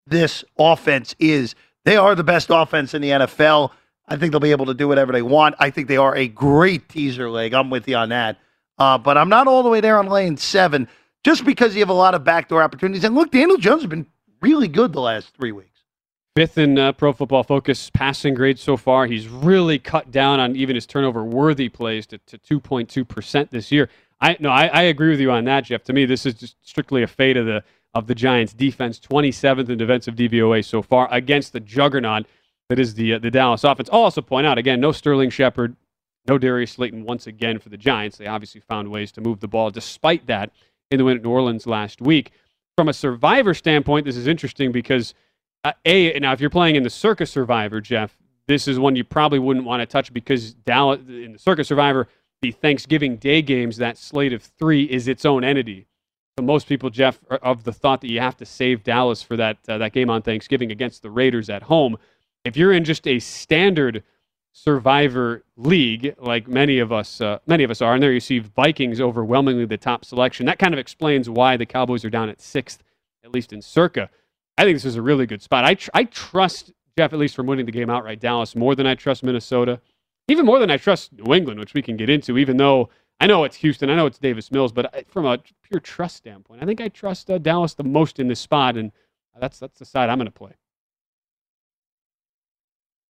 this 0.08 0.44
offense 0.58 1.16
is. 1.20 1.54
They 1.84 1.98
are 1.98 2.16
the 2.16 2.24
best 2.24 2.48
offense 2.50 2.96
in 2.96 3.04
the 3.04 3.10
NFL. 3.10 3.70
I 4.08 4.18
think 4.18 4.32
they'll 4.32 4.40
be 4.40 4.52
able 4.52 4.68
to 4.68 4.74
do 4.74 4.88
whatever 4.88 5.12
they 5.12 5.22
want. 5.22 5.56
I 5.60 5.70
think 5.70 5.88
they 5.88 5.98
are 5.98 6.16
a 6.16 6.28
great 6.28 6.90
teaser 6.90 7.30
leg. 7.30 7.54
I'm 7.54 7.70
with 7.70 7.88
you 7.88 7.96
on 7.96 8.10
that. 8.10 8.38
Uh, 8.78 8.98
but 8.98 9.18
I'm 9.18 9.30
not 9.30 9.48
all 9.48 9.64
the 9.64 9.70
way 9.70 9.82
there 9.82 9.98
on 9.98 10.08
lane 10.08 10.38
seven 10.38 10.88
just 11.24 11.46
because 11.46 11.74
you 11.76 11.82
have 11.82 11.90
a 11.90 11.94
lot 11.94 12.14
of 12.14 12.24
backdoor 12.24 12.62
opportunities. 12.62 13.04
And 13.04 13.16
look, 13.16 13.32
Daniel 13.32 13.58
Jones 13.58 13.82
has 13.82 13.90
been 13.90 14.06
really 14.42 14.68
good 14.68 14.94
the 14.94 15.02
last 15.02 15.34
three 15.36 15.52
weeks. 15.52 15.70
Fifth 16.36 16.58
in 16.58 16.78
uh, 16.78 16.92
Pro 16.92 17.14
Football 17.14 17.44
Focus 17.44 17.90
passing 17.90 18.34
grade 18.34 18.60
so 18.60 18.76
far. 18.76 19.08
He's 19.08 19.28
really 19.28 19.80
cut 19.80 20.12
down 20.12 20.40
on 20.42 20.56
even 20.56 20.76
his 20.76 20.86
turnover 20.86 21.24
worthy 21.24 21.70
plays 21.70 22.06
to, 22.08 22.18
to 22.18 22.38
2.2% 22.38 23.50
this 23.50 23.72
year. 23.72 23.90
I 24.20 24.36
no, 24.40 24.50
I, 24.50 24.68
I 24.68 24.82
agree 24.84 25.10
with 25.10 25.20
you 25.20 25.32
on 25.32 25.46
that, 25.46 25.66
Jeff. 25.66 25.84
To 25.86 25.94
me, 25.94 26.06
this 26.06 26.26
is 26.26 26.34
just 26.36 26.58
strictly 26.62 27.04
a 27.04 27.08
fate 27.08 27.38
of 27.38 27.46
the 27.46 27.64
of 27.94 28.08
the 28.08 28.16
Giants 28.16 28.54
defense, 28.54 29.00
27th 29.00 29.70
in 29.70 29.78
defensive 29.78 30.16
DVOA 30.16 30.64
so 30.66 30.82
far 30.82 31.08
against 31.12 31.54
the 31.54 31.62
juggernaut 31.62 32.26
that 32.70 32.80
is 32.80 32.96
the 32.96 33.14
uh, 33.14 33.20
the 33.20 33.32
Dallas 33.32 33.64
offense. 33.64 33.90
I'll 33.92 34.02
also 34.02 34.22
point 34.22 34.48
out 34.48 34.58
again, 34.58 34.80
no 34.80 34.92
Sterling 34.92 35.30
Shepard, 35.30 35.76
no 36.28 36.38
Darius 36.38 36.72
Slayton 36.72 37.04
once 37.04 37.28
again 37.28 37.60
for 37.60 37.70
the 37.70 37.78
Giants. 37.78 38.18
They 38.18 38.28
obviously 38.28 38.62
found 38.62 38.90
ways 38.90 39.12
to 39.14 39.22
move 39.22 39.40
the 39.40 39.48
ball 39.48 39.72
despite 39.72 40.28
that 40.28 40.52
in 40.92 40.98
the 40.98 41.06
win 41.06 41.18
at 41.18 41.24
New 41.24 41.30
Orleans 41.30 41.68
last 41.68 42.02
week. 42.02 42.32
From 42.78 42.90
a 42.90 42.94
survivor 42.94 43.54
standpoint, 43.54 44.06
this 44.06 44.18
is 44.18 44.28
interesting 44.28 44.72
because 44.72 45.14
uh, 45.64 45.74
a 45.86 46.18
now 46.20 46.34
if 46.34 46.42
you're 46.42 46.50
playing 46.50 46.76
in 46.76 46.84
the 46.84 46.90
Circa 46.90 47.26
Survivor, 47.26 47.82
Jeff, 47.82 48.18
this 48.48 48.68
is 48.68 48.80
one 48.80 48.96
you 48.96 49.04
probably 49.04 49.40
wouldn't 49.40 49.66
want 49.66 49.82
to 49.82 49.86
touch 49.86 50.12
because 50.14 50.54
Dallas 50.54 51.00
in 51.08 51.34
the 51.34 51.40
Circa 51.40 51.64
Survivor, 51.64 52.08
the 52.42 52.52
Thanksgiving 52.52 53.18
Day 53.18 53.42
games, 53.42 53.78
that 53.78 53.98
slate 53.98 54.34
of 54.34 54.44
three 54.44 54.84
is 54.84 55.08
its 55.08 55.26
own 55.26 55.44
entity. 55.44 55.88
So 56.38 56.44
most 56.44 56.68
people, 56.68 56.90
Jeff, 56.90 57.20
are 57.30 57.38
of 57.38 57.64
the 57.64 57.72
thought 57.72 58.02
that 58.02 58.12
you 58.12 58.20
have 58.20 58.36
to 58.38 58.46
save 58.46 58.84
Dallas 58.84 59.22
for 59.22 59.38
that 59.38 59.58
uh, 59.70 59.78
that 59.78 59.94
game 59.94 60.10
on 60.10 60.22
Thanksgiving 60.22 60.72
against 60.72 61.02
the 61.02 61.10
Raiders 61.10 61.50
at 61.50 61.64
home. 61.64 61.98
If 62.46 62.56
you're 62.56 62.74
in 62.74 62.84
just 62.84 63.08
a 63.08 63.20
standard 63.20 64.04
Survivor 64.58 65.44
league, 65.58 66.16
like 66.18 66.48
many 66.48 66.80
of 66.80 66.94
us, 66.94 67.20
uh, 67.20 67.40
many 67.46 67.66
of 67.66 67.72
us 67.72 67.82
are, 67.82 67.94
and 67.94 68.02
there 68.02 68.14
you 68.14 68.22
see 68.22 68.40
Vikings 68.40 69.02
overwhelmingly 69.02 69.66
the 69.66 69.76
top 69.76 70.06
selection. 70.06 70.46
That 70.46 70.60
kind 70.60 70.74
of 70.74 70.80
explains 70.80 71.30
why 71.30 71.58
the 71.58 71.66
Cowboys 71.66 72.06
are 72.06 72.10
down 72.10 72.30
at 72.30 72.40
sixth, 72.40 72.82
at 73.26 73.34
least 73.34 73.52
in 73.52 73.62
Circa. 73.62 74.10
I 74.58 74.64
think 74.64 74.76
this 74.76 74.86
is 74.86 74.96
a 74.96 75.02
really 75.02 75.26
good 75.26 75.42
spot. 75.42 75.66
I 75.66 75.74
tr- 75.74 75.90
I 75.94 76.06
trust 76.06 76.72
Jeff 76.98 77.12
at 77.12 77.20
least 77.20 77.36
from 77.36 77.48
winning 77.48 77.66
the 77.66 77.72
game 77.74 77.90
outright. 77.90 78.22
Dallas 78.22 78.56
more 78.56 78.76
than 78.76 78.88
I 78.88 78.96
trust 78.96 79.24
Minnesota, 79.24 79.82
even 80.30 80.46
more 80.46 80.60
than 80.60 80.72
I 80.72 80.78
trust 80.78 81.12
New 81.12 81.34
England, 81.34 81.60
which 81.60 81.74
we 81.74 81.82
can 81.82 81.98
get 81.98 82.10
into. 82.10 82.38
Even 82.38 82.56
though 82.56 82.88
I 83.20 83.28
know 83.28 83.44
it's 83.44 83.58
Houston, 83.58 83.90
I 83.90 83.96
know 83.96 84.06
it's 84.06 84.20
Davis 84.20 84.52
Mills, 84.52 84.72
but 84.72 85.06
from 85.10 85.26
a 85.26 85.38
pure 85.64 85.82
trust 85.82 86.16
standpoint, 86.16 86.64
I 86.64 86.66
think 86.66 86.80
I 86.80 86.88
trust 86.88 87.30
uh, 87.30 87.40
Dallas 87.40 87.74
the 87.74 87.84
most 87.84 88.20
in 88.20 88.30
this 88.30 88.40
spot, 88.40 88.78
and 88.78 88.94
that's 89.38 89.60
that's 89.60 89.80
the 89.80 89.86
side 89.86 90.10
I'm 90.10 90.18
going 90.18 90.28
to 90.28 90.32
play. 90.32 90.54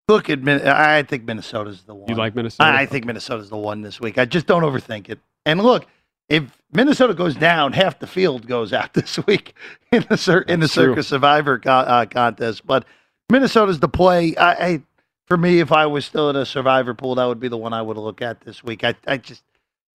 Look 0.08 0.28
at 0.28 0.42
Min- 0.42 0.66
I 0.66 1.02
think 1.02 1.24
Minnesota's 1.24 1.82
the 1.82 1.94
one. 1.94 2.08
You 2.08 2.14
like 2.14 2.34
Minnesota? 2.34 2.68
I, 2.68 2.82
I 2.82 2.86
think 2.86 3.06
Minnesota's 3.06 3.48
the 3.48 3.56
one 3.56 3.80
this 3.80 4.00
week. 4.00 4.18
I 4.18 4.26
just 4.26 4.46
don't 4.46 4.62
overthink 4.62 5.08
it. 5.08 5.18
And 5.46 5.62
look, 5.62 5.86
if 6.28 6.44
Minnesota 6.72 7.14
goes 7.14 7.34
down, 7.34 7.72
half 7.72 7.98
the 7.98 8.06
field 8.06 8.46
goes 8.46 8.72
out 8.72 8.92
this 8.94 9.24
week 9.26 9.54
in 9.92 10.04
the 10.08 10.16
cir- 10.18 10.42
in 10.42 10.60
the 10.60 10.68
Circa 10.68 11.02
Survivor 11.02 11.58
co- 11.58 11.70
uh, 11.70 12.06
contest. 12.06 12.66
But 12.66 12.84
Minnesota's 13.30 13.80
the 13.80 13.88
play. 13.88 14.36
I, 14.36 14.52
I, 14.66 14.82
for 15.26 15.38
me, 15.38 15.60
if 15.60 15.72
I 15.72 15.86
was 15.86 16.04
still 16.04 16.28
in 16.28 16.36
a 16.36 16.44
Survivor 16.44 16.92
pool, 16.92 17.14
that 17.14 17.24
would 17.24 17.40
be 17.40 17.48
the 17.48 17.56
one 17.56 17.72
I 17.72 17.80
would 17.80 17.96
look 17.96 18.20
at 18.20 18.42
this 18.42 18.62
week. 18.62 18.84
I, 18.84 18.94
I 19.06 19.16
just 19.16 19.42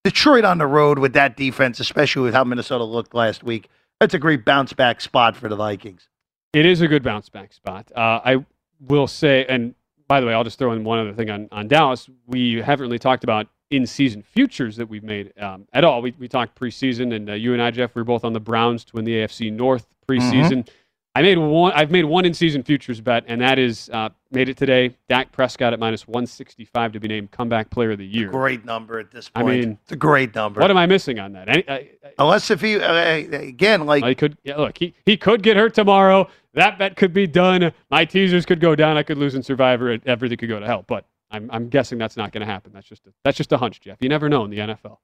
Detroit 0.04 0.44
on 0.44 0.58
the 0.58 0.66
road 0.66 0.98
with 0.98 1.14
that 1.14 1.38
defense, 1.38 1.80
especially 1.80 2.24
with 2.24 2.34
how 2.34 2.44
Minnesota 2.44 2.84
looked 2.84 3.14
last 3.14 3.44
week. 3.44 3.70
That's 4.00 4.14
a 4.14 4.20
great 4.20 4.44
bounce 4.46 4.74
back 4.74 5.02
spot 5.02 5.36
for 5.36 5.50
the 5.50 5.56
Vikings. 5.56 6.08
It 6.54 6.66
is 6.66 6.82
a 6.82 6.88
good 6.88 7.04
bounce 7.04 7.30
back 7.30 7.54
spot. 7.54 7.92
Uh, 7.96 8.20
I 8.24 8.46
will 8.80 9.08
say, 9.08 9.46
and 9.48 9.76
by 10.10 10.20
the 10.20 10.26
way, 10.28 10.34
I'll 10.34 10.44
just 10.44 10.58
throw 10.58 10.74
in 10.74 10.84
one 10.84 11.00
other 11.00 11.14
thing 11.14 11.30
on, 11.30 11.48
on 11.54 11.70
Dallas. 11.70 12.10
We 12.26 12.56
haven't 12.56 12.82
really 12.82 13.00
talked 13.00 13.24
about 13.24 13.48
in 13.70 13.86
season 13.86 14.24
futures 14.24 14.76
that 14.76 14.90
we've 14.90 15.04
made 15.04 15.32
um, 15.40 15.68
at 15.72 15.84
all. 15.84 16.02
We, 16.02 16.14
we 16.18 16.28
talked 16.28 16.60
preseason, 16.60 17.16
and 17.16 17.30
uh, 17.30 17.34
you 17.34 17.54
and 17.54 17.62
I, 17.62 17.70
Jeff, 17.70 17.94
we 17.94 18.02
were 18.02 18.06
both 18.06 18.26
on 18.26 18.34
the 18.34 18.40
Browns 18.40 18.84
to 18.86 18.96
win 18.96 19.06
the 19.06 19.14
AFC 19.14 19.54
North 19.54 19.86
preseason. 20.10 20.64
Mm-hmm. 20.64 20.70
I 21.16 21.22
made 21.22 21.38
one. 21.38 21.72
I've 21.74 21.92
made 21.92 22.06
one 22.06 22.26
in 22.26 22.34
season 22.34 22.64
futures 22.64 23.02
bet, 23.02 23.24
and 23.28 23.42
that 23.42 23.60
is 23.60 23.90
uh, 23.92 24.10
made 24.32 24.48
it 24.48 24.58
today. 24.58 24.96
Dak 25.10 25.32
Prescott 25.32 25.74
at 25.74 25.80
minus 25.80 26.08
one 26.08 26.26
sixty 26.26 26.66
five 26.66 26.92
to 26.94 27.00
be 27.00 27.08
named 27.08 27.32
comeback 27.32 27.70
player 27.72 27.92
of 27.92 27.98
the 27.98 28.06
year. 28.06 28.30
Great 28.30 28.64
number 28.64 29.00
at 29.00 29.12
this 29.12 29.28
point. 29.28 29.48
I 29.48 29.52
mean, 29.52 29.78
it's 29.84 29.92
a 29.92 29.96
great 29.96 30.34
number. 30.36 30.62
What 30.62 30.70
am 30.70 30.78
I 30.78 30.86
missing 30.86 31.20
on 31.20 31.34
that? 31.34 31.50
Any, 31.50 31.68
I, 31.68 31.90
Unless 32.20 32.52
if 32.52 32.62
he 32.62 32.80
uh, 32.80 32.94
again, 32.94 33.86
like 33.86 34.04
he 34.06 34.16
could 34.16 34.38
yeah, 34.44 34.58
look, 34.58 34.78
he 34.78 34.94
he 35.06 35.18
could 35.18 35.42
get 35.42 35.58
hurt 35.58 35.74
tomorrow. 35.74 36.30
That 36.60 36.78
bet 36.78 36.98
could 36.98 37.14
be 37.14 37.26
done. 37.26 37.72
My 37.90 38.04
teasers 38.04 38.46
could 38.46 38.60
go 38.60 38.76
down. 38.76 38.98
I 38.98 39.04
could 39.04 39.18
lose 39.18 39.34
in 39.34 39.42
Survivor. 39.42 39.98
Everything 40.06 40.38
could 40.38 40.50
go 40.50 40.60
to 40.60 40.66
hell. 40.66 40.84
But 40.86 41.06
I'm 41.32 41.50
I'm 41.52 41.70
guessing 41.70 41.98
that's 41.98 42.18
not 42.18 42.34
going 42.34 42.42
to 42.42 42.52
happen. 42.52 42.74
That's 42.74 42.86
just 42.88 43.08
a, 43.08 43.12
that's 43.24 43.38
just 43.38 43.54
a 43.54 43.58
hunch, 43.58 43.80
Jeff. 43.80 43.98
You 44.02 44.10
never 44.10 44.28
know 44.28 44.44
in 44.44 44.52
the 44.52 44.58
NFL. 44.58 44.98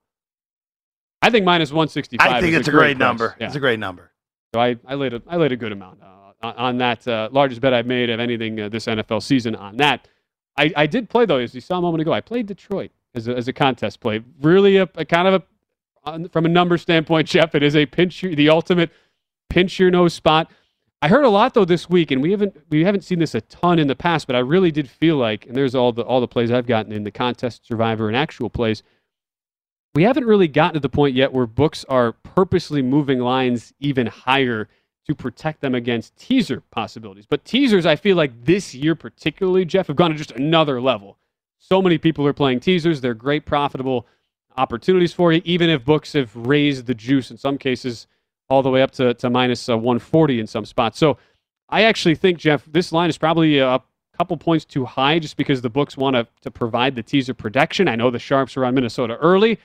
I 1.22 1.30
think 1.30 1.45
minus 1.45 1.72
one 1.72 1.88
sixty 1.88 2.18
five. 2.18 2.30
I 2.30 2.41
think 2.41 2.56
it's 2.56 2.68
a, 2.68 2.72
great, 2.72 2.80
great 2.80 2.97
number. 2.97 3.38
Yeah. 3.39 3.47
It's 3.47 3.56
a 3.56 3.62
great 3.62 3.80
number. 3.80 4.12
So 4.53 4.60
I, 4.60 4.76
I 4.86 4.95
laid 4.95 5.14
a 5.14 5.22
I 5.28 5.38
laid 5.38 5.53
a 5.53 5.56
good 5.56 5.72
amount 5.72 5.99
uh, 6.03 6.53
on 6.58 6.78
that 6.80 7.08
uh, 7.08 7.30
largest 7.32 7.62
bet 7.62 7.74
I've 7.74 7.86
made 7.86 8.10
of 8.10 8.20
anything 8.20 8.60
uh, 8.60 8.68
this 8.68 8.86
NFL 8.86 9.24
season 9.24 9.56
on 9.56 9.78
that. 9.78 10.10
I, 10.58 10.74
I 10.76 10.88
did 10.88 11.10
play 11.10 11.26
though, 11.26 11.38
as 11.38 11.56
you 11.56 11.62
saw 11.62 11.78
a 11.78 11.82
moment 11.82 12.01
ago. 12.01 12.12
I 12.12 12.20
played 12.20 12.47
Detroit 12.47 12.91
as 13.14 13.30
a, 13.30 13.36
as 13.36 13.47
a 13.47 13.53
contest 13.53 14.01
play. 14.01 14.22
Really 14.41 14.76
a, 14.76 14.89
a 14.95 15.06
kind 15.06 15.28
of 15.28 15.43
a 16.06 16.30
from 16.30 16.45
a 16.45 16.49
number 16.49 16.78
standpoint, 16.78 17.30
Jeff. 17.30 17.56
It 17.56 17.64
is 17.64 17.78
a 17.78 17.86
pinch 17.86 18.22
the 18.22 18.49
ultimate 18.49 18.91
pinch 19.49 19.80
your 19.80 19.89
nose 19.89 20.14
spot. 20.14 20.51
I 21.06 21.08
heard 21.08 21.24
a 21.24 21.30
lot 21.30 21.53
though 21.53 21.66
this 21.66 21.88
week, 21.88 22.10
and 22.10 22.20
we 22.20 22.32
haven't 22.32 22.58
we 22.72 22.84
haven't 22.84 23.03
seen 23.03 23.20
this 23.20 23.36
a 23.36 23.41
ton 23.41 23.78
in 23.78 23.86
the 23.86 23.95
past, 23.95 24.26
but 24.26 24.36
I 24.36 24.39
really 24.39 24.72
did 24.72 24.89
feel 24.89 25.18
like, 25.18 25.45
and 25.45 25.56
there's 25.56 25.76
all 25.76 25.91
the 25.91 26.01
all 26.01 26.20
the 26.20 26.28
plays 26.28 26.51
I've 26.51 26.66
gotten 26.66 26.91
in 26.91 27.03
the 27.03 27.12
contest 27.12 27.68
survivor 27.68 28.08
and 28.08 28.18
actual 28.18 28.49
plays. 28.49 28.82
We 29.93 30.01
haven't 30.01 30.26
really 30.26 30.47
gotten 30.47 30.74
to 30.74 30.80
the 30.80 30.89
point 30.89 31.16
yet 31.16 31.32
where 31.32 31.45
books 31.45 31.86
are 31.89 32.14
purposely 32.14 32.82
moving 32.82 33.20
lines 33.20 33.72
even 33.80 34.08
higher 34.08 34.68
to 35.06 35.14
protect 35.14 35.62
them 35.62 35.76
against 35.76 36.18
teaser 36.18 36.64
possibilities. 36.72 37.28
But 37.28 37.45
teasers, 37.45 37.86
I 37.86 37.97
feel 37.97 38.18
like 38.18 38.43
this 38.43 38.74
year 38.74 38.95
particularly, 38.95 39.64
Jeff, 39.64 39.86
have 39.86 39.95
gone 39.97 40.10
to 40.10 40.18
just 40.18 40.32
another 40.32 40.82
level. 40.82 41.20
So 41.60 41.84
many 41.84 41.99
people 41.99 42.26
are 42.26 42.34
playing 42.34 42.62
teasers; 42.62 42.99
they're 42.99 43.14
great, 43.14 43.45
profitable 43.45 44.08
opportunities 44.58 45.14
for 45.14 45.32
you. 45.32 45.43
Even 45.45 45.70
if 45.70 45.86
books 45.86 46.14
have 46.14 46.36
raised 46.36 46.88
the 46.88 46.95
juice 46.95 47.30
in 47.30 47.38
some 47.38 47.60
cases 47.60 48.08
all 48.50 48.62
the 48.62 48.70
way 48.70 48.82
up 48.82 48.91
to, 48.91 49.14
to 49.16 49.30
minus, 49.30 49.70
uh, 49.70 49.78
140 49.78 50.39
in 50.39 50.48
some 50.48 50.66
spots. 50.66 50.98
So 50.98 51.18
I 51.70 51.84
actually 51.84 52.16
think, 52.16 52.38
Jeff, 52.38 52.66
this 52.72 52.91
line 52.91 53.10
is 53.10 53.18
probably 53.18 53.60
a 53.60 53.82
couple 54.18 54.38
points 54.38 54.66
too 54.66 54.86
high 54.86 55.20
just 55.20 55.38
because 55.38 55.62
the 55.62 55.70
books 55.70 55.98
want 55.98 56.16
to, 56.16 56.28
to 56.41 56.52
provide 56.52 56.96
the 56.96 57.04
teaser 57.04 57.34
protection. 57.34 57.88
I 57.88 57.96
know 57.96 58.12
the 58.12 58.20
Sharps 58.20 58.56
were 58.56 58.66
on 58.66 58.76
Minnesota 58.76 59.18
early. 59.18 59.60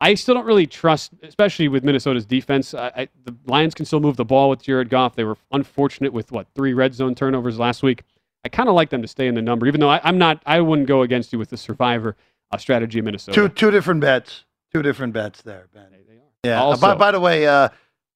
I 0.00 0.14
still 0.14 0.34
don't 0.34 0.44
really 0.44 0.66
trust, 0.66 1.12
especially 1.22 1.68
with 1.68 1.82
Minnesota's 1.82 2.26
defense. 2.26 2.74
I, 2.74 2.92
I, 2.96 3.08
the 3.24 3.34
Lions 3.46 3.74
can 3.74 3.86
still 3.86 4.00
move 4.00 4.16
the 4.16 4.26
ball 4.26 4.50
with 4.50 4.62
Jared 4.62 4.90
Goff. 4.90 5.16
They 5.16 5.24
were 5.24 5.38
unfortunate 5.52 6.12
with 6.12 6.32
what 6.32 6.46
three 6.54 6.74
red 6.74 6.94
zone 6.94 7.14
turnovers 7.14 7.58
last 7.58 7.82
week. 7.82 8.02
I 8.44 8.48
kind 8.48 8.68
of 8.68 8.74
like 8.74 8.90
them 8.90 9.02
to 9.02 9.08
stay 9.08 9.26
in 9.26 9.34
the 9.34 9.42
number, 9.42 9.66
even 9.66 9.80
though 9.80 9.88
I, 9.88 10.06
am 10.06 10.18
not. 10.18 10.42
I 10.44 10.60
wouldn't 10.60 10.86
go 10.86 11.02
against 11.02 11.32
you 11.32 11.38
with 11.38 11.48
the 11.48 11.56
survivor 11.56 12.14
uh, 12.52 12.58
strategy 12.58 12.98
of 12.98 13.06
Minnesota. 13.06 13.34
Two 13.34 13.48
two 13.48 13.70
different 13.70 14.00
bets. 14.00 14.44
Two 14.72 14.82
different 14.82 15.14
bets 15.14 15.42
there, 15.42 15.68
Ben. 15.72 15.86
Yeah. 16.44 16.62
Also, 16.62 16.80
by, 16.80 16.94
by 16.94 17.10
the 17.10 17.20
way, 17.20 17.46
uh, 17.46 17.68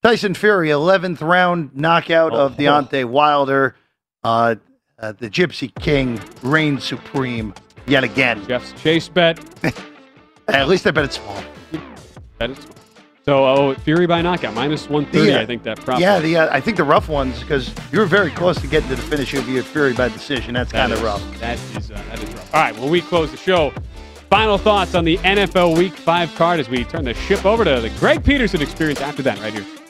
Tyson 0.03 0.33
Fury, 0.33 0.69
11th 0.69 1.21
round 1.21 1.75
knockout 1.75 2.33
oh, 2.33 2.47
of 2.47 2.57
Deontay 2.57 3.03
oh. 3.03 3.07
Wilder. 3.07 3.75
Uh, 4.23 4.55
uh, 4.97 5.13
the 5.13 5.29
Gypsy 5.29 5.73
King 5.79 6.19
reigns 6.41 6.83
supreme 6.83 7.53
yet 7.85 8.03
again. 8.03 8.43
Jeff's 8.47 8.71
chase 8.81 9.07
bet. 9.09 9.39
At 10.47 10.67
least 10.67 10.87
I 10.87 10.91
bet 10.91 11.05
it's 11.05 11.17
small. 11.17 11.43
Bet 12.39 12.51
it's 12.51 12.61
small. 12.61 12.75
So, 13.23 13.45
oh, 13.45 13.75
Fury 13.75 14.07
by 14.07 14.23
knockout, 14.23 14.55
minus 14.55 14.89
130, 14.89 15.39
I 15.39 15.45
think 15.45 15.61
that 15.63 15.79
probably. 15.79 16.01
Yeah, 16.01 16.19
the, 16.19 16.37
uh, 16.37 16.55
I 16.55 16.59
think 16.59 16.77
the 16.77 16.83
rough 16.83 17.07
ones, 17.07 17.39
because 17.39 17.71
you 17.91 17.99
were 17.99 18.07
very 18.07 18.31
close 18.31 18.59
to 18.61 18.67
getting 18.67 18.89
to 18.89 18.95
the 18.95 19.01
finish 19.03 19.35
of 19.35 19.47
your 19.47 19.61
Fury 19.61 19.93
by 19.93 20.09
decision. 20.09 20.55
That's 20.55 20.71
kind 20.71 20.91
of 20.91 21.03
rough. 21.03 21.21
That 21.39 21.59
is, 21.77 21.91
uh, 21.91 22.01
that 22.09 22.23
is 22.23 22.29
rough. 22.33 22.55
All 22.55 22.61
right, 22.61 22.75
well, 22.75 22.89
we 22.89 23.01
close 23.01 23.29
the 23.29 23.37
show. 23.37 23.71
Final 24.31 24.57
thoughts 24.57 24.95
on 24.95 25.03
the 25.05 25.17
NFL 25.17 25.77
Week 25.77 25.93
5 25.93 26.33
card 26.33 26.59
as 26.59 26.69
we 26.69 26.83
turn 26.83 27.05
the 27.05 27.13
ship 27.13 27.45
over 27.45 27.63
to 27.63 27.79
the 27.79 27.91
Greg 27.99 28.23
Peterson 28.23 28.61
experience 28.61 29.01
after 29.01 29.21
that, 29.21 29.39
right 29.39 29.53
here 29.53 29.65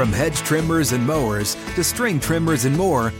From 0.00 0.12
hedge 0.14 0.38
trimmers 0.38 0.92
and 0.92 1.06
mowers 1.06 1.56
to 1.74 1.84
string 1.84 2.18
trimmers 2.18 2.64
and 2.64 2.74
more, 2.74 3.12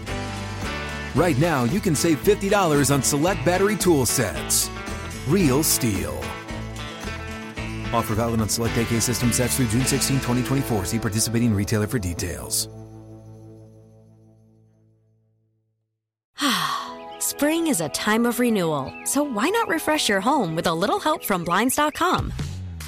right 1.14 1.38
now 1.38 1.64
you 1.64 1.78
can 1.78 1.94
save 1.94 2.24
$50 2.24 2.90
on 2.90 3.02
select 3.02 3.44
battery 3.44 3.76
tool 3.76 4.06
sets. 4.06 4.70
Real 5.28 5.62
STIHL. 5.62 6.16
Offer 7.92 8.14
valid 8.14 8.40
on 8.40 8.48
select 8.48 8.78
AK 8.78 9.02
system 9.02 9.30
sets 9.30 9.58
through 9.58 9.66
June 9.66 9.84
16, 9.84 10.20
2024. 10.20 10.86
See 10.86 10.98
participating 10.98 11.52
retailer 11.52 11.86
for 11.86 11.98
details. 11.98 12.66
Spring 17.18 17.66
is 17.66 17.82
a 17.82 17.90
time 17.90 18.24
of 18.24 18.40
renewal, 18.40 18.90
so 19.04 19.22
why 19.22 19.50
not 19.50 19.68
refresh 19.68 20.08
your 20.08 20.22
home 20.22 20.56
with 20.56 20.66
a 20.66 20.72
little 20.72 20.98
help 20.98 21.22
from 21.26 21.44
Blinds.com? 21.44 22.32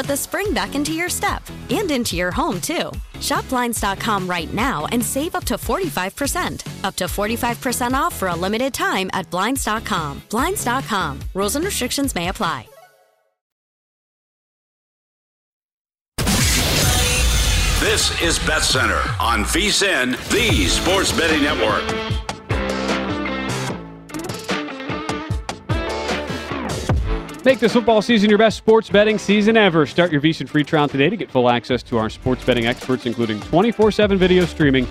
put 0.00 0.06
the 0.06 0.16
spring 0.16 0.54
back 0.54 0.74
into 0.74 0.94
your 0.94 1.10
step 1.10 1.42
and 1.68 1.90
into 1.90 2.16
your 2.16 2.30
home, 2.30 2.58
too. 2.58 2.90
Shop 3.20 3.46
Blinds.com 3.50 4.26
right 4.26 4.52
now 4.54 4.86
and 4.92 5.04
save 5.04 5.34
up 5.34 5.44
to 5.44 5.56
45%. 5.56 6.84
Up 6.84 6.96
to 6.96 7.04
45% 7.04 7.92
off 7.92 8.14
for 8.14 8.28
a 8.28 8.34
limited 8.34 8.72
time 8.72 9.10
at 9.12 9.28
Blinds.com. 9.30 10.22
Blinds.com. 10.30 11.20
Rules 11.34 11.56
and 11.56 11.64
restrictions 11.66 12.14
may 12.14 12.28
apply. 12.28 12.66
This 17.80 18.22
is 18.22 18.38
Bet 18.40 18.62
Center 18.62 19.02
on 19.18 19.44
VSIN, 19.44 20.12
the 20.30 20.66
Sports 20.68 21.12
Betting 21.12 21.42
Network. 21.42 22.19
Make 27.44 27.58
this 27.58 27.72
football 27.72 28.02
season 28.02 28.28
your 28.28 28.38
best 28.38 28.58
sports 28.58 28.90
betting 28.90 29.16
season 29.16 29.56
ever. 29.56 29.86
Start 29.86 30.12
your 30.12 30.20
VSiN 30.20 30.48
free 30.48 30.62
trial 30.62 30.88
today 30.88 31.08
to 31.08 31.16
get 31.16 31.30
full 31.30 31.48
access 31.48 31.82
to 31.84 31.96
our 31.96 32.10
sports 32.10 32.44
betting 32.44 32.66
experts, 32.66 33.06
including 33.06 33.40
24-7 33.40 34.18
video 34.18 34.44
streaming, 34.44 34.86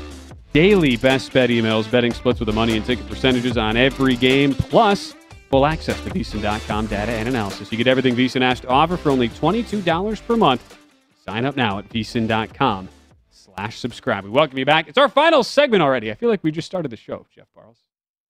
daily 0.51 0.97
best 0.97 1.31
bet 1.31 1.49
emails, 1.49 1.89
betting 1.89 2.11
splits 2.11 2.39
with 2.39 2.47
the 2.47 2.53
money 2.53 2.75
and 2.75 2.85
ticket 2.85 3.07
percentages 3.07 3.57
on 3.57 3.77
every 3.77 4.15
game, 4.15 4.53
plus 4.53 5.13
full 5.49 5.65
access 5.65 5.99
to 6.03 6.09
VSiN.com 6.09 6.87
data 6.87 7.11
and 7.11 7.29
analysis. 7.29 7.71
You 7.71 7.77
get 7.77 7.87
everything 7.87 8.15
VSiN 8.15 8.41
has 8.41 8.59
to 8.61 8.67
offer 8.67 8.97
for 8.97 9.11
only 9.11 9.29
$22 9.29 10.25
per 10.25 10.35
month. 10.35 10.77
Sign 11.25 11.45
up 11.45 11.55
now 11.55 11.77
at 11.77 11.87
VSiN.com 11.89 12.89
slash 13.29 13.77
subscribe. 13.77 14.23
We 14.23 14.31
welcome 14.31 14.57
you 14.57 14.65
back. 14.65 14.87
It's 14.87 14.97
our 14.97 15.09
final 15.09 15.43
segment 15.43 15.83
already. 15.83 16.11
I 16.11 16.15
feel 16.15 16.29
like 16.29 16.43
we 16.43 16.51
just 16.51 16.65
started 16.65 16.89
the 16.89 16.97
show, 16.97 17.25
Jeff 17.33 17.47
Parles. 17.53 17.77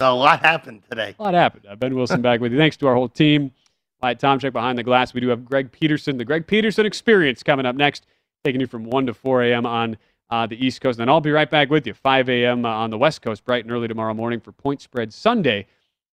A 0.01 0.13
lot 0.13 0.39
happened 0.39 0.84
today. 0.89 1.15
A 1.20 1.24
lot 1.24 1.34
happened. 1.34 1.65
Uh, 1.70 1.76
ben 1.76 1.93
Wilson 1.93 2.22
back 2.22 2.39
with 2.39 2.53
you. 2.53 2.57
Thanks 2.57 2.78
to 2.78 2.88
our 2.88 2.95
whole 2.95 3.09
team. 3.09 3.51
Hi, 4.02 4.16
Tomchik 4.16 4.54
behind 4.54 4.78
the 4.78 4.84
glass. 4.84 5.14
We 5.14 5.20
do 5.20 5.28
have 5.28 5.43
Greg 5.43 5.74
Peterson, 5.74 6.18
the 6.18 6.24
Greg 6.24 6.47
Peterson 6.47 6.86
Experience 6.86 7.43
coming 7.43 7.66
up 7.66 7.76
next, 7.76 8.06
taking 8.45 8.62
you 8.62 8.68
from 8.68 8.86
1 8.86 9.08
to 9.08 9.14
4 9.14 9.43
a.m. 9.43 9.66
on 9.66 9.97
uh, 10.30 10.47
the 10.47 10.66
East 10.66 10.80
Coast. 10.80 11.00
And 11.00 11.08
then 11.08 11.10
I'll 11.14 11.20
be 11.20 11.32
right 11.32 11.50
back 11.50 11.70
with 11.70 11.86
you, 11.86 11.93
5 11.93 12.30
a.m. 12.30 12.66
Uh, 12.66 12.70
on 12.70 12.91
the 12.91 12.97
West 12.97 13.22
Coast, 13.22 13.43
bright 13.43 13.66
and 13.66 13.72
early 13.74 13.89
tomorrow 13.89 14.14
morning 14.14 14.39
for 14.39 14.54
Point 14.54 14.82
Spread 14.82 15.14
Sunday 15.14 15.68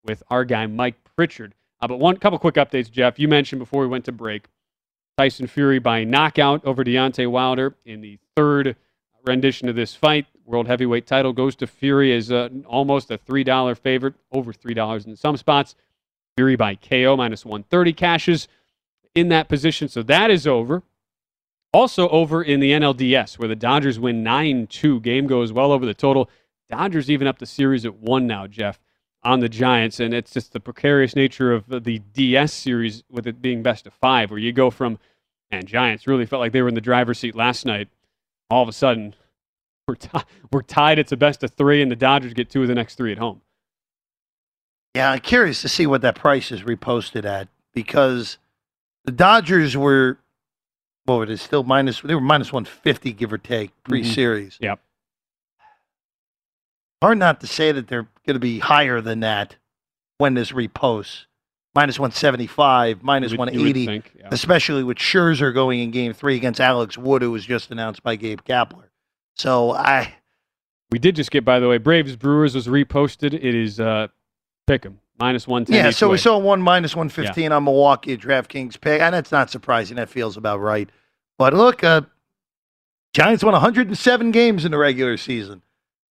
with 0.04 0.22
our 0.30 0.44
guy, 0.44 0.66
Mike 0.66 0.94
Pritchard. 1.16 1.54
Uh, 1.80 1.88
but 1.88 1.98
one 1.98 2.16
couple 2.18 2.38
quick 2.38 2.54
updates, 2.54 2.88
Jeff. 2.88 3.18
You 3.18 3.26
mentioned 3.26 3.58
before 3.58 3.82
we 3.82 3.88
went 3.88 4.04
to 4.04 4.12
break 4.12 4.46
Tyson 5.18 5.48
Fury 5.48 5.80
by 5.80 6.04
knockout 6.04 6.64
over 6.64 6.84
Deontay 6.84 7.28
Wilder 7.28 7.74
in 7.84 8.00
the 8.00 8.16
third 8.36 8.76
rendition 9.24 9.68
of 9.68 9.74
this 9.74 9.92
fight. 9.94 10.26
World 10.44 10.68
heavyweight 10.68 11.06
title 11.08 11.32
goes 11.32 11.56
to 11.56 11.66
Fury 11.66 12.14
as 12.14 12.30
uh, 12.30 12.48
almost 12.66 13.10
a 13.10 13.18
$3 13.18 13.76
favorite, 13.78 14.14
over 14.30 14.52
$3 14.52 15.06
in 15.06 15.16
some 15.16 15.36
spots. 15.36 15.74
Fury 16.36 16.56
by 16.56 16.74
KO 16.74 17.16
minus 17.16 17.44
130 17.44 17.92
cashes 17.92 18.48
in 19.14 19.28
that 19.28 19.48
position. 19.48 19.88
So 19.88 20.02
that 20.04 20.30
is 20.30 20.46
over. 20.46 20.82
Also 21.72 22.08
over 22.10 22.42
in 22.42 22.60
the 22.60 22.70
NLDS, 22.72 23.38
where 23.38 23.48
the 23.48 23.56
Dodgers 23.56 23.98
win 23.98 24.22
9 24.22 24.66
2. 24.66 25.00
Game 25.00 25.26
goes 25.26 25.52
well 25.52 25.72
over 25.72 25.86
the 25.86 25.94
total. 25.94 26.28
Dodgers 26.70 27.10
even 27.10 27.26
up 27.26 27.38
the 27.38 27.46
series 27.46 27.84
at 27.84 27.94
one 27.94 28.26
now, 28.26 28.46
Jeff, 28.46 28.78
on 29.22 29.40
the 29.40 29.48
Giants. 29.48 30.00
And 30.00 30.12
it's 30.12 30.32
just 30.32 30.52
the 30.52 30.60
precarious 30.60 31.16
nature 31.16 31.52
of 31.52 31.66
the 31.68 31.98
DS 31.98 32.52
series 32.52 33.04
with 33.10 33.26
it 33.26 33.40
being 33.40 33.62
best 33.62 33.86
of 33.86 33.94
five, 33.94 34.30
where 34.30 34.38
you 34.38 34.52
go 34.52 34.70
from, 34.70 34.98
and 35.50 35.66
Giants 35.66 36.06
really 36.06 36.26
felt 36.26 36.40
like 36.40 36.52
they 36.52 36.62
were 36.62 36.68
in 36.68 36.74
the 36.74 36.80
driver's 36.80 37.18
seat 37.18 37.34
last 37.34 37.64
night. 37.64 37.88
All 38.50 38.62
of 38.62 38.68
a 38.68 38.72
sudden, 38.72 39.14
we're, 39.86 39.94
t- 39.94 40.08
we're 40.52 40.62
tied. 40.62 40.98
It's 40.98 41.12
a 41.12 41.16
best 41.16 41.42
of 41.42 41.52
three, 41.52 41.82
and 41.82 41.90
the 41.90 41.96
Dodgers 41.96 42.34
get 42.34 42.50
two 42.50 42.62
of 42.62 42.68
the 42.68 42.74
next 42.74 42.96
three 42.96 43.12
at 43.12 43.18
home. 43.18 43.40
Yeah, 44.94 45.10
I'm 45.12 45.20
curious 45.20 45.62
to 45.62 45.68
see 45.68 45.86
what 45.86 46.02
that 46.02 46.16
price 46.16 46.52
is 46.52 46.62
reposted 46.62 47.24
at 47.24 47.48
because 47.72 48.38
the 49.04 49.12
Dodgers 49.12 49.76
were, 49.76 50.18
well, 51.06 51.22
it 51.22 51.30
is 51.30 51.40
still 51.40 51.62
minus, 51.64 52.00
they 52.02 52.14
were 52.14 52.20
minus 52.20 52.52
150, 52.52 53.12
give 53.14 53.32
or 53.32 53.38
take, 53.38 53.70
pre 53.84 54.04
series. 54.04 54.58
Yep. 54.60 54.80
Hard 57.02 57.18
not 57.18 57.40
to 57.40 57.46
say 57.46 57.72
that 57.72 57.88
they're 57.88 58.06
going 58.26 58.34
to 58.34 58.40
be 58.40 58.58
higher 58.60 59.00
than 59.00 59.20
that 59.20 59.56
when 60.18 60.34
this 60.34 60.52
reposts. 60.52 61.24
Minus 61.74 61.98
175, 61.98 63.02
minus 63.02 63.32
You 63.32 63.38
would- 63.38 63.54
you 63.54 63.60
would 63.60 63.74
180, 63.74 63.86
think, 63.86 64.12
yeah. 64.20 64.28
especially 64.30 64.84
with 64.84 64.98
Scherzer 64.98 65.54
going 65.54 65.80
in 65.80 65.90
game 65.90 66.12
three 66.12 66.36
against 66.36 66.60
Alex 66.60 66.98
Wood, 66.98 67.22
who 67.22 67.30
was 67.30 67.46
just 67.46 67.70
announced 67.70 68.02
by 68.02 68.14
Gabe 68.16 68.40
Kapler. 68.42 68.90
So 69.36 69.72
I, 69.72 70.14
We 70.90 70.98
did 70.98 71.16
just 71.16 71.30
get, 71.30 71.46
by 71.46 71.58
the 71.60 71.68
way, 71.68 71.78
Braves 71.78 72.14
Brewers 72.14 72.54
was 72.54 72.66
reposted. 72.68 73.32
It 73.32 73.54
is 73.54 73.80
uh, 73.80 74.08
pick 74.66 74.86
'em 74.86 74.98
minus 75.18 75.46
one 75.46 75.64
ten. 75.64 75.76
Yeah, 75.76 75.90
so 75.90 76.08
we 76.08 76.18
saw 76.18 76.38
one 76.38 76.60
minus 76.62 76.94
115 76.96 77.52
on 77.52 77.64
Milwaukee 77.64 78.16
DraftKings 78.16 78.80
pick, 78.80 79.00
and 79.00 79.14
that's 79.14 79.32
not 79.32 79.50
surprising. 79.50 79.96
That 79.96 80.08
feels 80.08 80.36
about 80.36 80.58
right. 80.60 80.88
But 81.38 81.54
look, 81.54 81.82
uh, 81.84 82.02
Giants 83.12 83.44
won 83.44 83.52
107 83.52 84.30
games 84.30 84.64
in 84.64 84.70
the 84.72 84.78
regular 84.78 85.16
season. 85.16 85.62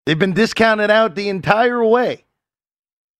They've 0.06 0.18
been 0.20 0.34
discounted 0.34 0.90
out 0.92 1.16
the 1.16 1.30
entire 1.30 1.84
way. 1.86 2.26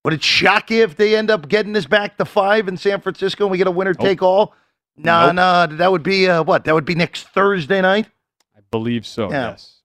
Would 0.04 0.14
it 0.14 0.22
shock 0.22 0.70
you 0.70 0.82
if 0.82 0.96
they 0.96 1.16
end 1.16 1.30
up 1.30 1.48
getting 1.48 1.72
this 1.72 1.86
back 1.86 2.18
to 2.18 2.24
five 2.24 2.66
in 2.66 2.76
San 2.76 3.00
Francisco 3.00 3.44
and 3.44 3.52
we 3.52 3.58
get 3.58 3.68
a 3.68 3.70
winner 3.70 3.94
take 3.94 4.20
all? 4.22 4.54
No, 4.96 5.26
Nope. 5.26 5.34
no, 5.36 5.76
that 5.76 5.90
would 5.92 6.02
be 6.02 6.28
uh, 6.28 6.42
what? 6.42 6.64
That 6.64 6.74
would 6.74 6.84
be 6.84 6.94
next 6.96 7.28
Thursday 7.28 7.80
night. 7.80 8.08
I 8.56 8.60
believe 8.70 9.06
so. 9.06 9.30
Yeah. 9.30 9.50
Yes, 9.50 9.80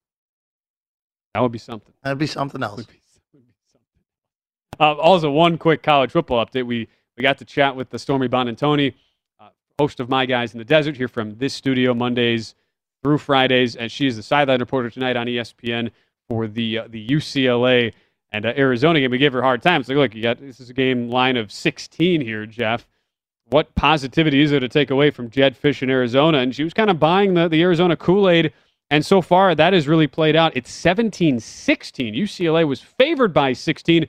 that 1.34 1.39
would 1.41 1.52
be 1.52 1.60
something. 1.60 1.93
That'd 2.04 2.18
be 2.18 2.28
something 2.28 2.62
else. 2.64 2.78
Would 2.78 2.88
be, 2.88 3.00
would 3.34 3.45
be 3.45 3.54
something. 3.72 3.88
Uh, 4.80 4.93
also, 4.95 5.32
one 5.32 5.57
quick 5.57 5.84
college 5.84 6.11
football 6.11 6.45
update. 6.45 6.65
We 6.65 6.88
we 7.17 7.23
got 7.23 7.38
to 7.39 7.45
chat 7.45 7.75
with 7.75 7.89
the 7.89 7.97
Stormy 7.97 8.28
Buonantony, 8.28 8.93
uh, 9.39 9.49
host 9.80 9.99
of 9.99 10.07
My 10.07 10.25
Guys 10.25 10.53
in 10.53 10.59
the 10.59 10.65
Desert, 10.65 10.95
here 10.95 11.07
from 11.07 11.36
this 11.38 11.53
studio 11.53 11.93
Mondays 11.93 12.53
through 13.03 13.17
Fridays, 13.17 13.75
and 13.75 13.91
she 13.91 14.07
is 14.07 14.15
the 14.15 14.23
sideline 14.23 14.59
reporter 14.59 14.89
tonight 14.89 15.15
on 15.15 15.28
ESPN 15.28 15.91
for 16.30 16.47
the 16.47 16.80
uh, 16.80 16.88
the 16.89 17.07
UCLA 17.07 17.93
and 18.32 18.45
uh, 18.45 18.53
Arizona 18.57 18.99
game. 18.99 19.11
We 19.11 19.17
gave 19.17 19.34
her 19.34 19.39
a 19.39 19.43
hard 19.43 19.61
time. 19.61 19.82
It's 19.82 19.89
like, 19.89 19.97
look, 19.97 20.15
you 20.15 20.21
got 20.21 20.39
this 20.39 20.59
is 20.59 20.69
a 20.69 20.73
game 20.73 21.09
line 21.09 21.38
of 21.38 21.51
16 21.51 22.21
here, 22.21 22.45
Jeff. 22.45 22.88
What 23.49 23.73
positivity 23.75 24.41
is 24.41 24.51
there 24.51 24.59
to 24.59 24.67
take 24.67 24.91
away 24.91 25.09
from 25.09 25.30
Jedd 25.30 25.55
Fisch 25.59 25.82
in 25.82 25.89
Arizona? 25.89 26.39
And 26.39 26.53
she 26.53 26.65
was 26.65 26.73
kind 26.73 26.89
of 26.89 26.99
buying 26.99 27.34
the, 27.34 27.47
the 27.47 27.61
Arizona 27.61 27.95
Kool 27.95 28.30
Aid. 28.30 28.51
And 28.89 29.05
so 29.05 29.21
far, 29.21 29.55
that 29.55 29.73
has 29.73 29.88
really 29.88 30.07
played 30.07 30.36
out. 30.36 30.55
It's 30.55 30.71
17 30.71 31.39
16. 31.39 32.13
UCLA 32.13 32.67
was 32.67 32.82
favored 32.82 33.34
by 33.34 33.53
16. 33.53 34.05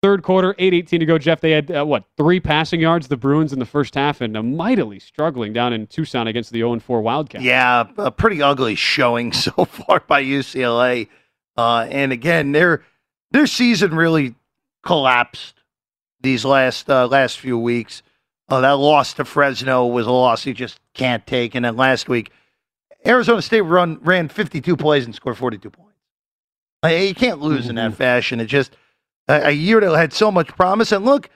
Third 0.00 0.22
quarter, 0.22 0.54
8 0.58 0.74
18 0.74 1.00
to 1.00 1.06
go. 1.06 1.18
Jeff, 1.18 1.40
they 1.40 1.50
had, 1.50 1.70
uh, 1.72 1.84
what, 1.84 2.04
three 2.16 2.38
passing 2.38 2.80
yards, 2.80 3.08
the 3.08 3.16
Bruins 3.16 3.52
in 3.52 3.58
the 3.58 3.66
first 3.66 3.96
half, 3.96 4.20
and 4.20 4.36
uh, 4.36 4.42
mightily 4.44 5.00
struggling 5.00 5.52
down 5.52 5.72
in 5.72 5.88
Tucson 5.88 6.28
against 6.28 6.52
the 6.52 6.60
0 6.60 6.78
4 6.78 7.00
Wildcats. 7.00 7.42
Yeah, 7.42 7.88
a 7.96 8.12
pretty 8.12 8.40
ugly 8.40 8.76
showing 8.76 9.32
so 9.32 9.64
far 9.64 10.00
by 10.06 10.22
UCLA. 10.22 11.08
Uh, 11.56 11.88
and 11.90 12.12
again, 12.12 12.52
their 12.52 12.84
their 13.32 13.48
season 13.48 13.92
really 13.92 14.36
collapsed 14.84 15.54
these 16.20 16.44
last 16.44 16.88
uh, 16.88 17.08
last 17.08 17.40
few 17.40 17.58
weeks. 17.58 18.02
Uh, 18.48 18.60
that 18.60 18.78
loss 18.78 19.14
to 19.14 19.24
Fresno 19.24 19.84
was 19.86 20.06
a 20.06 20.12
loss 20.12 20.46
you 20.46 20.54
just 20.54 20.80
can't 20.94 21.26
take. 21.26 21.54
And 21.54 21.64
then 21.64 21.76
last 21.76 22.08
week, 22.08 22.30
Arizona 23.04 23.42
State 23.42 23.62
run 23.62 23.98
ran 24.02 24.28
52 24.28 24.76
plays 24.76 25.04
and 25.04 25.14
scored 25.14 25.36
42 25.36 25.68
points. 25.70 25.88
Like, 26.82 27.08
you 27.08 27.14
can't 27.14 27.40
lose 27.40 27.62
mm-hmm. 27.62 27.70
in 27.70 27.76
that 27.76 27.90
mm-hmm. 27.90 27.96
fashion. 27.96 28.40
It 28.40 28.46
just 28.46 28.76
a, 29.28 29.50
year 29.50 29.80
that 29.80 29.96
had 29.96 30.12
so 30.12 30.30
much 30.30 30.48
promise. 30.48 30.92
And 30.92 31.04
look, 31.04 31.30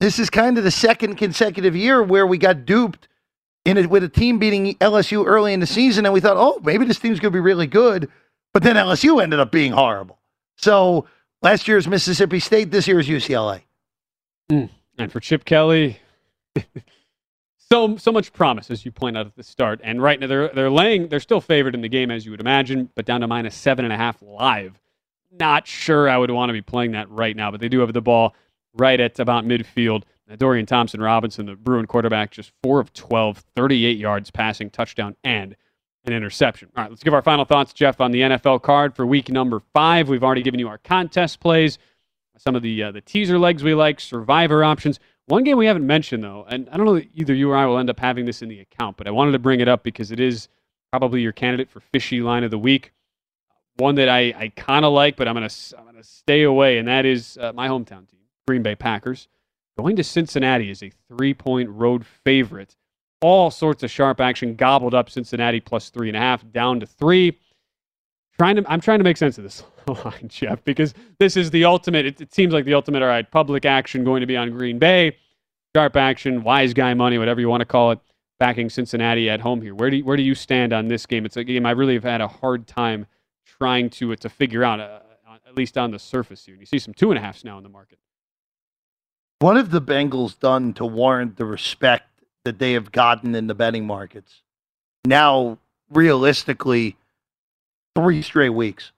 this 0.00 0.18
is 0.18 0.30
kind 0.30 0.58
of 0.58 0.64
the 0.64 0.70
second 0.70 1.16
consecutive 1.16 1.74
year 1.74 2.02
where 2.02 2.26
we 2.26 2.38
got 2.38 2.66
duped 2.66 3.08
in 3.64 3.76
it 3.76 3.90
with 3.90 4.04
a 4.04 4.08
team 4.08 4.38
beating 4.38 4.74
LSU 4.76 5.26
early 5.26 5.52
in 5.52 5.60
the 5.60 5.66
season, 5.66 6.06
and 6.06 6.14
we 6.14 6.20
thought, 6.20 6.36
oh, 6.36 6.60
maybe 6.64 6.84
this 6.84 6.98
team's 6.98 7.20
going 7.20 7.32
to 7.32 7.36
be 7.36 7.40
really 7.40 7.66
good. 7.66 8.08
But 8.54 8.62
then 8.62 8.76
LSU 8.76 9.22
ended 9.22 9.40
up 9.40 9.52
being 9.52 9.72
horrible. 9.72 10.18
So 10.56 11.06
last 11.42 11.68
year's 11.68 11.86
Mississippi 11.86 12.40
State, 12.40 12.70
this 12.70 12.88
year's 12.88 13.08
UCLA. 13.08 13.62
Mm. 14.50 14.70
And 14.98 15.12
for 15.12 15.20
Chip 15.20 15.44
Kelly, 15.44 15.98
so 17.70 17.96
so 17.96 18.10
much 18.10 18.32
promise 18.32 18.70
as 18.70 18.84
you 18.84 18.90
point 18.90 19.16
out 19.16 19.26
at 19.26 19.36
the 19.36 19.42
start. 19.42 19.80
And 19.84 20.02
right 20.02 20.18
now 20.18 20.26
they're 20.26 20.48
they're 20.48 20.70
laying 20.70 21.08
they're 21.08 21.20
still 21.20 21.40
favored 21.40 21.74
in 21.74 21.82
the 21.82 21.88
game 21.88 22.10
as 22.10 22.24
you 22.24 22.30
would 22.30 22.40
imagine, 22.40 22.90
but 22.94 23.04
down 23.04 23.20
to 23.20 23.28
minus 23.28 23.54
seven 23.54 23.84
and 23.84 23.92
a 23.92 23.96
half 23.96 24.20
live. 24.22 24.80
Not 25.30 25.66
sure 25.66 26.08
I 26.08 26.16
would 26.16 26.30
want 26.30 26.48
to 26.48 26.54
be 26.54 26.62
playing 26.62 26.92
that 26.92 27.10
right 27.10 27.36
now, 27.36 27.50
but 27.50 27.60
they 27.60 27.68
do 27.68 27.80
have 27.80 27.92
the 27.92 28.00
ball 28.00 28.34
right 28.74 28.98
at 28.98 29.18
about 29.18 29.44
midfield. 29.44 30.04
Dorian 30.36 30.66
Thompson 30.66 31.00
Robinson, 31.00 31.46
the 31.46 31.56
Bruin 31.56 31.86
quarterback, 31.86 32.30
just 32.30 32.52
four 32.62 32.80
of 32.80 32.92
12, 32.92 33.44
38 33.56 33.96
yards 33.96 34.30
passing, 34.30 34.68
touchdown, 34.68 35.16
and 35.24 35.56
an 36.04 36.12
interception. 36.12 36.68
All 36.76 36.82
right, 36.82 36.90
let's 36.90 37.02
give 37.02 37.14
our 37.14 37.22
final 37.22 37.44
thoughts, 37.44 37.72
Jeff, 37.72 38.00
on 38.00 38.10
the 38.10 38.20
NFL 38.20 38.62
card 38.62 38.94
for 38.94 39.06
week 39.06 39.30
number 39.30 39.60
five. 39.72 40.08
We've 40.08 40.22
already 40.22 40.42
given 40.42 40.60
you 40.60 40.68
our 40.68 40.78
contest 40.78 41.40
plays, 41.40 41.78
some 42.36 42.54
of 42.54 42.62
the 42.62 42.82
uh, 42.82 42.92
the 42.92 43.00
teaser 43.00 43.38
legs 43.38 43.62
we 43.62 43.74
like, 43.74 44.00
survivor 44.00 44.64
options. 44.64 45.00
One 45.26 45.44
game 45.44 45.58
we 45.58 45.66
haven't 45.66 45.86
mentioned 45.86 46.24
though, 46.24 46.46
and 46.48 46.68
I 46.70 46.76
don't 46.76 46.86
know 46.86 46.94
that 46.94 47.08
either 47.14 47.34
you 47.34 47.50
or 47.50 47.56
I 47.56 47.66
will 47.66 47.78
end 47.78 47.90
up 47.90 48.00
having 48.00 48.24
this 48.24 48.42
in 48.42 48.48
the 48.48 48.60
account, 48.60 48.96
but 48.96 49.06
I 49.06 49.10
wanted 49.10 49.32
to 49.32 49.38
bring 49.38 49.60
it 49.60 49.68
up 49.68 49.82
because 49.82 50.10
it 50.10 50.20
is 50.20 50.48
probably 50.90 51.20
your 51.20 51.32
candidate 51.32 51.70
for 51.70 51.80
fishy 51.80 52.20
line 52.20 52.44
of 52.44 52.50
the 52.50 52.58
week. 52.58 52.92
One 53.78 53.94
that 53.96 54.08
I, 54.08 54.34
I 54.36 54.52
kind 54.56 54.84
of 54.84 54.92
like, 54.92 55.16
but 55.16 55.28
I'm 55.28 55.34
gonna 55.34 55.48
I'm 55.78 55.84
gonna 55.84 56.02
stay 56.02 56.42
away, 56.42 56.78
and 56.78 56.88
that 56.88 57.06
is 57.06 57.38
uh, 57.40 57.52
my 57.52 57.68
hometown 57.68 58.08
team, 58.08 58.20
Green 58.46 58.62
Bay 58.62 58.74
Packers, 58.74 59.28
going 59.78 59.96
to 59.96 60.04
Cincinnati 60.04 60.70
is 60.70 60.82
a 60.82 60.90
three 61.08 61.34
point 61.34 61.70
road 61.70 62.04
favorite. 62.04 62.76
All 63.20 63.50
sorts 63.50 63.82
of 63.82 63.90
sharp 63.90 64.20
action 64.20 64.54
gobbled 64.54 64.94
up 64.94 65.10
Cincinnati 65.10 65.60
plus 65.60 65.90
three 65.90 66.08
and 66.08 66.16
a 66.16 66.20
half 66.20 66.44
down 66.52 66.80
to 66.80 66.86
three 66.86 67.38
trying 68.38 68.56
to 68.56 68.64
I'm 68.68 68.80
trying 68.80 68.98
to 68.98 69.04
make 69.04 69.16
sense 69.16 69.38
of 69.38 69.44
this 69.44 69.62
line, 70.04 70.28
Jeff, 70.28 70.62
because 70.64 70.94
this 71.18 71.36
is 71.36 71.50
the 71.50 71.64
ultimate. 71.64 72.06
It, 72.06 72.20
it, 72.20 72.34
seems 72.34 72.52
like 72.52 72.64
the 72.64 72.74
ultimate. 72.74 73.02
All 73.02 73.08
right, 73.08 73.28
public 73.28 73.64
action 73.64 74.04
going 74.04 74.20
to 74.20 74.26
be 74.26 74.36
on 74.36 74.50
Green 74.50 74.78
Bay, 74.78 75.16
sharp 75.74 75.96
action, 75.96 76.42
wise 76.42 76.72
guy 76.72 76.94
money, 76.94 77.18
whatever 77.18 77.40
you 77.40 77.48
want 77.48 77.60
to 77.60 77.66
call 77.66 77.90
it, 77.90 77.98
backing 78.38 78.70
Cincinnati 78.70 79.28
at 79.28 79.40
home 79.40 79.60
here. 79.60 79.74
Where 79.74 79.90
do 79.90 79.98
you, 79.98 80.04
where 80.04 80.16
do 80.16 80.22
you 80.22 80.34
stand 80.34 80.72
on 80.72 80.88
this 80.88 81.06
game? 81.06 81.26
It's 81.26 81.36
a 81.36 81.44
game 81.44 81.66
I 81.66 81.72
really 81.72 81.94
have 81.94 82.04
had 82.04 82.20
a 82.20 82.28
hard 82.28 82.66
time 82.66 83.06
trying 83.60 83.90
to 83.90 84.14
to 84.16 84.28
figure 84.28 84.64
out, 84.64 84.80
uh, 84.80 85.00
at 85.46 85.56
least 85.56 85.76
on 85.76 85.90
the 85.90 85.98
surface 85.98 86.44
here. 86.44 86.54
And 86.54 86.60
you 86.60 86.66
see 86.66 86.78
some 86.78 86.94
two 86.94 87.10
and 87.10 87.18
a 87.18 87.20
halfs 87.20 87.44
now 87.44 87.56
in 87.56 87.62
the 87.62 87.68
market. 87.68 87.98
What 89.40 89.56
have 89.56 89.70
the 89.70 89.82
Bengals 89.82 90.38
done 90.38 90.72
to 90.74 90.84
warrant 90.84 91.36
the 91.36 91.44
respect 91.44 92.08
that 92.44 92.58
they 92.58 92.72
have 92.72 92.90
gotten 92.90 93.34
in 93.34 93.46
the 93.46 93.54
betting 93.54 93.86
markets? 93.86 94.42
Now, 95.04 95.58
realistically 95.90 96.96
three 97.94 98.22
straight 98.22 98.50
weeks 98.50 98.92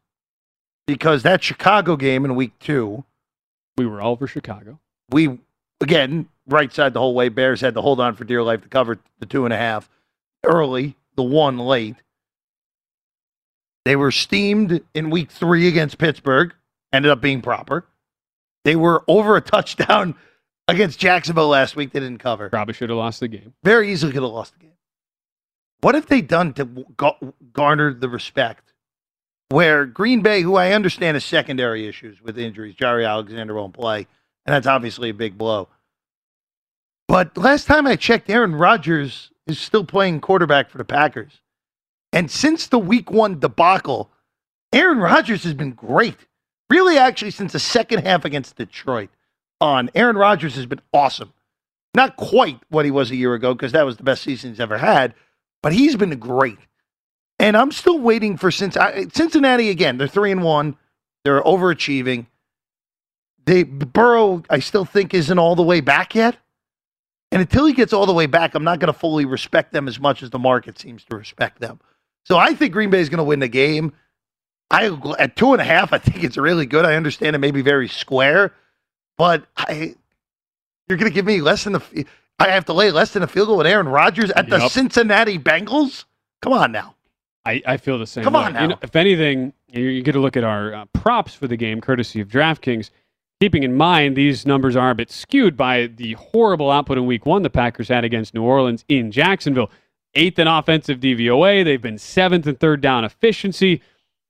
because 0.86 1.22
that 1.22 1.42
Chicago 1.42 1.96
game 1.96 2.24
in 2.24 2.34
week 2.34 2.58
two, 2.58 3.04
we 3.76 3.86
were 3.86 4.00
all 4.00 4.16
for 4.16 4.26
Chicago. 4.26 4.78
We 5.10 5.38
again 5.80 6.28
right 6.46 6.72
side 6.72 6.94
the 6.94 7.00
whole 7.00 7.14
way. 7.14 7.28
Bears 7.28 7.60
had 7.60 7.74
to 7.74 7.80
hold 7.80 8.00
on 8.00 8.14
for 8.14 8.24
dear 8.24 8.42
life 8.42 8.62
to 8.62 8.68
cover 8.68 8.98
the 9.18 9.26
two 9.26 9.44
and 9.44 9.54
a 9.54 9.56
half 9.56 9.88
early, 10.44 10.96
the 11.16 11.22
one 11.22 11.58
late. 11.58 11.96
They 13.84 13.96
were 13.96 14.10
steamed 14.10 14.80
in 14.94 15.10
week 15.10 15.30
three 15.30 15.68
against 15.68 15.98
Pittsburgh, 15.98 16.54
ended 16.92 17.10
up 17.10 17.20
being 17.20 17.40
proper. 17.40 17.86
They 18.64 18.76
were 18.76 19.02
over 19.08 19.36
a 19.36 19.40
touchdown 19.40 20.14
against 20.68 20.98
Jacksonville 20.98 21.48
last 21.48 21.76
week. 21.76 21.92
They 21.92 22.00
didn't 22.00 22.18
cover. 22.18 22.50
Probably 22.50 22.74
should 22.74 22.90
have 22.90 22.98
lost 22.98 23.20
the 23.20 23.28
game. 23.28 23.54
Very 23.64 23.92
easily 23.92 24.12
could 24.12 24.22
have 24.22 24.32
lost 24.32 24.52
the 24.54 24.60
game. 24.60 24.70
What 25.80 25.94
have 25.94 26.06
they 26.06 26.20
done 26.20 26.52
to 26.54 26.66
garner 27.52 27.94
the 27.94 28.08
respect 28.08 28.74
where 29.48 29.86
Green 29.86 30.20
Bay, 30.20 30.42
who 30.42 30.56
I 30.56 30.72
understand 30.72 31.14
has 31.16 31.24
secondary 31.24 31.86
issues 31.88 32.20
with 32.22 32.38
injuries, 32.38 32.76
Jaire 32.76 33.08
Alexander 33.08 33.54
won't 33.54 33.72
play, 33.72 34.06
and 34.46 34.54
that's 34.54 34.66
obviously 34.66 35.08
a 35.08 35.14
big 35.14 35.38
blow. 35.38 35.68
But 37.08 37.36
last 37.36 37.64
time 37.64 37.86
I 37.86 37.96
checked, 37.96 38.30
Aaron 38.30 38.54
Rodgers 38.54 39.32
is 39.46 39.58
still 39.58 39.84
playing 39.84 40.20
quarterback 40.20 40.70
for 40.70 40.78
the 40.78 40.84
Packers. 40.84 41.40
And 42.12 42.30
since 42.30 42.66
the 42.66 42.78
week 42.78 43.10
one 43.10 43.38
debacle, 43.38 44.10
Aaron 44.72 44.98
Rodgers 44.98 45.44
has 45.44 45.54
been 45.54 45.72
great. 45.72 46.16
Really, 46.68 46.98
actually, 46.98 47.30
since 47.32 47.52
the 47.52 47.58
second 47.58 48.04
half 48.04 48.24
against 48.24 48.56
Detroit 48.56 49.10
on, 49.60 49.90
Aaron 49.94 50.16
Rodgers 50.16 50.54
has 50.56 50.66
been 50.66 50.80
awesome. 50.92 51.32
Not 51.94 52.16
quite 52.16 52.60
what 52.68 52.84
he 52.84 52.90
was 52.90 53.10
a 53.10 53.16
year 53.16 53.34
ago, 53.34 53.54
because 53.54 53.72
that 53.72 53.84
was 53.84 53.96
the 53.96 54.04
best 54.04 54.22
season 54.22 54.50
he's 54.50 54.60
ever 54.60 54.78
had, 54.78 55.14
but 55.62 55.72
he's 55.72 55.96
been 55.96 56.16
great. 56.18 56.58
And 57.40 57.56
I'm 57.56 57.72
still 57.72 57.98
waiting 57.98 58.36
for 58.36 58.50
Cincinnati. 58.50 59.08
Cincinnati 59.12 59.70
again. 59.70 59.98
They're 59.98 60.06
three 60.06 60.30
and 60.30 60.42
one. 60.42 60.76
They're 61.24 61.42
overachieving. 61.42 62.26
They 63.46 63.64
Burrow, 63.64 64.42
I 64.50 64.60
still 64.60 64.84
think, 64.84 65.14
isn't 65.14 65.38
all 65.38 65.56
the 65.56 65.62
way 65.62 65.80
back 65.80 66.14
yet. 66.14 66.36
And 67.32 67.40
until 67.40 67.66
he 67.66 67.72
gets 67.72 67.92
all 67.92 68.06
the 68.06 68.12
way 68.12 68.26
back, 68.26 68.54
I'm 68.54 68.64
not 68.64 68.78
going 68.78 68.92
to 68.92 68.98
fully 68.98 69.24
respect 69.24 69.72
them 69.72 69.88
as 69.88 69.98
much 69.98 70.22
as 70.22 70.30
the 70.30 70.38
market 70.38 70.78
seems 70.78 71.04
to 71.04 71.16
respect 71.16 71.60
them. 71.60 71.80
So 72.24 72.36
I 72.36 72.54
think 72.54 72.72
Green 72.72 72.90
Bay 72.90 73.00
is 73.00 73.08
going 73.08 73.18
to 73.18 73.24
win 73.24 73.40
the 73.40 73.48
game. 73.48 73.92
I 74.70 74.96
at 75.18 75.36
two 75.36 75.52
and 75.52 75.60
a 75.60 75.64
half, 75.64 75.92
I 75.92 75.98
think 75.98 76.22
it's 76.22 76.36
really 76.36 76.66
good. 76.66 76.84
I 76.84 76.94
understand 76.94 77.34
it 77.34 77.40
may 77.40 77.50
be 77.50 77.62
very 77.62 77.88
square, 77.88 78.54
but 79.18 79.44
I 79.56 79.96
you're 80.88 80.98
going 80.98 81.10
to 81.10 81.14
give 81.14 81.26
me 81.26 81.40
less 81.40 81.64
than 81.64 81.74
the. 81.74 82.06
I 82.38 82.48
have 82.48 82.64
to 82.66 82.72
lay 82.72 82.90
less 82.90 83.12
than 83.12 83.22
a 83.22 83.26
field 83.26 83.48
goal 83.48 83.58
with 83.58 83.66
Aaron 83.66 83.88
Rodgers 83.88 84.30
at 84.30 84.48
yep. 84.48 84.60
the 84.60 84.68
Cincinnati 84.68 85.38
Bengals. 85.38 86.04
Come 86.40 86.52
on 86.52 86.72
now. 86.72 86.94
I, 87.44 87.62
I 87.66 87.76
feel 87.76 87.98
the 87.98 88.06
same. 88.06 88.24
Come 88.24 88.34
way. 88.34 88.40
on 88.40 88.52
now. 88.52 88.62
You 88.62 88.68
know, 88.68 88.78
if 88.82 88.96
anything, 88.96 89.52
you, 89.68 89.84
you 89.84 90.02
get 90.02 90.12
to 90.12 90.20
look 90.20 90.36
at 90.36 90.44
our 90.44 90.74
uh, 90.74 90.84
props 90.92 91.34
for 91.34 91.48
the 91.48 91.56
game, 91.56 91.80
courtesy 91.80 92.20
of 92.20 92.28
DraftKings. 92.28 92.90
Keeping 93.40 93.62
in 93.62 93.74
mind 93.74 94.16
these 94.16 94.44
numbers 94.44 94.76
are 94.76 94.90
a 94.90 94.94
bit 94.94 95.10
skewed 95.10 95.56
by 95.56 95.86
the 95.86 96.12
horrible 96.14 96.70
output 96.70 96.98
in 96.98 97.06
Week 97.06 97.24
One 97.24 97.42
the 97.42 97.50
Packers 97.50 97.88
had 97.88 98.04
against 98.04 98.34
New 98.34 98.42
Orleans 98.42 98.84
in 98.88 99.10
Jacksonville. 99.10 99.70
Eighth 100.14 100.38
in 100.38 100.48
offensive 100.48 100.98
DVOA. 100.98 101.64
They've 101.64 101.80
been 101.80 101.98
seventh 101.98 102.46
and 102.46 102.58
third 102.58 102.80
down 102.80 103.04
efficiency. 103.04 103.82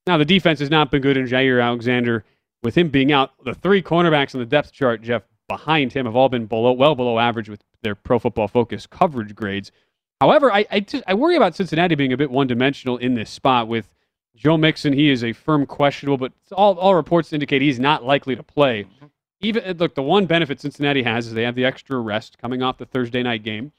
Now 0.07 0.19
the 0.19 0.25
defense 0.25 0.61
has 0.61 0.71
not 0.71 0.91
been 0.91 1.03
good 1.03 1.17
in 1.17 1.27
Jaire 1.27 1.63
Alexander. 1.63 2.25
With 2.63 2.77
him 2.77 2.89
being 2.89 3.13
out, 3.13 3.33
the 3.45 3.55
three 3.55 3.83
cornerbacks 3.83 4.35
on 4.35 4.41
the 4.41 4.47
depth 4.47 4.73
chart, 4.73 5.01
Jeff, 5.03 5.23
behind 5.49 5.93
him 5.93 6.05
have 6.07 6.15
all 6.15 6.29
been 6.29 6.47
below, 6.47 6.73
well 6.73 6.95
below 6.95 7.19
average 7.19 7.49
with 7.49 7.63
their 7.83 7.95
Pro 7.95 8.19
Football 8.19 8.49
Focus 8.49 8.87
coverage 8.87 9.35
grades. 9.35 9.73
However, 10.21 10.53
I 10.53 10.67
I, 10.71 10.81
just, 10.81 11.03
I 11.07 11.15
worry 11.15 11.37
about 11.37 11.57
Cincinnati 11.57 11.95
being 11.95 12.13
a 12.13 12.17
bit 12.17 12.31
one 12.31 12.47
dimensional 12.47 12.99
in 12.99 13.15
this 13.15 13.31
spot 13.31 13.67
with 13.67 13.89
Joe 14.37 14.57
Mixon. 14.57 14.93
He 14.93 15.11
is 15.11 15.25
a 15.25 15.33
firm 15.33 15.67
questionable, 15.67 16.19
but 16.19 16.33
all, 16.53 16.79
all 16.79 16.95
reports 16.95 17.33
indicate 17.33 17.63
he's 17.63 17.81
not 17.81 18.05
likely 18.05 18.37
to 18.37 18.43
play. 18.43 18.85
Mm-hmm. 18.85 19.07
Even 19.41 19.77
look, 19.79 19.95
the 19.95 20.03
one 20.03 20.27
benefit 20.27 20.61
Cincinnati 20.61 21.03
has 21.03 21.27
is 21.27 21.33
they 21.33 21.45
have 21.45 21.55
the 21.55 21.65
extra 21.65 21.99
rest 21.99 22.37
coming 22.39 22.63
off 22.63 22.77
the 22.77 22.85
Thursday 22.85 23.23
night 23.23 23.43
game. 23.43 23.73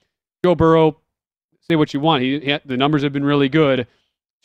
Joe 0.44 0.56
Burrow, 0.56 0.98
say 1.72 1.76
what 1.76 1.94
you 1.94 2.00
want, 2.00 2.24
he, 2.24 2.40
he 2.40 2.60
the 2.66 2.78
numbers 2.78 3.04
have 3.04 3.14
been 3.14 3.26
really 3.26 3.50
good. 3.50 3.88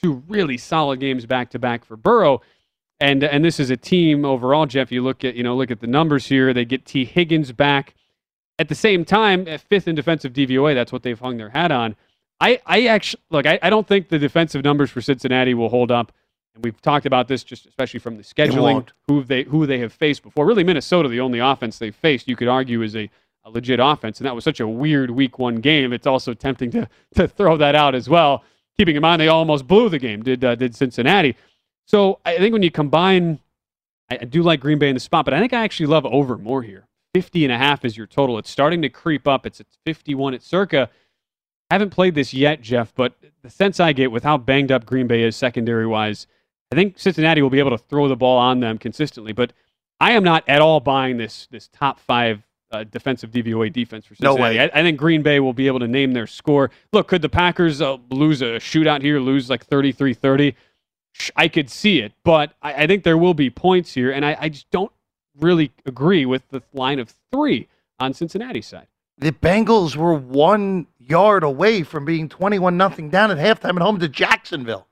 Two 0.02 0.22
really 0.28 0.58
solid 0.58 1.00
games 1.00 1.26
back 1.26 1.50
to 1.50 1.58
back 1.58 1.84
for 1.84 1.96
Burrow. 1.96 2.40
And 3.00 3.22
and 3.22 3.44
this 3.44 3.60
is 3.60 3.70
a 3.70 3.76
team 3.76 4.24
overall, 4.24 4.66
Jeff. 4.66 4.90
You 4.90 5.02
look 5.02 5.24
at 5.24 5.34
you 5.34 5.42
know 5.42 5.56
look 5.56 5.70
at 5.70 5.80
the 5.80 5.86
numbers 5.86 6.26
here. 6.26 6.54
They 6.54 6.64
get 6.64 6.86
Tee 6.86 7.04
Higgins 7.04 7.52
back. 7.52 7.94
At 8.58 8.68
the 8.68 8.74
same 8.74 9.04
time, 9.04 9.46
at 9.48 9.60
fifth 9.60 9.86
in 9.86 9.94
defensive 9.94 10.32
DVOA, 10.32 10.74
that's 10.74 10.90
what 10.90 11.02
they've 11.02 11.18
hung 11.18 11.36
their 11.36 11.50
hat 11.50 11.70
on. 11.70 11.94
I, 12.40 12.60
I 12.64 12.86
actually 12.86 13.22
look. 13.30 13.46
I, 13.46 13.58
I 13.62 13.70
don't 13.70 13.86
think 13.86 14.08
the 14.08 14.18
defensive 14.18 14.64
numbers 14.64 14.90
for 14.90 15.00
Cincinnati 15.00 15.54
will 15.54 15.68
hold 15.68 15.90
up. 15.90 16.12
And 16.54 16.64
we've 16.64 16.80
talked 16.80 17.04
about 17.04 17.28
this 17.28 17.44
just 17.44 17.66
especially 17.66 18.00
from 18.00 18.16
the 18.16 18.22
scheduling, 18.22 18.88
who 19.08 19.22
they 19.22 19.42
who 19.44 19.66
they 19.66 19.78
have 19.80 19.92
faced 19.92 20.22
before. 20.22 20.46
Really, 20.46 20.64
Minnesota, 20.64 21.08
the 21.08 21.20
only 21.20 21.38
offense 21.38 21.78
they've 21.78 21.94
faced, 21.94 22.28
you 22.28 22.36
could 22.36 22.48
argue, 22.48 22.82
is 22.82 22.96
a, 22.96 23.10
a 23.46 23.50
legit 23.50 23.78
offense, 23.80 24.18
and 24.18 24.26
that 24.26 24.34
was 24.34 24.44
such 24.44 24.60
a 24.60 24.66
weird 24.66 25.10
Week 25.10 25.38
One 25.38 25.56
game. 25.56 25.92
It's 25.92 26.06
also 26.06 26.34
tempting 26.34 26.70
to 26.72 26.88
to 27.14 27.28
throw 27.28 27.56
that 27.56 27.74
out 27.74 27.94
as 27.94 28.08
well. 28.08 28.44
Keeping 28.76 28.96
in 28.96 29.02
mind 29.02 29.20
they 29.20 29.28
almost 29.28 29.66
blew 29.66 29.88
the 29.88 29.98
game. 29.98 30.22
Did 30.22 30.44
uh, 30.44 30.56
did 30.56 30.74
Cincinnati? 30.74 31.36
So 31.86 32.18
I 32.26 32.36
think 32.36 32.52
when 32.52 32.64
you 32.64 32.70
combine, 32.70 33.38
I, 34.10 34.18
I 34.20 34.24
do 34.24 34.42
like 34.42 34.60
Green 34.60 34.78
Bay 34.78 34.88
in 34.88 34.94
the 34.94 35.00
spot, 35.00 35.24
but 35.24 35.32
I 35.32 35.38
think 35.38 35.52
I 35.52 35.62
actually 35.62 35.86
love 35.86 36.04
over 36.04 36.36
more 36.36 36.62
here. 36.62 36.88
50 37.14 37.44
and 37.44 37.52
a 37.52 37.56
half 37.56 37.84
is 37.84 37.96
your 37.96 38.06
total. 38.06 38.36
It's 38.36 38.50
starting 38.50 38.82
to 38.82 38.90
creep 38.90 39.26
up. 39.26 39.46
It's 39.46 39.60
at 39.60 39.66
51 39.86 40.34
at 40.34 40.42
circa. 40.42 40.90
Haven't 41.70 41.90
played 41.90 42.14
this 42.14 42.34
yet, 42.34 42.60
Jeff, 42.60 42.92
but 42.94 43.14
the 43.42 43.48
sense 43.48 43.80
I 43.80 43.92
get 43.92 44.12
with 44.12 44.24
how 44.24 44.36
banged 44.36 44.70
up 44.70 44.84
Green 44.84 45.06
Bay 45.06 45.22
is 45.22 45.34
secondary 45.34 45.86
wise, 45.86 46.26
I 46.70 46.74
think 46.74 46.98
Cincinnati 46.98 47.40
will 47.40 47.50
be 47.50 47.58
able 47.58 47.70
to 47.70 47.78
throw 47.78 48.08
the 48.08 48.16
ball 48.16 48.38
on 48.38 48.60
them 48.60 48.76
consistently. 48.76 49.32
But 49.32 49.52
I 49.98 50.12
am 50.12 50.24
not 50.24 50.44
at 50.48 50.60
all 50.60 50.80
buying 50.80 51.16
this 51.16 51.46
this 51.50 51.68
top 51.68 51.98
five 52.00 52.42
uh, 52.70 52.84
defensive 52.84 53.30
DVOA 53.30 53.72
defense 53.72 54.06
for 54.06 54.14
Cincinnati. 54.14 54.36
No 54.36 54.42
way. 54.42 54.60
I, 54.60 54.64
I 54.64 54.82
think 54.82 54.98
Green 54.98 55.22
Bay 55.22 55.40
will 55.40 55.52
be 55.52 55.66
able 55.66 55.80
to 55.80 55.88
name 55.88 56.12
their 56.12 56.26
score. 56.26 56.70
Look, 56.92 57.08
could 57.08 57.22
the 57.22 57.28
Packers 57.28 57.80
uh, 57.80 57.96
lose 58.10 58.42
a 58.42 58.56
shootout 58.56 59.02
here, 59.02 59.20
lose 59.20 59.48
like 59.50 59.64
33 59.64 60.14
30? 60.14 60.54
I 61.34 61.48
could 61.48 61.70
see 61.70 62.00
it, 62.00 62.12
but 62.24 62.52
I, 62.62 62.84
I 62.84 62.86
think 62.86 63.02
there 63.02 63.16
will 63.16 63.34
be 63.34 63.48
points 63.48 63.94
here, 63.94 64.10
and 64.10 64.24
I, 64.24 64.36
I 64.38 64.48
just 64.48 64.70
don't 64.70 64.92
really 65.40 65.72
agree 65.86 66.26
with 66.26 66.46
the 66.50 66.62
line 66.72 66.98
of 66.98 67.14
three 67.32 67.68
on 67.98 68.12
Cincinnati's 68.12 68.66
side. 68.66 68.86
The 69.18 69.32
Bengals 69.32 69.96
were 69.96 70.14
one 70.14 70.86
yard 70.98 71.42
away 71.42 71.82
from 71.82 72.04
being 72.04 72.28
21 72.28 72.76
nothing 72.76 73.08
down 73.08 73.30
at 73.30 73.38
halftime 73.38 73.76
at 73.76 73.82
home 73.82 73.98
to 74.00 74.08
Jacksonville. 74.08 74.86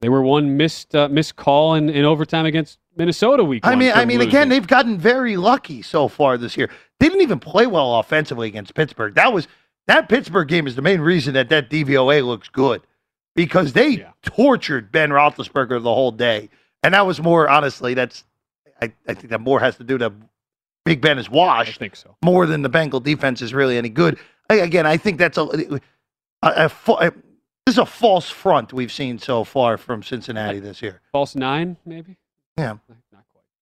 They 0.00 0.08
were 0.08 0.22
one 0.22 0.56
missed 0.56 0.94
uh, 0.94 1.08
missed 1.10 1.36
call 1.36 1.74
in, 1.74 1.90
in 1.90 2.06
overtime 2.06 2.46
against 2.46 2.78
Minnesota 2.96 3.44
week. 3.44 3.66
I 3.66 3.74
mean, 3.74 3.92
I 3.94 4.06
mean, 4.06 4.18
losing. 4.18 4.28
again, 4.30 4.48
they've 4.48 4.66
gotten 4.66 4.96
very 4.98 5.36
lucky 5.36 5.82
so 5.82 6.08
far 6.08 6.38
this 6.38 6.56
year. 6.56 6.70
They 7.00 7.08
didn't 7.08 7.22
even 7.22 7.40
play 7.40 7.66
well 7.66 7.96
offensively 7.98 8.46
against 8.46 8.74
Pittsburgh. 8.74 9.14
That 9.14 9.32
was 9.32 9.48
that 9.88 10.08
Pittsburgh 10.08 10.46
game 10.46 10.66
is 10.68 10.76
the 10.76 10.82
main 10.82 11.00
reason 11.00 11.34
that 11.34 11.48
that 11.48 11.68
DVOA 11.70 12.24
looks 12.24 12.48
good 12.48 12.82
because 13.34 13.72
they 13.72 13.88
Yeah. 13.88 14.10
tortured 14.22 14.92
Ben 14.92 15.10
Roethlisberger 15.10 15.82
the 15.82 15.94
whole 15.94 16.12
day, 16.12 16.48
and 16.82 16.94
that 16.94 17.06
was 17.06 17.20
more 17.20 17.48
honestly. 17.48 17.94
That's 17.94 18.24
I, 18.80 18.92
I 19.08 19.14
think 19.14 19.30
that 19.30 19.40
more 19.40 19.58
has 19.60 19.76
to 19.78 19.84
do 19.84 19.98
to 19.98 20.12
Big 20.84 21.00
Ben 21.00 21.18
is 21.18 21.28
washed. 21.28 21.70
I 21.70 21.78
think 21.78 21.96
so. 21.96 22.16
more 22.24 22.46
than 22.46 22.62
the 22.62 22.68
Bengal 22.68 23.00
defense 23.00 23.42
is 23.42 23.52
really 23.52 23.76
any 23.76 23.88
good. 23.90 24.18
I, 24.48 24.54
again, 24.56 24.86
I 24.86 24.96
think 24.96 25.18
that's 25.18 25.36
a, 25.38 25.42
a, 25.42 25.80
a, 26.42 26.70
a 26.88 27.10
this 27.66 27.74
is 27.74 27.78
a 27.78 27.86
false 27.86 28.28
front 28.30 28.72
we've 28.72 28.90
seen 28.92 29.18
so 29.18 29.44
far 29.44 29.76
from 29.76 30.02
Cincinnati 30.02 30.58
this 30.60 30.80
year. 30.82 31.00
False 31.12 31.34
nine, 31.34 31.76
maybe. 31.84 32.16
Yeah. 32.58 32.76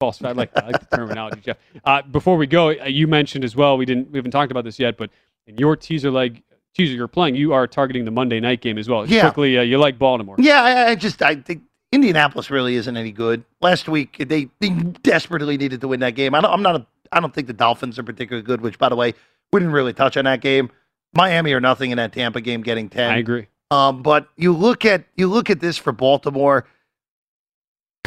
False. 0.00 0.22
I 0.22 0.30
like, 0.30 0.56
I 0.56 0.66
like 0.66 0.88
the 0.88 0.96
terminology, 0.96 1.40
Jeff. 1.40 1.56
Uh, 1.84 2.02
before 2.02 2.36
we 2.36 2.46
go, 2.46 2.70
uh, 2.70 2.84
you 2.84 3.08
mentioned 3.08 3.44
as 3.44 3.56
well. 3.56 3.76
We 3.76 3.84
didn't. 3.84 4.12
We 4.12 4.18
haven't 4.18 4.30
talked 4.30 4.52
about 4.52 4.64
this 4.64 4.78
yet, 4.78 4.96
but 4.96 5.10
in 5.46 5.56
your 5.56 5.74
teaser 5.74 6.10
leg 6.10 6.42
teaser 6.74 6.94
you're 6.94 7.08
playing, 7.08 7.34
you 7.34 7.52
are 7.52 7.66
targeting 7.66 8.04
the 8.04 8.12
Monday 8.12 8.38
night 8.38 8.60
game 8.60 8.78
as 8.78 8.88
well. 8.88 9.06
Yeah. 9.06 9.22
Quickly, 9.22 9.58
uh, 9.58 9.62
you 9.62 9.76
like 9.78 9.98
Baltimore. 9.98 10.36
Yeah, 10.38 10.62
I, 10.62 10.90
I 10.90 10.94
just 10.94 11.20
I 11.20 11.34
think 11.34 11.62
Indianapolis 11.90 12.48
really 12.48 12.76
isn't 12.76 12.96
any 12.96 13.10
good. 13.10 13.44
Last 13.60 13.88
week 13.88 14.24
they, 14.28 14.48
they 14.60 14.68
desperately 14.68 15.56
needed 15.56 15.80
to 15.80 15.88
win 15.88 15.98
that 16.00 16.14
game. 16.14 16.34
I 16.34 16.42
don't, 16.42 16.52
I'm 16.52 16.62
not 16.62 16.76
a 16.76 16.86
I 17.10 17.18
don't 17.18 17.34
think 17.34 17.48
the 17.48 17.52
Dolphins 17.52 17.98
are 17.98 18.04
particularly 18.04 18.44
good. 18.44 18.60
Which, 18.60 18.78
by 18.78 18.88
the 18.88 18.96
way, 18.96 19.14
we 19.52 19.58
didn't 19.58 19.72
really 19.72 19.94
touch 19.94 20.16
on 20.16 20.26
that 20.26 20.40
game. 20.40 20.70
Miami 21.14 21.52
or 21.52 21.60
nothing 21.60 21.90
in 21.90 21.96
that 21.96 22.12
Tampa 22.12 22.40
game, 22.40 22.62
getting 22.62 22.88
ten. 22.88 23.10
I 23.10 23.16
agree. 23.16 23.48
Um, 23.72 24.02
but 24.02 24.28
you 24.36 24.52
look 24.54 24.84
at 24.84 25.06
you 25.16 25.26
look 25.26 25.50
at 25.50 25.58
this 25.58 25.76
for 25.76 25.90
Baltimore, 25.90 26.66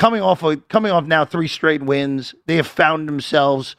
coming 0.01 0.21
off 0.23 0.41
of, 0.41 0.67
coming 0.67 0.91
off 0.91 1.05
now 1.05 1.23
three 1.23 1.47
straight 1.47 1.83
wins. 1.83 2.33
They 2.47 2.55
have 2.55 2.65
found 2.65 3.07
themselves. 3.07 3.75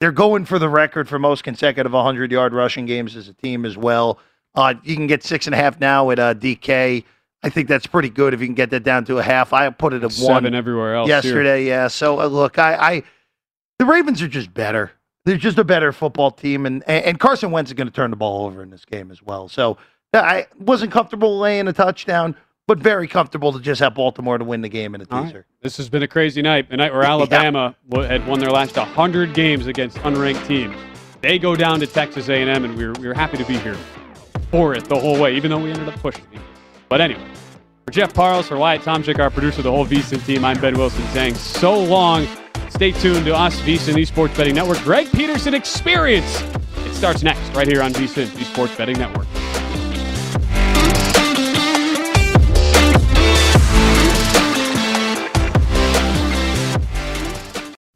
They're 0.00 0.10
going 0.10 0.44
for 0.44 0.58
the 0.58 0.68
record 0.68 1.08
for 1.08 1.16
most 1.18 1.44
consecutive 1.44 1.92
100 1.92 2.32
yard 2.32 2.52
rushing 2.52 2.86
games 2.86 3.14
as 3.14 3.28
a 3.28 3.34
team 3.34 3.64
as 3.64 3.76
well. 3.76 4.18
Uh, 4.56 4.74
you 4.82 4.96
can 4.96 5.06
get 5.06 5.22
six 5.22 5.46
and 5.46 5.54
a 5.54 5.56
half 5.56 5.78
now 5.78 6.10
at 6.10 6.18
uh, 6.18 6.34
DK. 6.34 7.04
I 7.44 7.48
think 7.48 7.68
that's 7.68 7.86
pretty 7.86 8.10
good 8.10 8.34
if 8.34 8.40
you 8.40 8.46
can 8.46 8.56
get 8.56 8.70
that 8.70 8.82
down 8.82 9.04
to 9.04 9.18
a 9.18 9.22
half. 9.22 9.52
I 9.52 9.70
put 9.70 9.92
it 9.92 10.02
at 10.02 10.10
Seven 10.10 10.44
one 10.44 10.54
everywhere 10.56 10.96
else. 10.96 11.08
yesterday. 11.08 11.64
Yeah. 11.64 11.86
So 11.86 12.20
uh, 12.20 12.26
look, 12.26 12.58
I, 12.58 12.74
I 12.74 13.02
the 13.78 13.84
Ravens 13.84 14.20
are 14.22 14.28
just 14.28 14.52
better. 14.52 14.90
They're 15.24 15.36
just 15.36 15.58
a 15.58 15.64
better 15.64 15.92
football 15.92 16.32
team, 16.32 16.66
and 16.66 16.82
and 16.88 17.20
Carson 17.20 17.52
Wentz 17.52 17.70
is 17.70 17.74
going 17.74 17.86
to 17.86 17.94
turn 17.94 18.10
the 18.10 18.16
ball 18.16 18.46
over 18.46 18.62
in 18.62 18.70
this 18.70 18.84
game 18.84 19.10
as 19.12 19.22
well. 19.22 19.48
So 19.48 19.78
I 20.12 20.48
wasn't 20.58 20.90
comfortable 20.90 21.38
laying 21.38 21.68
a 21.68 21.72
touchdown, 21.72 22.34
but 22.70 22.78
very 22.78 23.08
comfortable 23.08 23.52
to 23.52 23.58
just 23.58 23.80
have 23.80 23.96
Baltimore 23.96 24.38
to 24.38 24.44
win 24.44 24.60
the 24.60 24.68
game 24.68 24.94
in 24.94 25.00
a 25.00 25.06
All 25.10 25.22
right. 25.22 25.26
teaser. 25.26 25.46
This 25.60 25.76
has 25.78 25.88
been 25.88 26.04
a 26.04 26.06
crazy 26.06 26.40
night. 26.40 26.68
A 26.70 26.76
night 26.76 26.92
where 26.92 27.02
Alabama 27.02 27.74
wa- 27.88 28.04
had 28.04 28.24
won 28.28 28.38
their 28.38 28.52
last 28.52 28.76
100 28.76 29.34
games 29.34 29.66
against 29.66 29.96
unranked 29.96 30.46
teams. 30.46 30.76
They 31.20 31.36
go 31.40 31.56
down 31.56 31.80
to 31.80 31.88
Texas 31.88 32.28
A&M, 32.28 32.64
and 32.64 32.76
we 32.76 32.86
were, 32.86 32.92
we 32.92 33.08
were 33.08 33.14
happy 33.14 33.38
to 33.38 33.44
be 33.44 33.58
here 33.58 33.76
for 34.52 34.72
it 34.76 34.84
the 34.84 34.94
whole 34.96 35.18
way, 35.18 35.34
even 35.34 35.50
though 35.50 35.58
we 35.58 35.72
ended 35.72 35.88
up 35.88 35.98
pushing 35.98 36.22
it. 36.32 36.40
But 36.88 37.00
anyway, 37.00 37.26
for 37.86 37.90
Jeff 37.90 38.14
Parles, 38.14 38.46
for 38.46 38.56
Wyatt 38.56 38.82
Tomchik, 38.82 39.18
our 39.18 39.30
producer, 39.30 39.62
the 39.62 39.72
whole 39.72 39.84
VSIN 39.84 40.24
team, 40.24 40.44
I'm 40.44 40.60
Ben 40.60 40.78
Wilson 40.78 41.04
saying 41.08 41.34
so 41.34 41.76
long. 41.76 42.28
Stay 42.68 42.92
tuned 42.92 43.24
to 43.24 43.34
us, 43.34 43.58
VSIN 43.62 43.94
Esports 44.00 44.36
Betting 44.36 44.54
Network. 44.54 44.78
Greg 44.84 45.10
Peterson 45.10 45.54
Experience. 45.54 46.40
It 46.86 46.94
starts 46.94 47.24
next, 47.24 47.52
right 47.52 47.66
here 47.66 47.82
on 47.82 47.92
VSIN 47.94 48.26
Esports 48.26 48.78
Betting 48.78 48.96
Network. 48.96 49.26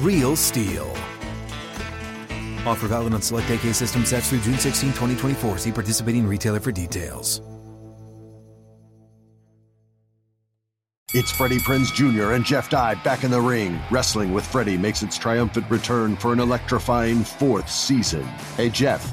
Real 0.00 0.34
STIHL. 0.34 0.90
Offer 2.64 2.86
valid 2.86 3.12
on 3.12 3.20
select 3.20 3.50
AK 3.50 3.74
system 3.74 4.06
sets 4.06 4.30
through 4.30 4.40
June 4.40 4.56
16, 4.56 4.90
2024. 4.90 5.58
See 5.58 5.72
participating 5.72 6.26
retailer 6.26 6.58
for 6.58 6.72
details. 6.72 7.42
It's 11.12 11.30
Freddie 11.30 11.58
Prinze 11.58 11.92
Jr. 11.92 12.32
and 12.32 12.44
Jeff 12.46 12.70
Dye 12.70 12.94
back 12.94 13.24
in 13.24 13.30
the 13.30 13.40
ring. 13.40 13.78
Wrestling 13.90 14.32
with 14.32 14.46
Freddie 14.46 14.78
makes 14.78 15.02
its 15.02 15.18
triumphant 15.18 15.68
return 15.68 16.16
for 16.16 16.32
an 16.32 16.40
electrifying 16.40 17.22
fourth 17.22 17.68
season. 17.68 18.22
Hey, 18.56 18.70
Jeff, 18.70 19.12